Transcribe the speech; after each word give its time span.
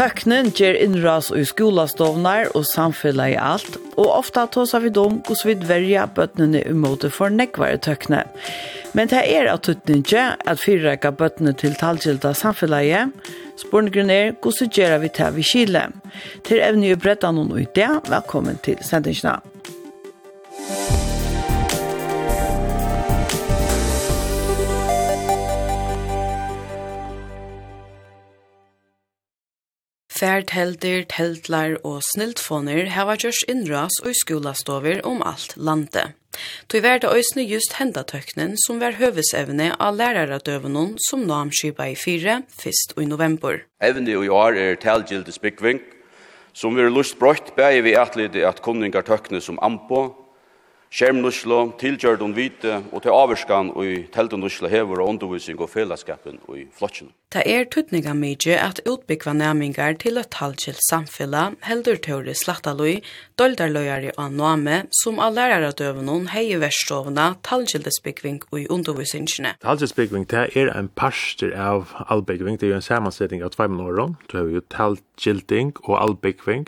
Tøknen 0.00 0.46
gjør 0.56 0.78
innras 0.80 1.26
i 1.36 1.42
skolastovnar 1.44 2.54
og 2.56 2.62
samfunnet 2.64 3.34
i 3.34 3.36
alt, 3.36 3.74
og 4.00 4.06
ofta 4.14 4.46
tås 4.48 4.72
vi 4.80 4.88
dom 4.96 5.18
hos 5.26 5.42
vi 5.44 5.52
dverja 5.60 6.06
bøttene 6.16 6.62
måte 6.72 7.10
for 7.12 7.28
nekvare 7.28 7.76
tøkne. 7.84 8.22
Men 8.96 9.10
det 9.12 9.20
er 9.28 9.50
av 9.52 9.60
tøtninge 9.66 10.22
at 10.40 10.62
fyrreka 10.62 11.12
bøttene 11.12 11.52
til 11.52 11.76
talgjelda 11.76 12.32
samfunnet, 12.32 13.12
Sporngrunn 13.60 14.08
er 14.14 14.32
hos 14.40 14.62
vi 14.64 14.70
gjør 14.72 14.96
vi 15.04 15.12
til 15.12 15.36
vi 15.36 15.44
kile. 15.44 15.84
Til 16.48 16.64
evne 16.64 16.94
i 16.94 16.96
brettan 16.96 17.36
og 17.36 17.60
i 17.60 17.68
velkommen 18.08 18.56
til 18.64 18.80
sendingsna. 18.80 19.36
Musikk 20.56 20.99
Færtelder, 30.20 31.06
teltlar 31.08 31.78
og 31.80 32.02
sniltfoner 32.10 32.90
hava 32.92 33.14
gjørs 33.16 33.38
innras 33.48 33.94
og 34.04 34.12
skolastover 34.18 34.98
om 35.08 35.22
alt 35.24 35.54
landet. 35.56 36.12
Tui 36.68 36.82
verda 36.84 37.08
òsne 37.08 37.46
just 37.48 37.78
hendatøknen 37.78 38.52
som 38.60 38.82
var 38.82 38.98
høvesevne 38.98 39.70
av 39.80 39.96
læraradøvenon 39.96 40.98
som 41.06 41.24
namskipa 41.24 41.88
i 41.88 41.96
fire, 41.96 42.42
fyrst 42.52 42.92
og 42.98 43.06
i 43.06 43.08
november. 43.08 43.62
Evne 43.80 44.12
i 44.12 44.28
år 44.28 44.60
er 44.60 44.76
talgildes 44.82 45.40
byggving, 45.40 45.80
som 46.52 46.76
vi 46.76 46.84
er 46.84 46.92
lust 46.92 47.16
brøtt 47.16 47.54
bæg 47.56 47.80
vi 47.88 47.96
atlidig 47.96 48.44
at 48.44 48.60
kunningar 48.60 49.08
tøkne 49.08 49.40
som 49.40 49.56
ampo, 49.64 50.10
skjermnuslo, 50.90 51.60
tilgjørt 51.78 52.22
om 52.24 52.32
vite 52.34 52.80
og 52.90 53.04
til 53.04 53.14
averskan 53.14 53.70
og 53.76 53.86
i 53.86 53.96
teltenuslo 54.10 54.68
hever 54.70 55.00
og 55.00 55.14
undervisning 55.14 55.60
og 55.62 55.70
fellesskapen 55.70 56.40
og 56.48 56.58
i 56.58 56.66
flotjen. 56.74 57.12
Det 57.30 57.44
er 57.46 57.68
tøtninga 57.70 58.10
mykje 58.18 58.56
at 58.58 58.80
utbyggva 58.90 59.36
næmingar 59.38 59.94
til 60.02 60.18
et 60.18 60.34
halvkjell 60.34 60.80
samfella 60.88 61.44
heldur 61.62 62.00
teori 62.02 62.34
slattalui, 62.34 62.96
doldarløyari 63.38 64.10
og 64.16 64.34
noame, 64.34 64.80
som 65.02 65.20
av 65.22 65.36
læraradøvenon 65.36 66.26
hei 66.32 66.48
verstovna 66.58 67.28
talkjeldesbyggving 67.46 68.40
og 68.50 68.58
i 68.58 68.66
undervisningene. 68.66 69.54
Talkjeldesbyggving 69.62 70.26
det 70.32 70.48
er 70.58 70.72
en 70.74 70.90
parster 70.90 71.54
av 71.54 71.94
allbyggving, 72.10 72.58
det 72.58 72.66
er 72.66 72.74
jo 72.74 72.80
en 72.80 72.88
samansetning 72.88 73.46
av 73.46 73.54
tveimen 73.54 73.84
åren, 73.86 74.18
det 74.32 74.42
er 74.42 74.50
jo 74.56 74.64
talkjelding 74.74 75.76
og 75.84 76.00
allbyggving, 76.00 76.66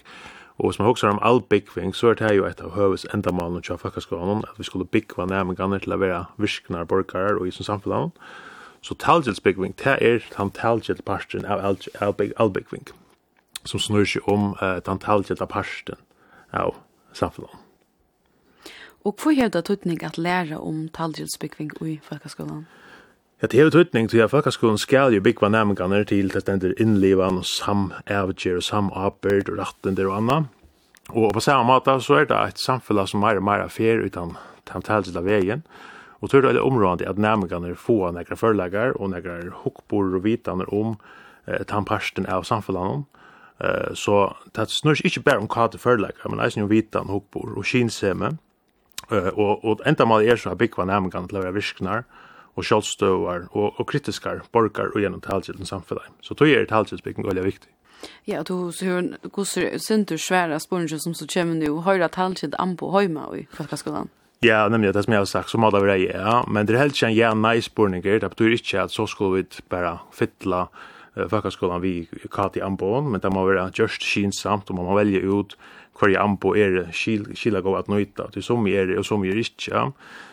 Og 0.58 0.69
hvis 0.69 0.78
man 0.78 0.89
husker 0.89 1.08
om 1.08 1.19
all 1.22 1.42
byggving, 1.42 1.95
så 1.97 2.12
er 2.12 2.14
det 2.14 2.36
jo 2.36 2.45
et 2.47 2.61
av 2.61 2.75
høves 2.77 3.06
endamalen 3.14 3.62
til 3.62 3.78
fakkaskolen, 3.78 4.45
at 4.45 4.59
vi 4.59 4.64
skulle 4.64 4.84
byggva 4.84 5.27
næmingene 5.27 5.81
til 5.81 5.94
å 5.94 5.98
være 5.98 6.25
virknar 6.36 6.84
borgare 6.84 7.39
og 7.41 7.48
i 7.48 7.50
som 7.50 7.64
samfunn. 7.64 8.12
Så 8.83 8.94
talgjeldsbyggving, 8.98 9.75
det 9.78 9.97
er 10.00 10.20
den 10.36 10.50
talgjelsparten 10.50 11.47
av 11.47 11.62
all 11.64 12.53
byggving, 12.53 12.86
som 13.64 13.81
snur 13.81 14.05
seg 14.05 14.28
om 14.28 14.53
uh, 14.62 14.78
den 14.84 15.00
talgjelsparten 15.00 16.00
av 16.53 16.77
samfunn. 17.12 17.48
Og 19.03 19.19
hva 19.19 19.33
er 19.34 19.48
det 19.50 19.64
tøtning 19.66 20.05
at 20.05 20.19
lære 20.19 20.61
om 20.61 20.89
talgjeldsbyggving 20.94 21.75
i 21.81 21.98
fakkaskolen? 22.03 22.66
Ja. 22.69 22.81
Det 23.43 23.59
er 23.59 23.65
jo 23.67 23.73
tøytning 23.75 24.07
til 24.07 24.21
at 24.23 24.31
folkaskolen 24.31 24.77
skal 24.79 25.11
jo 25.11 25.21
byggva 25.21 25.48
nærmengene 25.51 26.05
til 26.07 26.29
det 26.31 26.45
stender 26.45 26.77
innlivan 26.79 27.41
og 27.41 27.49
samavgjer 27.51 28.61
og 28.61 28.62
samabird 28.62 29.51
og 29.51 29.59
rattender 29.59 30.07
og 30.07 30.15
anna. 30.21 30.37
Og 31.11 31.33
på 31.34 31.43
samme 31.43 31.67
måte 31.67 31.97
så 32.06 32.21
er 32.21 32.28
det 32.31 32.39
et 32.39 32.62
samfunn 32.62 33.03
som 33.11 33.27
er 33.27 33.43
mer 33.43 33.65
affær 33.65 34.05
utan 34.06 34.37
tamtelset 34.71 35.19
av 35.19 35.27
vegen. 35.27 35.66
Og 36.22 36.31
tror 36.31 36.47
det 36.47 36.55
er 36.55 36.62
området 36.62 37.11
at 37.11 37.19
nærmengene 37.19 37.75
få 37.75 38.12
nekra 38.15 38.39
forlegger 38.39 38.94
og 38.94 39.11
nekra 39.11 39.41
hukkbord 39.65 40.15
og 40.15 40.22
vitaner 40.22 40.71
om 40.71 40.95
eh, 41.50 41.66
tamparsten 41.66 42.31
av 42.31 42.47
samfunnet. 42.47 43.09
Eh, 43.59 43.91
så 43.99 44.37
det 44.55 44.71
snurr 44.71 45.03
ikke 45.03 45.27
bare 45.27 45.43
om 45.43 45.50
hva 45.50 45.66
til 45.66 45.83
forlegger, 45.83 46.31
men 46.31 46.47
eisen 46.47 46.62
jo 46.62 46.71
vitan, 46.71 47.11
hukkbord 47.11 47.59
og 47.59 47.66
kinseme. 47.66 48.37
Eh, 49.11 49.33
og, 49.34 49.65
og 49.65 49.83
enda 49.83 50.06
mal 50.06 50.22
er 50.22 50.39
så 50.39 50.55
at 50.55 50.62
byggva 50.62 50.87
nærmengene 50.87 51.27
til 51.27 51.43
å 51.43 51.49
være 51.49 51.59
virknar. 51.59 52.06
Eh, 52.06 52.22
og 52.57 52.67
sjálvstøvar 52.69 53.47
og, 53.53 53.79
og 53.79 53.87
kritiskar 53.89 54.43
borgar 54.53 54.93
og 54.93 55.01
gjennom 55.01 55.23
talgjelden 55.25 55.69
samfunnet. 55.69 56.11
Så 56.21 56.37
tog 56.37 56.51
er 56.51 56.69
talgjeldsbygging 56.69 57.27
veldig 57.29 57.47
viktig. 57.47 57.71
Ja, 58.27 58.43
du 58.43 58.73
ser 58.75 59.15
gosser 59.35 59.79
sindur 59.79 60.19
sværa 60.19 60.59
spurningar 60.63 60.99
som 61.03 61.15
så 61.15 61.27
kommer 61.31 61.55
nu 61.59 61.83
høyra 61.87 62.11
talgjeld 62.11 62.57
an 62.59 62.77
på 62.77 62.91
høyma 62.91 63.29
i 63.39 63.47
Falkaskolan. 63.55 64.11
Ja, 64.43 64.65
nemlig 64.69 64.91
det 64.95 65.05
som 65.05 65.15
jeg 65.15 65.23
har 65.23 65.29
sagt, 65.31 65.53
så 65.53 65.59
må 65.59 65.71
det 65.71 65.85
være 65.85 66.01
ja, 66.03 66.41
men 66.51 66.67
det 66.67 66.75
er 66.75 66.83
helt 66.83 66.97
ikke 66.97 67.13
en 67.13 67.15
ja, 67.15 67.29
nei, 67.35 67.61
spørninger, 67.63 68.19
det 68.19 68.31
betyr 68.33 68.57
ikke 68.57 68.81
at 68.83 68.91
så 68.91 69.07
skulle 69.07 69.45
vi 69.45 69.63
bare 69.71 70.01
fytla 70.11 70.65
uh, 70.67 71.29
folkeskolan 71.31 71.83
vi 71.84 72.09
kati 72.27 72.63
anbån, 72.65 73.13
men 73.13 73.23
det 73.23 73.31
må 73.31 73.47
være 73.47 73.71
just 73.79 74.03
kinsamt, 74.03 74.71
og 74.71 74.81
man 74.81 74.91
må 74.91 74.99
velge 74.99 75.23
ut 75.23 75.55
hver 75.95 76.17
anbå 76.19 76.57
er 76.59 76.91
skila 76.91 77.63
gå 77.63 77.77
at 77.79 77.91
nøyta, 77.93 78.27
til 78.34 78.43
som 78.43 78.67
er 78.67 78.91
det, 78.91 78.99
og 78.99 79.07
som 79.07 79.23
er 79.23 79.39
ikke, 79.39 79.71
Ja. 79.71 79.87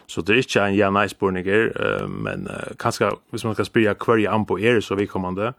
Så 0.09 0.23
det 0.25 0.33
er 0.33 0.41
ikke 0.41 0.63
en 0.65 0.77
ja-nei 0.77 1.05
spurninger, 1.11 1.67
men 2.09 2.47
kanskje, 2.81 3.11
hvis 3.29 3.43
man 3.45 3.53
skal 3.53 3.67
spyrja 3.67 3.93
hver 3.93 4.23
anbo 4.33 4.57
er 4.57 4.79
så 4.81 4.97
vidkommende, 4.97 5.51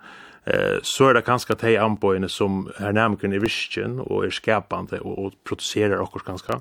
så 0.82 1.06
er 1.06 1.14
det 1.14 1.22
kanskje 1.28 1.54
de 1.60 1.76
anboene 1.78 2.28
som 2.28 2.64
er 2.80 2.96
nærmere 2.96 3.30
i 3.36 3.38
visken 3.38 4.00
og 4.00 4.24
er 4.26 4.34
skapande, 4.34 4.98
og, 5.04 5.18
og 5.18 5.36
produserer 5.46 6.02
okkur 6.02 6.24
kanskje, 6.26 6.58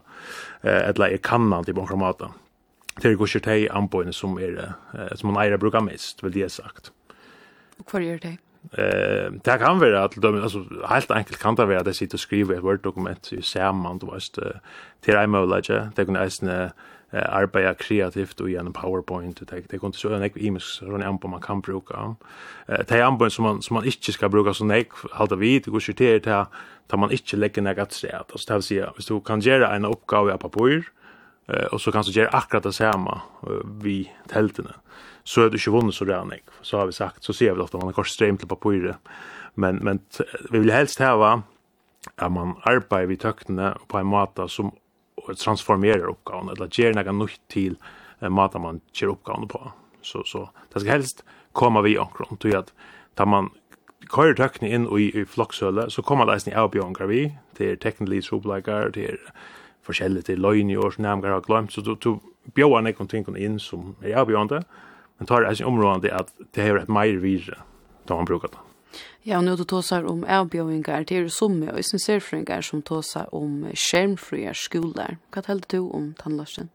eller 0.61 1.09
er 1.09 1.23
kannande 1.23 1.73
i 1.73 1.75
mange 1.75 1.97
måter. 1.97 2.29
Det 2.99 3.09
er 3.09 3.17
ikke 3.17 3.41
de 3.47 3.71
anboene 3.71 4.13
som, 4.13 4.37
er, 4.37 4.75
som 5.15 5.31
man 5.31 5.41
eier 5.41 5.57
bruker 5.57 5.81
mest, 5.81 6.21
vil 6.23 6.33
det 6.35 6.51
sagt. 6.51 6.91
Hvor 7.89 8.03
gjør 8.03 8.21
det? 8.21 8.35
Eh, 8.77 9.31
det 9.31 9.55
kan 9.61 9.79
vara 9.79 10.03
at 10.03 10.15
de, 10.19 10.29
altså, 10.41 10.65
helt 10.89 11.11
enkelt 11.15 11.39
kan 11.39 11.55
det 11.55 11.67
vara 11.67 11.79
at 11.79 11.87
jeg 11.87 11.95
sitter 11.95 12.17
og 12.17 12.19
skriver 12.19 12.57
et 12.57 12.63
Word-dokument 12.63 13.31
i 13.31 13.41
då 13.41 13.97
du 14.01 14.41
det 14.41 14.59
til 15.01 15.15
en 15.15 15.29
mulighet, 15.29 15.95
det 15.95 16.05
kunne 16.05 16.23
eisne 16.23 16.71
arbeta 17.11 17.73
kreativt 17.73 18.39
och 18.39 18.49
genom 18.49 18.73
PowerPoint. 18.73 19.39
Det 19.49 19.63
det 19.69 19.79
kunde 19.79 19.97
så 19.97 20.13
en 20.13 20.37
imis 20.37 20.63
sån 20.63 21.03
amp 21.03 21.23
man 21.23 21.41
kan 21.41 21.61
bruka. 21.61 22.15
Eh 22.67 22.79
det 22.87 23.01
amp 23.01 23.31
som 23.31 23.43
man 23.43 23.61
som 23.61 23.73
man 23.73 23.85
inte 23.85 24.11
ska 24.11 24.29
bruka 24.29 24.53
så 24.53 24.65
nej 24.65 24.89
hålla 25.11 25.35
vid 25.35 25.63
det 25.63 25.71
går 25.71 25.81
ju 25.87 25.93
till 25.93 26.21
det 26.21 26.45
där 26.87 26.97
man 26.97 27.11
inte 27.11 27.37
lägger 27.37 27.61
några 27.61 27.81
att 27.81 27.93
så 27.93 28.07
alltså 28.17 28.47
det 28.47 28.53
vill 28.53 28.63
säga 28.63 28.91
hvis 28.95 29.05
du 29.05 29.21
kan 29.21 29.39
göra 29.39 29.75
en 29.75 29.85
uppgåva 29.85 30.37
på 30.37 30.49
papper 30.49 30.83
eh 31.47 31.65
och 31.73 31.81
så 31.81 31.91
kan 31.91 32.03
du 32.03 32.11
göra 32.11 32.29
akkurat 32.29 32.63
det 32.63 32.73
samma 32.73 33.21
vi 33.83 34.11
tältena 34.27 34.73
så 35.23 35.41
är 35.41 35.49
det 35.49 35.67
ju 35.67 35.71
vunnit 35.71 35.95
så 35.95 36.05
där 36.05 36.25
nej 36.25 36.43
så 36.61 36.77
har 36.77 36.85
vi 36.85 36.91
sagt 36.91 37.23
så 37.23 37.33
ser 37.33 37.53
vi 37.53 37.61
ofta 37.61 37.77
man 37.77 37.93
kanske 37.93 38.13
stream 38.13 38.37
till 38.37 38.47
papper 38.47 38.95
men 39.53 39.75
men 39.75 39.99
vi 40.51 40.59
vill 40.59 40.71
helst 40.71 40.99
ha 40.99 41.17
va 41.17 41.41
att 42.15 42.31
man 42.31 42.55
arbetar 42.63 43.05
vid 43.05 43.19
töknene 43.19 43.77
på 43.87 43.97
en 43.97 44.05
måte 44.05 44.47
som 44.47 44.71
och 45.29 45.37
transformera 45.37 46.09
uppgåvan 46.09 46.49
eller 46.49 46.69
ger 46.71 46.93
några 46.93 47.11
nytt 47.11 47.41
till 47.47 47.75
eh, 48.19 48.29
matar 48.29 48.59
man 48.59 48.81
ger 48.93 49.07
uppgåvan 49.07 49.47
på. 49.47 49.71
Så 50.01 50.23
så 50.23 50.49
det 50.73 50.79
ska 50.79 50.89
helst 50.89 51.23
komma 51.51 51.81
vi 51.81 51.97
omkring 51.97 52.37
till 52.37 52.55
att 52.55 52.73
ta 53.15 53.25
man 53.25 53.49
kör 54.09 54.33
tøkni 54.33 54.73
in 54.73 54.87
i, 54.97 55.21
i 55.21 55.25
flokshølet, 55.25 55.91
så 55.93 56.01
kommer 56.01 56.25
det 56.25 56.33
eisen 56.33 56.53
i 56.53 56.55
avbjørngar 56.55 57.07
vi, 57.07 57.33
är 57.59 57.75
technically 57.75 58.21
trobleikar, 58.21 58.91
til 58.91 59.17
forskjellig, 59.83 60.25
til 60.25 60.39
løgn 60.39 60.69
i 60.69 60.77
år, 60.77 60.91
som 60.91 61.03
nærmere 61.03 61.37
har 61.37 61.41
glömt 61.41 61.73
så 61.73 61.81
du 61.81 62.19
bjørn 62.55 62.93
kontin 62.93 63.23
kon 63.23 63.37
in 63.37 63.59
som 63.59 63.95
er 64.01 64.17
avbjørngar, 64.23 64.63
men 65.17 65.27
tar 65.27 65.45
eisen 65.45 65.67
områdande 65.67 66.13
at 66.13 66.31
det 66.55 66.63
er 66.63 66.81
et 66.81 66.89
meir 66.89 67.19
vire, 67.19 67.59
då 68.07 68.15
man 68.15 68.25
brukar 68.25 68.47
det. 68.47 68.68
Ja, 69.29 69.37
og 69.37 69.45
nå 69.45 69.53
du 69.59 69.61
tåsar 69.67 70.07
om 70.09 70.23
avbjøvingar, 70.25 71.03
det 71.05 71.13
er 71.13 71.27
jo 71.27 71.29
summe, 71.29 71.67
og 71.69 71.77
isen 71.77 72.01
serfringar 72.01 72.63
som 72.65 72.81
tåsar 72.81 73.27
om 73.35 73.67
skjermfriar 73.77 74.57
skolar. 74.57 75.19
Hva 75.29 75.43
talte 75.45 75.77
du 75.77 75.91
om 75.93 76.07
tannløsten? 76.17 76.71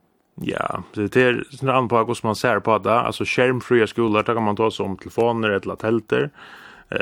Ja, 0.46 0.84
det 0.94 1.18
er 1.18 1.40
sånn 1.50 1.72
an 1.74 1.88
på 1.90 1.98
hvordan 1.98 2.28
man 2.28 2.38
ser 2.38 2.62
på 2.62 2.76
det. 2.84 2.94
Altså 2.94 3.26
skjermfria 3.26 3.88
skolar, 3.90 4.22
da 4.22 4.36
kan 4.38 4.46
man 4.46 4.58
tåsa 4.58 4.86
om 4.86 4.94
telefoner 5.00 5.56
eller 5.58 5.82
telter, 5.82 6.30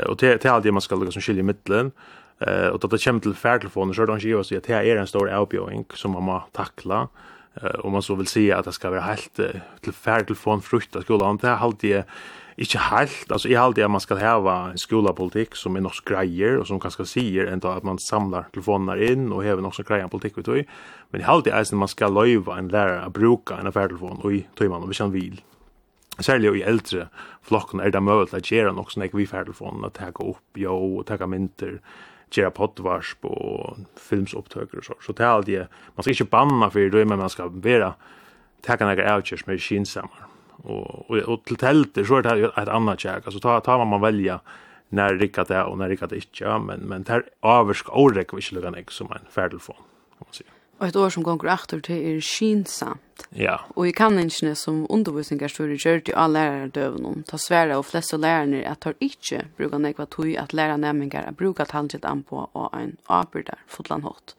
og 0.07 0.17
det 0.23 0.33
er 0.39 0.51
alt 0.55 0.65
det 0.65 0.73
man 0.73 0.81
skal 0.81 1.01
lukka 1.01 1.13
som 1.13 1.25
skilje 1.25 1.45
i 1.45 1.49
middelen. 1.51 1.93
Og 2.41 2.81
da 2.81 2.89
det 2.89 3.03
kommer 3.03 3.21
til 3.21 3.37
færtelefoner, 3.37 3.93
så 3.93 4.01
er 4.01 4.09
det 4.09 4.19
ikke 4.23 4.31
givet 4.31 4.57
at 4.57 4.69
det 4.71 4.79
er 4.79 5.01
en 5.03 5.09
stor 5.11 5.29
avbjøving 5.37 5.85
som 5.93 6.17
man 6.17 6.29
må 6.31 6.39
takla, 6.57 7.05
og 7.83 7.89
man 7.93 8.01
så 8.01 8.17
vil 8.17 8.25
si 8.31 8.47
at 8.49 8.65
det 8.65 8.73
skal 8.73 8.95
være 8.95 9.09
helt 9.11 9.43
til 9.85 9.93
færtelefon 9.93 10.65
frukt 10.65 10.97
av 10.97 11.05
skolan. 11.05 11.37
Det 11.37 11.53
er 11.53 11.61
alt 11.61 11.85
det 11.85 12.07
ikke 12.57 12.79
helt 12.79 13.31
alltså 13.31 13.49
jeg 13.49 13.59
halte 13.59 13.81
det 13.81 13.89
man 13.91 14.01
ska 14.01 14.15
ha 14.15 14.71
en 14.71 14.77
skolapolitik 14.77 15.55
som 15.55 15.75
är 15.75 15.81
norsk 15.81 16.05
grejer 16.05 16.57
och 16.57 16.67
som 16.67 16.79
kanskje 16.79 17.05
sier 17.05 17.45
enda 17.45 17.73
att 17.73 17.83
man 17.83 17.99
samlar 17.99 18.47
telefoner 18.53 19.11
in 19.11 19.31
och 19.31 19.45
även 19.45 19.63
norsk 19.63 19.87
grejer 19.87 20.07
politik 20.07 20.37
vi 20.37 20.43
tog, 20.43 20.65
men 21.09 21.21
i 21.21 21.23
halte 21.23 21.49
det 21.49 21.55
är 21.55 21.75
man 21.75 21.87
ska 21.87 22.07
løyva 22.07 22.57
en 22.57 22.67
lærer 22.67 23.05
å 23.05 23.09
bruka 23.09 23.57
en 23.57 23.67
affærtelefon 23.67 24.21
och 24.23 24.33
i 24.33 24.47
tog 24.55 24.69
man 24.69 24.87
hvis 24.87 24.99
han 24.99 25.11
vill 25.11 25.41
särskilt 26.19 26.55
i 26.55 26.61
äldre 26.61 27.07
flocken 27.41 27.79
er 27.79 27.91
det 27.91 27.99
möjligt 27.99 28.33
att 28.33 28.51
göra 28.51 28.71
något 28.71 28.91
sånt 28.91 29.13
vi 29.13 29.27
færtelefon 29.27 29.85
att 29.85 29.93
ta 29.93 30.07
upp 30.07 30.57
jo 30.57 30.97
och 30.97 31.05
ta 31.05 31.27
mynter 31.27 31.79
göra 32.37 32.49
poddvarsp 32.49 33.25
og 33.25 33.85
filmsupptöker 33.97 34.77
og 34.77 34.85
så. 34.85 34.93
Så 35.01 35.13
det 35.13 35.23
er 35.25 35.29
allt. 35.29 35.69
Man 35.95 36.03
ska 36.03 36.11
inte 36.11 36.23
banna 36.23 36.69
för 36.69 36.89
det, 36.89 37.05
men 37.05 37.19
man 37.19 37.29
ska 37.29 37.47
vara 37.47 37.93
ta 38.61 38.75
några 38.79 39.15
outers 39.15 39.45
med 39.45 39.59
kinsammar 39.59 40.32
och 40.63 41.09
och, 41.09 41.17
og 41.17 41.45
till 41.45 41.55
tälter 41.55 42.03
så 42.03 42.15
är 42.15 42.21
det 42.21 42.29
här 42.29 42.51
annet 42.55 42.69
annat 42.69 43.05
altså 43.05 43.39
ta, 43.39 43.59
ta 43.59 43.59
tar 43.59 43.77
man 43.77 43.87
man 43.87 44.01
välja 44.01 44.39
när 44.89 45.15
rickat 45.15 45.47
det 45.47 45.63
och 45.63 45.77
när 45.77 45.89
rickat 45.89 46.09
det 46.09 46.15
inte 46.15 46.59
men 46.59 46.79
men 46.79 47.03
där 47.03 47.23
avsk 47.39 47.89
orek 47.89 48.33
vi 48.33 48.41
skulle 48.41 48.61
kan 48.61 48.91
som 48.91 49.11
en 49.11 49.25
färdelfon 49.29 49.75
kan 49.75 50.25
man 50.27 50.33
säga 50.33 50.49
Och 50.77 50.87
ett 50.87 50.95
år 50.95 51.09
som 51.09 51.23
gånger 51.23 51.53
efter 51.53 51.79
till 51.79 51.95
är 51.95 52.21
skinsamt. 52.21 53.27
Ja. 53.29 53.61
Och 53.75 53.87
i 53.87 53.91
kanningarna 53.91 54.55
som 54.55 54.87
undervisningarstudier 54.89 55.87
gör 55.87 55.99
till 55.99 56.15
alla 56.15 56.39
lärare 56.39 56.67
döven 56.67 57.05
om, 57.05 57.23
ta 57.23 57.37
svära 57.37 57.77
och 57.77 57.85
flesta 57.85 58.17
lärare 58.17 58.69
att 58.69 58.79
tar 58.79 58.93
inte 58.99 59.45
brukar 59.57 59.79
nekva 59.79 60.05
tog 60.05 60.37
att 60.37 60.53
lära 60.53 60.77
nämningar 60.77 61.23
att 61.29 61.37
bruka 61.37 61.65
tandret 61.65 62.05
an 62.05 62.23
på 62.23 62.37
och 62.37 62.73
en 62.73 62.97
avbyrdar 63.05 63.59
fotland 63.67 64.03
hot. 64.03 64.35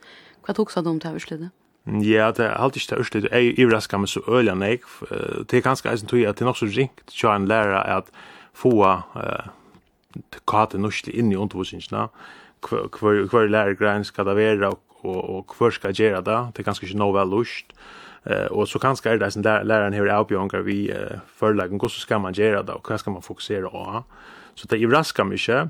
Vad 0.47 0.57
tog 0.57 0.71
sig 0.71 0.83
de 0.83 1.01
till 1.01 1.11
överslidde? 1.11 1.51
Ja, 1.85 2.31
det 2.33 2.47
er 2.47 2.55
alltid 2.57 2.81
ikke 2.83 2.95
det 2.95 3.01
ørselig. 3.01 3.31
Jeg 3.31 3.59
overrasker 3.59 4.01
meg 4.01 4.09
så 4.09 4.23
øyelig 4.29 4.53
enn 4.55 4.63
jeg. 4.65 4.79
Det 5.51 5.59
er 5.59 5.67
ganske 5.67 5.91
eisen 5.91 6.09
tog 6.09 6.23
at 6.25 6.39
det 6.39 6.47
er 6.47 6.49
nok 6.49 6.61
så 6.61 6.71
ringt 6.71 7.05
til 7.13 7.29
en 7.29 7.49
lærer 7.51 7.77
at 7.99 8.09
få 8.57 8.73
hva 8.79 10.65
det 10.73 10.81
norsk 10.81 11.11
inn 11.13 11.33
i 11.33 11.37
undervisningene. 11.37 12.09
Hver 12.65 13.51
lærergrein 13.53 14.05
skal 14.09 14.25
det 14.31 14.37
være, 14.39 14.71
og 14.71 14.81
og, 15.05 15.21
og 15.37 15.55
hver 15.59 15.75
skal 15.77 15.95
gjøre 15.95 16.25
det. 16.25 16.41
Det 16.55 16.63
er 16.63 16.69
ganske 16.71 16.87
ikke 16.87 16.99
noe 16.99 17.15
vel 17.17 17.33
lust. 17.33 17.75
Og 18.25 18.69
så 18.69 18.81
ganske 18.81 19.09
er 19.11 19.21
det 19.21 19.29
eisen 19.29 19.45
læreren 19.45 19.93
har 19.93 20.13
avbjørnger 20.17 20.65
vi 20.65 20.89
uh, 20.93 21.21
forelagen. 21.37 21.79
Hvordan 21.79 22.01
skal 22.01 22.23
man 22.25 22.37
gjøre 22.37 22.63
det, 22.65 22.75
og 22.75 22.81
hva 22.89 22.97
skal 22.99 23.13
man 23.13 23.23
fokusere 23.23 23.69
på? 23.69 24.05
Så 24.55 24.69
det 24.71 24.81
overrasker 24.81 25.29
meg 25.29 25.43
ikke. 25.43 25.67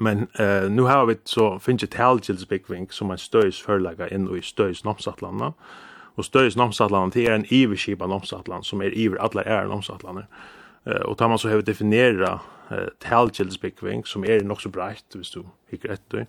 Men 0.00 0.26
eh 0.38 0.70
nu 0.70 0.82
har 0.82 1.06
vi 1.06 1.16
så 1.24 1.58
finns 1.58 1.82
ett 1.82 1.94
helgilsbyggvink 1.94 2.92
som 2.92 3.06
man 3.06 3.18
stöjs 3.18 3.62
förlaga 3.62 4.08
in 4.08 4.36
i 4.36 4.42
stöjs 4.42 4.84
nomsatlanda. 4.84 5.52
Och 6.14 6.24
stöjs 6.24 6.56
nomsatlanda 6.56 7.10
det 7.14 7.26
är 7.26 7.32
en 7.32 7.52
iverskipa 7.54 8.06
nomsatland 8.06 8.66
som 8.66 8.80
är 8.80 8.98
iver 8.98 9.16
alla 9.16 9.42
är 9.42 9.64
nomsatlander. 9.64 10.26
Eh 10.84 10.92
och 10.92 11.18
tar 11.18 11.28
man 11.28 11.38
så 11.38 11.48
vi 11.48 11.62
definiera 11.62 12.40
eh 12.70 12.88
helgilsbyggvink 13.04 14.06
som 14.06 14.24
är 14.24 14.40
nog 14.40 14.60
så 14.60 14.68
brett 14.68 15.14
visst 15.14 15.34
du 15.34 15.44
gick 15.70 15.84
rätt 15.84 16.02
då. 16.08 16.24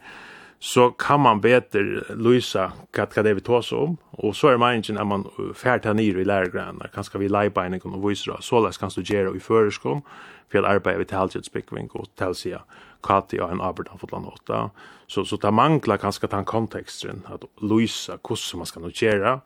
Så 0.61 0.89
kan 0.89 1.19
man 1.19 1.41
bättre 1.41 2.03
Luisa 2.15 2.71
kat 2.91 3.15
vad 3.15 3.25
det 3.25 3.33
vi 3.33 3.41
tar 3.41 3.73
om 3.73 3.97
och 4.11 4.35
så 4.35 4.47
är 4.47 4.57
meningen 4.57 4.95
när 4.95 5.03
man 5.03 5.29
färd 5.55 5.95
ner 5.95 6.17
i 6.17 6.25
lärgrannar 6.25 6.89
kanske 6.93 7.17
vi 7.17 7.29
lajbinding 7.29 7.81
och 7.81 8.01
voice 8.01 8.29
så 8.39 8.59
läs 8.59 8.77
kan 8.77 8.89
du 8.95 9.01
göra 9.01 9.35
i 9.35 9.39
förskon 9.39 10.01
för 10.51 10.59
att 10.59 10.65
arbeta 10.65 10.97
vid 10.97 11.07
talgetsbyggving 11.07 11.89
och 11.93 12.15
talsia 12.15 12.61
kati 13.03 13.39
och 13.39 13.51
en 13.51 13.61
arbeta 13.61 13.97
för 13.97 14.27
åtta. 14.27 14.69
Så 15.07 15.25
så 15.25 15.35
det 15.35 15.51
manglar 15.51 15.97
kanskje 15.97 16.27
den 16.27 16.45
kontexten 16.45 17.21
att 17.25 17.43
Luisa 17.61 18.17
hvordan 18.21 18.57
man 18.57 18.65
ska 18.65 18.79
notera, 18.79 19.33
og 19.33 19.41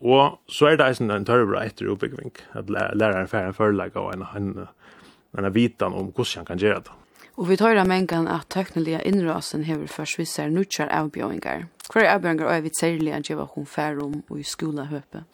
Och 0.00 0.38
så 0.46 0.66
är 0.66 0.76
det 0.76 1.00
en 1.00 1.24
tørre 1.24 1.64
etter 1.64 1.88
oppbygging, 1.88 2.32
at 2.52 2.70
att 2.70 2.96
lära 2.96 3.20
en 3.20 3.28
forelegg 3.28 3.92
förlägga 3.92 4.12
en 4.12 4.66
en 5.38 5.44
en 5.44 5.52
vitan 5.52 5.92
om 5.92 6.12
hvordan 6.12 6.36
han 6.36 6.46
kan 6.46 6.58
gjøre 6.58 6.80
det. 6.80 6.90
Och 7.34 7.50
vi 7.50 7.56
tar 7.56 7.74
det 7.74 7.84
mängan 7.84 8.28
att 8.28 8.48
tekniska 8.48 9.02
innrasen 9.02 9.62
hever 9.64 9.86
försvissar 9.86 10.48
nutjar 10.48 10.88
avbjöingar. 10.88 11.66
avbjøringer. 11.94 12.44
Hva 12.44 12.56
er 12.56 12.60
vi 12.60 12.70
særlig 12.80 13.12
at 13.12 13.22
gjøre 13.22 13.48
hun 13.54 13.66
færum 13.66 14.22
og 14.30 14.38
i 14.38 14.42
skolehøpet? 14.42 15.24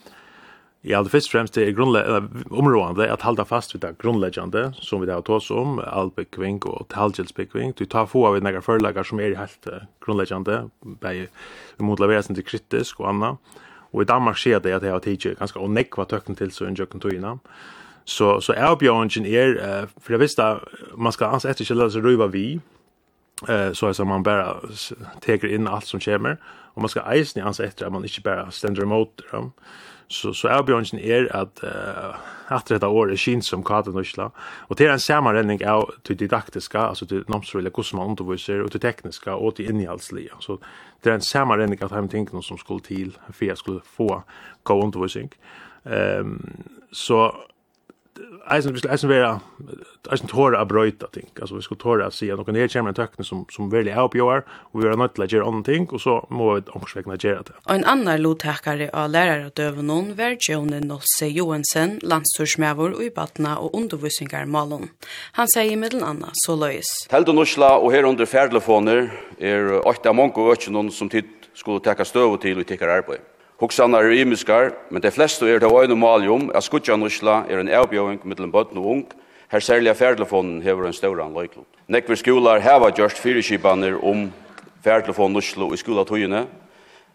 Ja, 0.89 1.03
det 1.03 1.11
först 1.11 1.31
främst 1.31 1.57
är 1.57 1.71
grundläggande 1.71 3.13
att 3.13 3.23
hålla 3.23 3.45
fast 3.45 3.75
vid 3.75 3.81
det 3.81 3.95
grundläggande 3.99 4.73
som 4.81 5.01
vi 5.01 5.13
har 5.13 5.23
tagit 5.23 5.43
oss 5.43 5.51
om 5.51 5.79
alpekving 5.79 6.63
och 6.63 6.89
talgelsbekving. 6.89 7.73
Du 7.77 7.85
tar 7.85 8.07
få 8.07 8.27
av 8.27 8.43
några 8.43 8.61
förläggare 8.61 9.05
som 9.05 9.21
är 9.21 9.35
helt 9.35 9.67
grundläggande 10.07 10.69
bei 11.01 11.29
sig 12.23 12.35
till 12.35 12.45
kritisk 12.45 13.01
och 13.01 13.09
annat. 13.09 13.39
Och 13.91 14.03
i 14.03 14.05
Danmark 14.05 14.39
ser 14.39 14.61
det 14.61 14.73
att 14.73 14.83
det 14.83 14.89
har 14.89 15.01
tidigt 15.01 15.39
ganska 15.39 15.61
onekva 15.61 16.05
töcken 16.05 16.35
till 16.35 16.51
så 16.51 16.65
en 16.65 16.75
jöken 16.75 17.01
togina. 17.01 17.39
Så 18.05 18.41
så 18.41 18.53
är 18.53 18.77
björnen 18.77 19.27
är 19.27 19.87
för 20.01 20.13
jag 20.13 20.19
visste 20.19 20.61
man 20.95 21.13
ska 21.13 21.27
ans 21.27 21.45
efter 21.45 21.65
källa 21.65 21.91
så 21.91 22.01
ruva 22.01 22.27
vi 22.27 22.61
eh 23.49 23.73
så 23.73 23.95
som 23.95 24.09
man 24.09 24.23
bara 24.23 24.57
tar 25.21 25.47
in 25.47 25.69
allt 25.69 25.85
som 25.85 26.01
kommer 26.01 26.37
och 26.75 26.83
man 26.83 26.89
ska 26.89 27.01
eisen 27.01 27.47
ans 27.47 27.61
efter 27.61 27.87
att 27.87 27.93
man 27.93 28.05
inte 28.05 28.21
bara 28.21 28.51
ständer 28.51 28.83
emot 28.83 29.23
dem. 29.31 29.53
Ja? 29.57 29.63
så 30.09 30.35
så 30.35 30.49
är 30.49 30.63
Björnsen 30.63 30.99
är 30.99 31.37
att 31.37 31.65
uh, 31.65 32.17
att 32.49 32.67
detta 32.67 32.89
år 32.89 33.13
är 33.13 33.17
skin 33.17 33.43
som 33.43 33.63
kata 33.63 33.91
nysla 33.91 34.31
och 34.39 34.77
det 34.77 34.87
är 34.87 34.93
en 34.93 35.01
sammanrenning 35.01 35.69
av 35.69 35.91
till 36.03 36.17
didaktiska 36.17 36.81
alltså 36.81 37.07
till 37.07 37.25
nomsrela 37.27 37.71
hur 37.75 37.97
man 37.97 38.11
undervisar 38.11 38.59
och 38.59 38.71
till 38.71 38.81
tekniska 38.81 39.35
och 39.35 39.57
till 39.57 39.71
innehållsliga 39.71 40.35
så 40.41 40.59
det 41.03 41.11
är 41.11 41.15
en 41.15 41.21
sammanrenning 41.21 41.83
av 41.83 41.93
hem 41.93 42.09
tänker 42.09 42.41
som 42.41 42.59
skulle 42.59 42.81
till 42.81 43.19
för 43.33 43.47
jag 43.47 43.59
skulle 43.59 43.81
få 43.85 44.23
gå 44.63 44.83
undervisning 44.83 45.31
ehm 45.85 46.21
um, 46.21 46.53
så 46.93 47.35
eisen 48.51 48.73
vi 48.73 48.79
skulle 48.79 48.93
eisen 48.93 49.11
vera 49.11 49.41
eisen 50.13 50.29
tåra 50.29 50.61
att 50.61 50.69
bröta 50.69 51.07
ting 51.07 51.29
altså 51.41 51.55
vi 51.55 51.63
skulle 51.63 51.81
tåra 51.81 52.07
att 52.07 52.15
se 52.15 52.35
någon 52.35 52.55
ner 52.55 52.69
kommer 52.69 52.89
en 52.89 52.95
tökne 52.95 53.25
som 53.25 53.45
som 53.53 53.71
veldig 53.71 53.93
er 53.93 54.03
oppgjør 54.03 54.43
og 54.73 54.83
vi 54.83 54.89
er 54.89 54.97
nødt 54.97 55.15
til 55.15 55.25
å 55.25 55.29
gjøre 55.33 55.47
andre 55.47 55.73
ting 55.73 55.89
og 55.93 56.01
så 56.01 56.15
må 56.31 56.55
vi 56.55 56.63
omkring 56.75 57.05
gjøre 57.05 57.43
det. 57.43 57.55
Og 57.67 57.75
En 57.75 57.85
annan 57.85 58.23
lotäkare 58.23 58.91
av 58.93 59.11
lærere 59.11 59.47
och 59.47 59.59
över 59.59 59.83
någon 59.83 60.17
var 60.17 60.37
Jone 60.49 60.81
Nolse 60.81 61.27
Johansen 61.27 61.99
landstursmävor 62.03 62.95
og 62.97 63.05
i 63.05 63.11
Batna 63.11 63.57
og 63.59 63.75
undervisningar 63.75 64.47
Malon. 64.47 64.91
Han 65.33 65.49
sier 65.49 65.73
i 65.73 65.77
middelen 65.77 66.05
annat 66.05 66.35
så 66.47 66.57
løys 66.57 67.09
Telt 67.09 67.29
og 67.29 67.35
norsla 67.35 67.79
og 67.79 67.93
her 67.93 68.05
under 68.05 68.27
färdlefoner 68.27 69.11
är 69.39 69.87
åtta 69.87 70.13
många 70.13 70.35
och 70.35 70.69
noen 70.71 70.91
som 70.91 71.09
tid 71.09 71.25
skulle 71.55 71.81
täcka 71.81 72.05
støv 72.05 72.39
til 72.41 72.59
og 72.59 72.67
täcka 72.67 72.87
arbeid 72.87 73.36
Hoksanar 73.57 74.05
er 74.05 74.19
imiskar, 74.21 74.75
men 74.91 75.01
de 75.01 75.11
fleste 75.11 75.49
er 75.49 75.59
det 75.59 75.71
øyne 75.73 75.97
mali 75.97 76.29
om 76.29 76.51
at 76.55 76.65
skudjanusla 76.65 77.47
er 77.49 77.63
en 77.63 77.71
avbjøving 77.73 78.21
mittelen 78.29 78.53
bøtten 78.53 78.77
og 78.77 78.87
ung, 78.87 79.05
her 79.49 79.61
særlig 79.65 79.89
av 79.91 79.97
ferdelefonen 79.97 80.59
hever 80.61 80.85
en 80.85 80.93
større 80.93 81.25
anløyklod. 81.25 81.65
Nekver 81.89 82.21
skolar 82.21 82.61
heva 82.61 82.91
gjørst 82.93 83.23
fyrirskipaner 83.23 83.97
om 84.05 84.27
ferdelefon 84.85 85.33
nuslo 85.33 85.71
i 85.73 85.81
skolatøyene, 85.81 86.45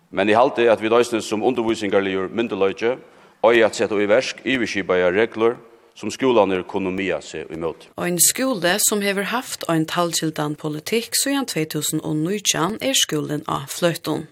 men 0.10 0.30
i 0.30 0.34
halte 0.34 0.66
at 0.72 0.82
vi 0.82 0.90
døysnes 0.90 1.30
som 1.30 1.44
undervisingarligur 1.46 2.34
myndeløyke, 2.34 2.96
og 3.42 3.56
i 3.56 3.62
at 3.62 3.78
sette 3.78 4.02
i 4.02 4.10
versk, 4.10 4.42
i 4.46 4.58
regler, 4.58 5.56
som 5.96 6.12
skolan 6.12 6.52
er 6.54 6.64
kunne 6.68 6.92
mye 6.96 7.20
seg 7.26 7.52
imot. 7.54 7.88
Og 7.98 8.08
en 8.08 8.20
skole 8.22 8.76
som 8.88 9.02
hever 9.06 9.30
haft 9.32 9.66
en 9.72 9.86
talkildan 9.90 10.56
politikk 10.60 11.18
siden 11.19 11.48
2019 11.50 12.78
er 12.81 12.98
skolen 12.98 13.44
av 13.48 13.68
Fløyton. 13.74 14.28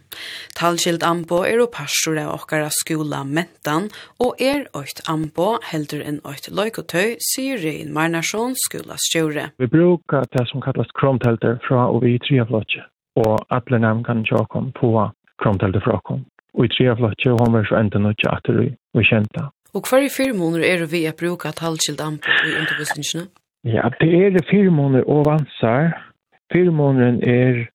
Talkild 0.57 1.03
anbo 1.05 1.43
er 1.45 1.61
og 1.61 1.71
pastor 1.75 2.17
av 2.21 2.33
okkara 2.37 2.71
skola 2.73 3.21
mentan 3.27 3.89
og 4.23 4.41
er 4.41 4.65
oit 4.77 5.03
anbo 5.11 5.51
heldur 5.69 6.01
enn 6.05 6.21
oit 6.27 6.49
loikotøy, 6.49 7.17
sier 7.21 7.61
Rein 7.61 7.93
Marnarsson 7.93 8.55
skola 8.65 8.97
stjore. 9.09 9.51
Vi 9.61 9.69
brukar 9.69 10.25
det 10.33 10.47
som 10.49 10.63
kallas 10.65 10.89
kromtelter 10.99 11.59
fra 11.67 11.87
og 11.91 12.03
vi 12.05 12.15
i 12.15 12.23
tre 12.25 12.41
flotje, 12.49 12.83
og 13.19 13.37
alle 13.53 13.81
nevnkan 13.85 14.25
tjakom 14.25 14.73
på 14.79 14.95
kromtelter 15.43 15.83
fra 15.85 16.01
kom. 16.07 16.25
Og 16.57 16.65
i 16.65 16.73
tre 16.73 16.95
flotje, 16.97 17.31
og 17.33 17.43
hon 17.43 17.53
var 17.53 17.69
så 17.69 17.77
enda 17.79 18.01
nødja 18.01 18.35
at 18.39 18.49
vi 18.49 19.05
kjenta. 19.05 19.49
Og 19.73 19.85
hva 19.85 19.99
er 20.01 20.09
firmåner 20.09 20.63
er 20.65 20.85
vi 20.89 21.03
å 21.09 21.15
bruke 21.17 21.51
talskilt 21.53 22.01
ampel 22.01 22.47
i 22.47 22.55
undervisningene? 22.61 23.27
Ja, 23.67 23.89
det 23.99 24.09
er 24.09 24.39
firmåner 24.49 25.03
og 25.05 25.25
vansar. 25.27 25.93
måneder 26.53 27.19
er 27.23 27.67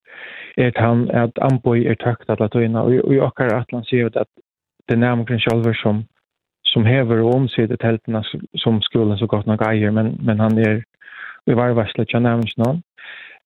er 0.56 0.72
han 0.76 1.10
at 1.10 1.38
ampoi 1.42 1.86
er 1.86 1.94
takt 1.94 2.30
at 2.30 2.40
latina, 2.40 2.82
og, 2.82 3.12
i 3.12 3.18
okkar 3.18 3.54
atlan 3.54 3.84
sier 3.84 4.06
at 4.06 4.28
det 4.88 4.94
er 4.94 5.02
nærmere 5.02 5.40
selv 5.40 5.74
som 5.82 6.04
som 6.64 6.86
hever 6.86 7.20
og 7.22 7.34
omsider 7.34 7.76
teltene 7.76 8.22
som 8.58 8.80
skolen 8.82 9.18
så 9.18 9.26
godt 9.26 9.46
nok 9.46 9.62
eier, 9.68 9.90
men, 9.90 10.16
men 10.26 10.40
han 10.40 10.58
er 10.58 10.82
i 11.46 11.54
varvarslet 11.54 12.08
ikke 12.08 12.20
nærmest 12.20 12.58
noen. 12.58 12.82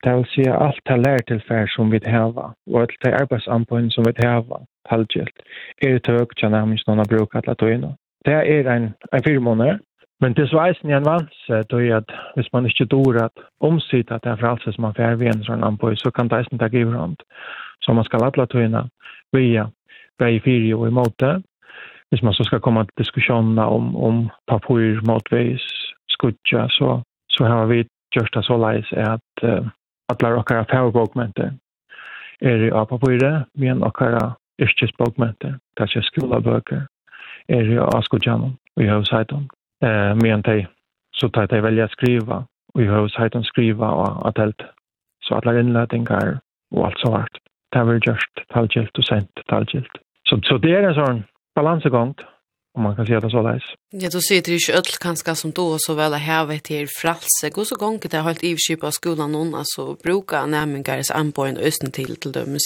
Det 0.04 0.14
vil 0.16 0.26
si 0.32 0.44
alt 0.48 0.80
det 1.28 1.42
fær 1.48 1.66
som 1.74 1.90
vi 1.92 2.00
heva, 2.06 2.52
og 2.70 2.80
alt 2.80 2.96
det 3.04 3.12
arbeidsanpoen 3.20 3.90
som 3.90 4.06
vi 4.06 4.14
heva, 4.22 4.62
talgilt, 4.88 5.42
er 5.82 5.98
det 5.98 6.04
tøk 6.06 6.32
ikke 6.32 6.48
nærmest 6.48 6.86
noen 6.88 7.04
å 7.04 7.08
bruke 7.10 7.42
alle 7.42 7.54
tøyene 7.54 7.92
det 8.28 8.36
er 8.54 8.72
en, 8.76 8.94
en 9.12 9.24
fire 9.26 9.40
måneder. 9.40 9.78
Men 10.20 10.34
det 10.34 10.42
er 10.42 10.50
sveis 10.50 10.78
ni 10.84 10.92
en 10.92 11.06
vanse, 11.06 11.62
då 11.70 11.80
är 11.80 11.96
at 11.96 12.10
hvis 12.34 12.52
man 12.52 12.66
ikke 12.66 12.84
dår 12.84 13.24
at 13.24 13.36
omsida 13.60 14.14
att 14.14 14.22
det 14.22 14.30
er 14.30 14.36
fralse 14.36 14.72
som 14.72 14.82
man 14.82 14.94
får 14.94 15.14
ved 15.14 15.26
en 15.26 15.44
sånn 15.44 15.64
anpoj, 15.64 15.94
så 15.96 16.10
kan 16.10 16.28
det 16.28 16.38
eisen 16.38 16.58
ta 16.58 16.68
giver 16.68 16.96
hånd. 16.98 17.16
Så 17.82 17.92
man 17.92 18.04
skal 18.04 18.24
alla 18.24 18.46
tøyna 18.46 18.88
via 19.32 19.68
vei 20.18 20.40
fire 20.40 20.74
og 20.76 20.88
i 20.88 20.90
måte. 20.90 21.42
Hvis 22.10 22.22
man 22.22 22.34
så 22.34 22.44
skal 22.44 22.60
komme 22.60 22.84
til 22.84 23.04
diskusjonene 23.04 23.62
om, 23.62 23.96
om 23.96 24.28
papur 24.48 25.00
motvis, 25.06 25.62
skudja, 26.08 26.66
så, 26.68 27.02
så 27.30 27.44
har 27.44 27.66
vi 27.66 27.84
gjort 28.14 28.34
det 28.34 28.44
så 28.44 28.56
leis 28.56 28.92
at 28.92 29.44
uh, 29.44 29.68
alla 30.08 30.34
råkara 30.34 30.64
färbogmenter 30.64 31.52
er 32.40 32.72
av 32.72 32.86
papuret, 32.86 33.44
men 33.54 33.84
råkara 33.84 34.34
yrkesbogmenter, 34.58 35.58
det 35.76 35.82
är 35.96 36.00
skolaböker 36.00 36.86
är 37.48 37.62
ju 37.62 37.80
askojano 37.80 38.52
och 38.76 38.82
jag 38.82 38.94
har 38.94 39.04
sagt 39.04 39.32
om 39.32 39.48
eh 39.84 40.14
men 40.14 40.42
de, 40.42 40.66
så 41.16 41.28
tar 41.28 41.46
de 41.46 41.60
velja 41.60 41.88
skriva 41.88 42.46
och 42.74 42.82
jag 42.82 42.92
har 42.92 43.08
sagt 43.08 43.34
om 43.34 43.44
skriva 43.44 43.90
och 43.90 44.28
att 44.28 44.60
så 45.20 45.34
alle 45.34 45.60
inledningar 45.60 46.40
og 46.74 46.86
alt 46.86 46.98
så 46.98 47.10
vart 47.10 47.38
det 47.72 47.78
har 47.78 47.84
vært 47.84 48.06
just 48.06 48.34
talgilt 48.54 48.98
og 48.98 49.04
sent 49.04 49.30
talgilt 49.48 49.94
så 50.28 50.40
så 50.42 50.58
det 50.58 50.72
er 50.72 50.88
en 50.88 50.94
sånn 50.94 51.24
balansgång 51.54 52.14
om 52.78 52.84
man 52.84 52.96
kan 52.96 53.06
säga 53.06 53.20
det 53.20 53.30
så 53.30 53.42
där. 53.42 53.62
Ja, 53.90 54.08
du 54.12 54.20
sitter 54.20 54.52
det 54.52 54.58
ju 54.68 54.74
öll 54.78 54.92
kanske 55.00 55.34
som 55.34 55.50
då 55.50 55.76
så 55.78 55.94
väl 55.94 56.12
har 56.12 56.20
havet 56.20 56.64
till 56.64 56.86
fralse. 57.00 57.46
Gå 57.54 57.64
så 57.64 57.76
gång 57.76 57.98
det 58.10 58.16
har 58.16 58.24
hållt 58.28 58.42
ivskip 58.42 58.84
av 58.84 58.90
skolan 58.90 59.32
någon 59.32 59.54
alltså 59.54 59.96
brukar 60.04 60.46
nämningar 60.46 61.02
så 61.02 61.14
anbojen 61.14 61.56
östen 61.56 61.90
till 61.90 62.16
till 62.16 62.32
dem 62.32 62.56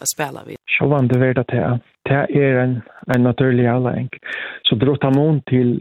att 0.00 0.08
spela 0.14 0.40
vid. 0.46 0.56
Så 0.78 0.88
vann 0.88 1.08
det 1.08 1.18
vart 1.18 1.38
att 1.38 1.46
det 1.46 1.80
det 2.10 2.26
er 2.42 2.60
en, 2.64 2.76
en 3.14 3.22
naturlig 3.22 3.66
avlæring. 3.70 4.10
Så 4.66 4.76
brått 4.76 5.06
han 5.06 5.16
noen 5.18 5.40
til 5.50 5.78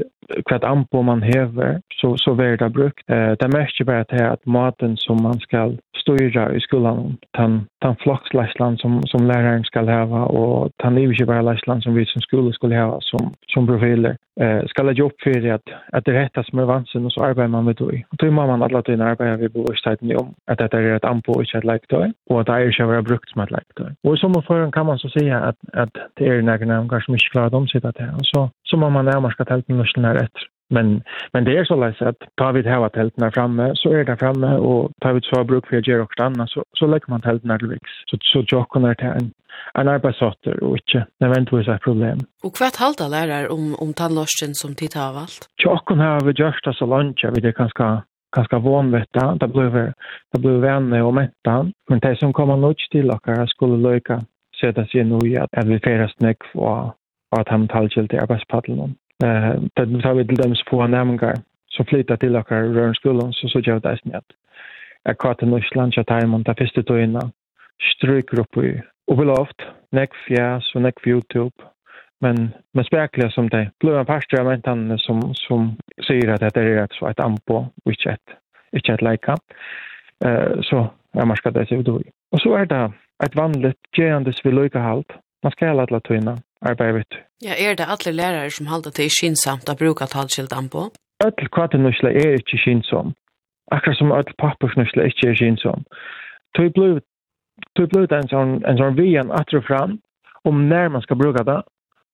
hvert 0.47 0.63
anpå 0.63 1.01
man 1.01 1.23
hever, 1.25 1.79
så, 1.99 2.13
så 2.17 2.35
blir 2.37 2.57
det 2.61 2.73
brukt. 2.73 3.03
Eh, 3.09 3.33
det 3.41 3.53
merker 3.53 3.85
bare 3.85 4.05
til 4.09 4.23
at 4.23 4.41
maten 4.45 4.97
som 4.97 5.21
man 5.21 5.39
skal 5.39 5.77
styra 6.01 6.45
i 6.55 6.59
skolan, 6.59 7.17
den, 7.37 7.67
den 7.83 7.95
floksleslan 8.03 8.77
som, 8.77 9.01
som 9.11 9.27
læreren 9.27 9.63
skal 9.63 9.89
hava, 9.89 10.21
og 10.39 10.71
den 10.83 10.95
livkjøverleslan 10.95 11.81
som 11.81 11.95
vi 11.95 12.05
som 12.05 12.21
skole 12.21 12.53
skulle 12.53 12.75
hava 12.79 12.97
som, 13.01 13.33
som 13.53 13.67
profiler, 13.67 14.15
eh, 14.41 14.61
skal 14.71 14.89
legge 14.89 15.05
opp 15.05 15.17
for 15.23 15.49
at, 15.55 15.73
at 15.93 16.05
det 16.05 16.15
rette 16.15 16.43
som 16.47 16.61
er 16.61 16.69
vansen, 16.71 17.05
og 17.05 17.11
så 17.15 17.25
arbeider 17.29 17.53
man 17.55 17.65
med 17.65 17.75
det. 17.81 18.03
Og 18.11 18.17
då 18.19 18.31
må 18.31 18.47
man 18.47 18.63
alle 18.63 18.81
tiden 18.81 19.01
arbeide 19.01 19.39
ved 19.39 19.49
bevårsteiten 19.49 20.17
om 20.17 20.35
at 20.47 20.59
dette 20.59 20.77
er 20.77 20.95
et 20.95 21.05
anpå 21.05 21.31
og 21.33 21.41
ikke 21.41 21.57
et 21.57 21.69
leiktøy, 21.71 22.07
og 22.29 22.39
at 22.39 22.47
det 22.47 22.55
er 22.55 22.69
ikke 22.69 22.87
å 22.87 22.93
være 22.93 23.07
brukt 23.09 23.29
som 23.29 23.41
et 23.43 23.51
leiktøy. 23.51 23.89
Og 24.03 24.13
i 24.13 24.21
sommerføren 24.21 24.71
kan 24.71 24.85
man 24.85 24.97
så 24.97 25.09
si 25.17 25.27
at, 25.29 25.57
at 25.73 25.93
det 26.19 26.27
är 26.27 26.41
några 26.41 26.65
namn 26.65 26.89
kanske 26.89 27.11
mycket 27.11 27.31
klart 27.31 27.53
om 27.53 27.67
sig 27.67 27.81
det. 27.81 28.15
Så, 28.21 28.49
så 28.63 28.77
må 28.77 28.89
man 28.89 29.05
närmarska 29.05 29.45
tälten 29.45 29.77
norsen 29.77 30.05
her 30.05 30.15
etter. 30.15 30.43
Men, 30.69 31.03
men 31.33 31.43
det 31.43 31.57
är 31.57 31.65
så 31.65 31.75
lätt 31.75 32.01
att 32.01 32.17
ta 32.35 32.51
vid 32.51 32.65
här 32.65 32.89
tälten 32.89 33.23
här 33.23 33.31
framme 33.31 33.71
så 33.75 33.89
är 33.89 34.03
det 34.03 34.17
framme 34.17 34.55
och 34.57 34.91
ta 35.01 35.13
vid 35.13 35.23
så 35.23 35.43
bruk 35.43 35.67
för 35.67 35.77
att 35.77 35.87
göra 35.87 36.03
också 36.03 36.23
annat 36.23 36.49
så, 36.49 36.63
så 36.79 36.87
lägger 36.87 37.09
man 37.09 37.21
tälten 37.21 37.49
här 37.49 37.57
till 37.57 37.67
viks. 37.67 37.91
Så, 38.05 38.17
så 38.21 38.43
jocken 38.47 38.85
är 38.85 38.93
till 38.93 39.07
en, 39.07 39.31
en 39.73 39.87
arbetsåter 39.87 40.63
och 40.63 40.77
inte 40.77 41.07
nödvändigtvis 41.19 41.67
ett 41.67 41.81
problem. 41.81 42.17
Och 42.43 42.55
kvart 42.55 42.75
halda 42.75 43.07
lärare 43.07 43.47
om, 43.47 43.75
om 43.79 43.93
tandlorsen 43.93 44.53
som 44.53 44.75
tittar 44.75 44.99
har 44.99 45.19
allt? 45.21 45.41
Jocken 45.65 45.99
har 45.99 46.21
vi 46.21 46.31
gjort 46.43 46.75
så 46.75 46.85
långt 46.85 47.23
vi 47.35 47.41
det 47.41 47.51
ganska 47.51 48.03
ganska 48.35 48.59
vanvetta. 48.59 49.35
Det 49.35 49.47
blev 49.47 49.71
det 50.31 50.39
blev 50.39 50.53
vänner 50.53 51.03
och 51.03 51.13
mätta. 51.13 51.71
Men 51.89 51.99
det 51.99 52.19
som 52.19 52.33
kommer 52.33 52.57
nog 52.57 52.75
till 52.91 53.11
att 53.11 53.49
skulle 53.49 53.93
lycka 53.93 54.21
sätta 54.61 54.85
sig 54.85 55.03
nu 55.03 55.27
i 55.27 55.37
att 55.37 55.65
vi 55.65 55.79
färdas 55.79 56.19
näck 56.19 56.37
och 56.53 56.95
att 57.37 57.49
han 57.49 57.67
talgäll 57.67 58.07
till 58.07 58.19
arbetspaddeln. 58.19 58.95
Det 59.73 60.01
tar 60.01 60.13
vi 60.13 60.27
till 60.27 60.35
dem 60.35 60.55
på 60.69 60.87
nämningar 60.87 61.35
som 61.67 61.85
flyttar 61.85 62.17
till 62.17 62.35
och 62.35 62.51
rör 62.51 62.93
skolan 62.93 63.33
så 63.33 63.47
så 63.47 63.59
gör 63.59 63.79
det 63.79 63.97
snett. 63.97 64.25
Jag 65.03 65.17
kvar 65.17 65.35
i 65.41 65.45
Norskland 65.45 65.93
så 65.93 66.03
tar 66.03 66.25
man 66.25 66.43
det 66.43 66.55
första 66.55 66.83
togna 66.83 67.31
stryker 67.97 68.39
upp 68.39 68.57
i 68.57 68.81
upploft, 69.11 69.61
näck 69.91 70.15
fjärs 70.27 70.75
och 70.75 70.81
näck 70.81 71.07
Youtube 71.07 71.55
men 72.21 72.51
men 72.73 72.83
spärkliga 72.83 73.29
som 73.29 73.49
det 73.49 73.71
Blir 73.79 73.99
en 73.99 74.05
pastor 74.05 74.43
men 74.43 74.61
han 74.65 74.97
som 74.99 75.33
som 75.33 75.77
säger 76.07 76.29
att 76.29 76.53
det 76.53 76.61
är 76.61 76.81
rätt 76.81 76.93
så 76.93 77.07
ett 77.07 77.19
ampo 77.19 77.65
which 77.85 78.07
ett 78.07 78.29
inte 78.71 78.93
ett 78.93 79.01
lika 79.01 79.37
eh 80.25 80.61
så 80.61 80.87
jag 81.11 81.27
måste 81.27 81.51
det 81.51 81.71
ut 81.71 81.85
då 81.85 82.01
och 82.31 82.41
så 82.41 82.55
är 82.55 82.65
det 82.65 82.91
ett 83.25 83.35
vanligt 83.35 83.77
gerandes 83.97 84.45
vid 84.45 84.53
lykahalt. 84.53 85.11
Man 85.43 85.51
ska 85.51 85.69
alla 85.69 85.81
alla 85.83 85.99
tvinna 85.99 86.37
arbeta. 86.61 87.15
Ja, 87.39 87.53
är 87.55 87.75
det 87.75 87.85
alla 87.85 88.11
lärare 88.11 88.49
som 88.49 88.67
håller 88.67 88.91
till 88.91 89.09
skinsamt 89.09 89.69
att 89.69 89.77
bruka 89.77 90.05
talskildan 90.05 90.69
på? 90.69 90.89
Öll 91.23 91.47
kvartenusla 91.51 92.11
är 92.11 92.31
inte 92.31 92.57
skinsom. 92.57 93.13
Akkurat 93.71 93.97
som 93.97 94.11
öll 94.11 94.23
pappersnusla 94.37 95.05
inte 95.05 95.27
är 95.27 95.35
skinsom. 95.35 95.83
Tog 96.57 96.71
blivit 96.73 97.03
tog 97.75 97.89
blivit 97.89 98.11
en 98.11 98.27
sånn 98.27 98.65
en 98.65 98.77
sån 98.77 98.95
vian 98.95 99.31
fram 99.67 99.99
om 100.43 100.69
när 100.69 100.89
man 100.89 101.01
ska 101.01 101.15
bruka 101.15 101.43
det 101.43 101.63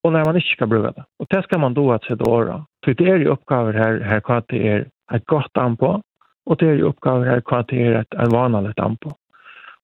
och 0.02 0.12
när 0.12 0.24
man 0.24 0.36
inte 0.36 0.48
ska 0.48 0.66
bruka 0.66 0.90
det. 0.90 1.04
Och 1.18 1.26
det 1.30 1.42
ska 1.42 1.58
man 1.58 1.74
då 1.74 1.92
att 1.92 2.04
sätta 2.04 2.30
åra. 2.30 2.66
För 2.84 2.94
det 2.94 3.04
är 3.04 3.16
ju 3.16 3.26
uppgavar 3.26 3.72
här, 3.72 4.00
här 4.00 4.20
kvar 4.20 4.42
det 4.48 4.68
är 4.68 4.88
ett 5.14 5.26
gott 5.26 5.56
an 5.56 5.76
på 5.76 6.02
och 6.46 6.56
det 6.56 6.66
är 6.66 6.74
ju 6.74 6.82
uppgavar 6.82 7.26
här 7.26 7.40
kvar 7.40 7.64
det 7.68 7.76
er 7.76 7.94
et 7.94 8.14
en 8.14 8.30
vanligt 8.30 8.78
an 8.78 8.96
på. 8.96 9.12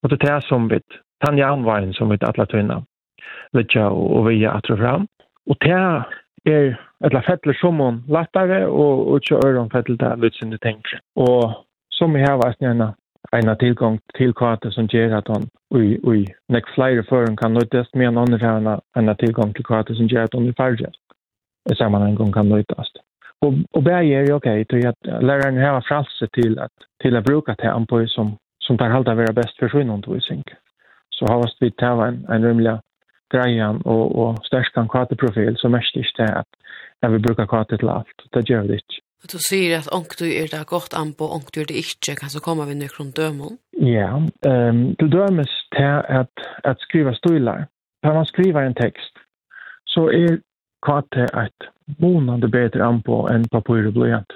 Och 0.02 0.08
det 0.08 0.24
är 0.24 0.34
det 0.34 0.42
som 0.42 0.68
vi 0.68 0.80
den 1.26 1.38
jernveien 1.38 1.92
som 1.96 2.10
vi 2.10 2.20
alle 2.22 2.46
tøyene 2.46 2.82
litt 3.56 3.76
og 3.76 4.26
vi 4.28 4.42
er 4.42 4.56
atre 4.56 4.76
fram. 4.80 5.06
Og 5.50 5.58
det 5.64 5.74
er 5.74 6.04
et 6.48 6.80
etla 7.06 7.22
fettler 7.26 7.56
som 7.58 7.80
om 7.82 8.00
lettere, 8.10 8.64
og, 8.68 9.06
og 9.10 9.20
ikke 9.20 9.40
øren 9.46 9.70
fettler 9.70 9.98
det 10.00 10.12
litt 10.24 10.38
som 10.38 10.50
du 10.50 10.58
tenker. 10.62 11.00
Og 11.16 11.54
som 11.92 12.14
vi 12.14 12.22
har 12.22 12.40
vært 12.40 12.62
gjerne 12.62 12.92
en 13.32 13.48
av 13.48 13.58
tilgang 13.60 13.98
til 14.16 14.34
kvarte 14.38 14.72
som 14.74 14.88
gjør 14.90 15.18
at 15.20 15.30
han 15.30 15.46
ui, 15.74 15.98
ui, 16.04 16.24
nek 16.52 16.66
flere 16.74 17.04
føren 17.08 17.36
kan 17.38 17.54
nøytes 17.54 17.90
med 17.94 18.10
en 18.10 18.20
annen 18.22 18.42
her 18.42 18.58
enn 18.98 19.08
av 19.08 19.18
tilgang 19.20 19.54
til 19.56 19.66
kvarte 19.66 19.96
som 19.96 20.10
gjør 20.10 20.28
at 20.28 20.36
han 20.36 20.48
er 20.50 20.58
færre 20.58 20.90
i 21.70 21.78
sammenhengen 21.78 22.32
kan 22.34 22.50
nøytes. 22.50 22.90
Og, 23.42 23.62
og 23.74 23.84
det 23.86 23.94
er 23.94 24.26
jo 24.26 24.38
ok, 24.38 24.48
til 24.70 24.86
at 24.86 25.12
læreren 25.22 25.58
har 25.58 25.82
fralse 25.86 26.28
til 26.34 26.58
at, 26.62 26.72
til 27.02 27.16
å 27.18 27.24
bruke 27.26 27.54
til 27.58 27.70
han 27.70 27.86
på 27.86 28.04
som, 28.10 28.36
som 28.62 28.78
tar 28.78 28.94
halda 28.94 29.14
være 29.18 29.34
best 29.38 29.58
for 29.58 29.70
sin 29.70 29.90
undervisning. 29.90 30.42
Mm 30.46 30.62
så 31.22 31.32
har 31.32 31.50
vi 31.60 31.68
det 31.68 31.86
här 31.86 32.06
en, 32.06 32.26
en 32.28 32.44
rymliga 32.44 32.80
grejan 33.30 33.80
och, 33.80 34.18
och 34.18 34.46
stärkan 34.46 34.88
kateprofil 34.88 35.56
så 35.56 35.68
mest 35.68 35.96
inte 35.96 36.22
det 36.22 36.32
att 36.38 36.46
när 37.02 37.10
vi 37.10 37.18
brukar 37.18 37.46
katet 37.46 37.78
till 37.78 37.88
allt. 37.88 38.06
Det 38.30 38.48
gör 38.50 38.62
vi 38.62 38.72
inte. 38.72 38.94
Du 39.32 39.38
sier 39.38 39.78
at 39.78 39.88
om 39.94 40.04
du 40.18 40.26
er 40.26 40.48
det 40.50 40.66
godt 40.66 40.94
an 40.94 41.12
på, 41.14 41.24
om 41.24 41.42
du 41.54 41.60
er 41.60 41.64
det 41.70 41.76
ikke, 41.76 42.16
kan 42.20 42.30
så 42.30 42.40
komme 42.40 42.66
vi 42.66 42.74
nøkron 42.74 43.12
dømon? 43.14 43.58
Ja, 43.78 44.10
um, 44.18 44.96
til 44.98 45.12
dømes 45.12 45.52
til 45.76 45.94
at, 46.20 46.34
at 46.64 46.76
skriva 46.78 47.14
stilar. 47.14 47.66
Når 48.02 48.14
man 48.14 48.26
skriver 48.26 48.60
en 48.60 48.74
tekst, 48.74 49.14
så 49.86 50.08
er 50.10 50.40
KT 50.86 51.16
et 51.46 51.68
månande 51.98 52.50
bedre 52.50 52.82
an 52.88 53.02
på 53.02 53.28
enn 53.30 53.46
papur 53.52 53.86
og 53.86 53.94
blyant. 53.94 54.32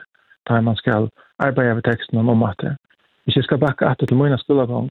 Da 0.49 0.61
man 0.61 0.77
skal 0.77 1.11
arbeide 1.39 1.75
ved 1.77 1.83
teksten 1.83 2.19
om 2.19 2.43
at 2.43 2.61
det. 2.63 2.77
Hvis 3.25 3.37
jeg 3.37 3.45
skal 3.45 3.59
bakke 3.59 3.87
at 3.87 3.99
til 4.09 4.17
mine 4.17 4.39
skolagång, 4.39 4.91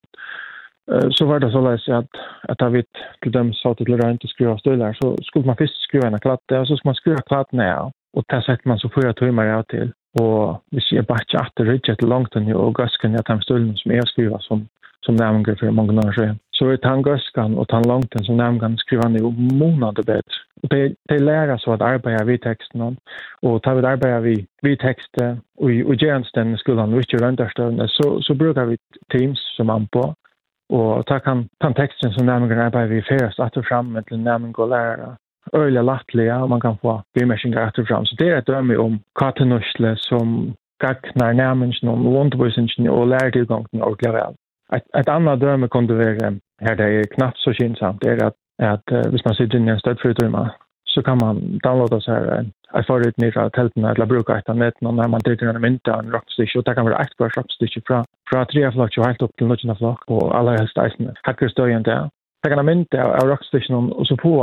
så 1.12 1.26
var 1.26 1.40
det 1.40 1.52
så 1.52 1.62
läs 1.62 1.90
att 1.90 2.10
att 2.42 2.62
ha 2.62 2.70
vitt 2.70 2.96
till 3.22 3.32
dem 3.32 3.54
så 3.54 3.72
att 3.72 3.78
det 3.78 3.84
rent 3.84 4.24
att 4.24 4.30
skruva 4.30 4.58
stolar. 4.58 4.98
Så 5.02 5.18
skulle 5.24 5.46
man 5.46 5.56
först 5.56 5.82
skruva 5.82 6.08
en 6.08 6.20
klatte 6.20 6.60
och 6.60 6.68
så 6.68 6.78
skulle 6.78 6.90
man 6.90 6.96
skruva 6.96 7.22
klatt 7.22 7.52
ner. 7.52 7.92
Och 8.14 8.28
ta 8.28 8.42
sätt 8.42 8.66
man 8.66 8.80
så 8.80 8.90
fyra 8.90 9.14
timmar 9.14 9.46
jag 9.46 9.68
till. 9.68 9.92
Och 10.20 10.62
vi 10.72 10.82
ser 10.82 11.02
bara 11.02 11.42
att 11.42 11.52
det 11.56 11.64
rygget 11.64 12.02
långt 12.02 12.36
ner 12.36 12.56
och 12.56 12.76
gasken 12.76 13.14
jag 13.14 13.24
han 13.26 13.42
stölen 13.42 13.76
som 13.76 13.92
jag 13.92 14.08
skruvar 14.08 14.40
som 14.40 14.68
som 15.06 15.16
nämnde 15.16 15.56
för 15.56 15.72
många 15.72 16.08
år 16.08 16.12
sedan. 16.12 16.40
Så 16.52 16.70
är 16.70 16.78
tangaskan 16.78 17.58
och 17.58 17.68
tan 17.68 17.84
långt 17.88 18.12
den 18.12 18.24
som 18.24 18.38
nämnde 18.38 18.78
skruva 18.78 19.08
ner 19.10 19.54
månader 19.54 20.04
bättre. 20.04 20.36
Det 20.62 20.94
det 21.08 21.20
lära 21.20 21.58
så 21.58 21.74
att 21.74 21.82
arbeta 21.82 22.24
vid 22.24 22.42
texten. 22.42 22.98
Och 23.42 23.64
ta 23.64 23.74
vid 23.74 23.86
arbeta 23.86 24.20
vid 24.20 24.46
vid 24.62 24.80
texten 24.80 25.42
och 25.58 25.66
och 25.66 25.96
gärna 25.96 26.26
den 26.34 26.58
skulle 26.58 26.82
han 26.82 26.96
rycka 26.96 27.18
runt 27.18 27.38
där 27.38 27.88
så 27.88 28.22
så 28.22 28.34
brukar 28.34 28.66
vi 28.66 28.78
teams 29.12 29.40
som 29.58 29.68
man 29.68 29.88
på. 29.88 30.16
Og 30.70 31.06
ta 31.08 31.20
kan 31.20 31.48
ta 31.62 31.70
teksten 31.72 32.14
som 32.14 32.26
nærmengen 32.26 32.60
arbeider 32.60 32.88
vi 32.88 33.02
færest 33.10 33.40
at 33.40 33.58
og 33.58 33.66
fram 33.70 33.98
til 34.08 34.20
nærmengen 34.20 34.56
og 34.58 34.70
lærere. 34.70 35.16
Øyla 35.56 35.82
lattelige, 35.82 36.34
og 36.34 36.50
man 36.50 36.60
kan 36.60 36.76
få 36.82 37.02
bimersingar 37.14 37.68
at 37.68 37.80
og 37.80 37.88
fram. 37.88 38.06
Så 38.06 38.16
det 38.20 38.28
er 38.30 38.38
et 38.38 38.48
dømme 38.48 38.80
om 38.80 39.00
katenusle 39.22 39.96
som 39.98 40.56
gagnar 40.80 41.34
nærmengen 41.34 41.90
og 41.90 41.98
undervisningen 42.22 42.90
og 42.90 43.08
lærertilgången 43.08 43.82
ordentlig 43.82 44.14
vel. 44.14 44.36
Et, 44.76 44.86
et 45.00 45.10
annet 45.10 45.42
dømme 45.42 45.68
kunne 45.68 45.98
være, 45.98 46.40
her 46.62 46.76
det 46.76 46.86
er 46.86 47.14
knapt 47.16 47.38
så 47.38 47.54
kynsamt, 47.60 48.04
er 48.04 48.26
at, 48.26 48.34
at 48.60 48.86
uh, 48.92 49.10
hvis 49.12 49.26
man 49.26 49.36
sitter 49.36 49.58
inn 49.60 49.68
i 49.68 49.72
en 49.72 49.80
støttfri 49.80 50.14
så 50.96 51.02
kan 51.02 51.18
man 51.24 51.60
downloada 51.64 52.00
seg 52.00 52.28
en 52.40 52.52
jeg 52.76 52.86
får 52.88 53.06
ut 53.08 53.22
nere 53.24 53.44
av 53.46 53.52
teltene, 53.56 53.92
eller 53.94 54.10
bruker 54.10 54.36
et 54.36 54.50
av 54.52 54.58
nettene, 54.60 54.92
når 54.98 55.12
man 55.14 55.24
drikker 55.24 55.50
en 55.50 55.62
mynte 55.64 55.94
av 55.94 56.04
en 56.04 56.12
rockstykke, 56.16 56.60
og 56.60 56.66
det 56.68 56.76
kan 56.76 56.88
være 56.88 57.02
et 57.02 57.14
par 57.22 57.32
rockstykke 57.38 57.82
fra, 57.88 58.02
fra 58.30 58.44
tre 58.52 58.66
flokk 58.76 58.98
og 59.00 59.08
helt 59.08 59.24
opp 59.24 59.36
til 59.38 59.50
nødgjende 59.52 59.78
flokk, 59.80 60.04
og 60.12 60.34
alle 60.36 60.58
helst 60.60 60.82
eisene 60.84 61.16
hakker 61.28 61.52
støyen 61.54 61.88
til. 61.88 62.12
Det 62.44 62.52
kan 62.52 62.60
ha 62.60 62.68
mynte 62.68 63.00
av, 63.02 63.14
av 63.22 63.32
rockstykken, 63.32 63.94
og 63.96 64.10
så 64.10 64.20
på 64.20 64.34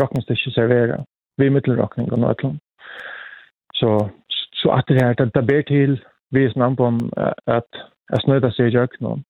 rockstykke 0.00 0.54
servere, 0.56 1.04
vi 1.38 1.50
mittelrockning 1.54 2.10
og 2.10 2.22
nødgjende. 2.24 2.58
Så, 3.78 3.94
så 4.58 4.74
at 4.74 4.90
det 4.90 4.98
her, 4.98 5.14
det, 5.14 5.30
det 5.34 5.46
ber 5.46 5.62
til, 5.70 5.96
vi 6.34 6.44
er 6.44 6.52
snart 6.52 6.76
på 6.76 6.90
at 7.46 7.82
jeg 8.10 8.24
snøyder 8.26 8.52
seg 8.54 8.70
i 8.70 8.76
jøkken, 8.76 9.22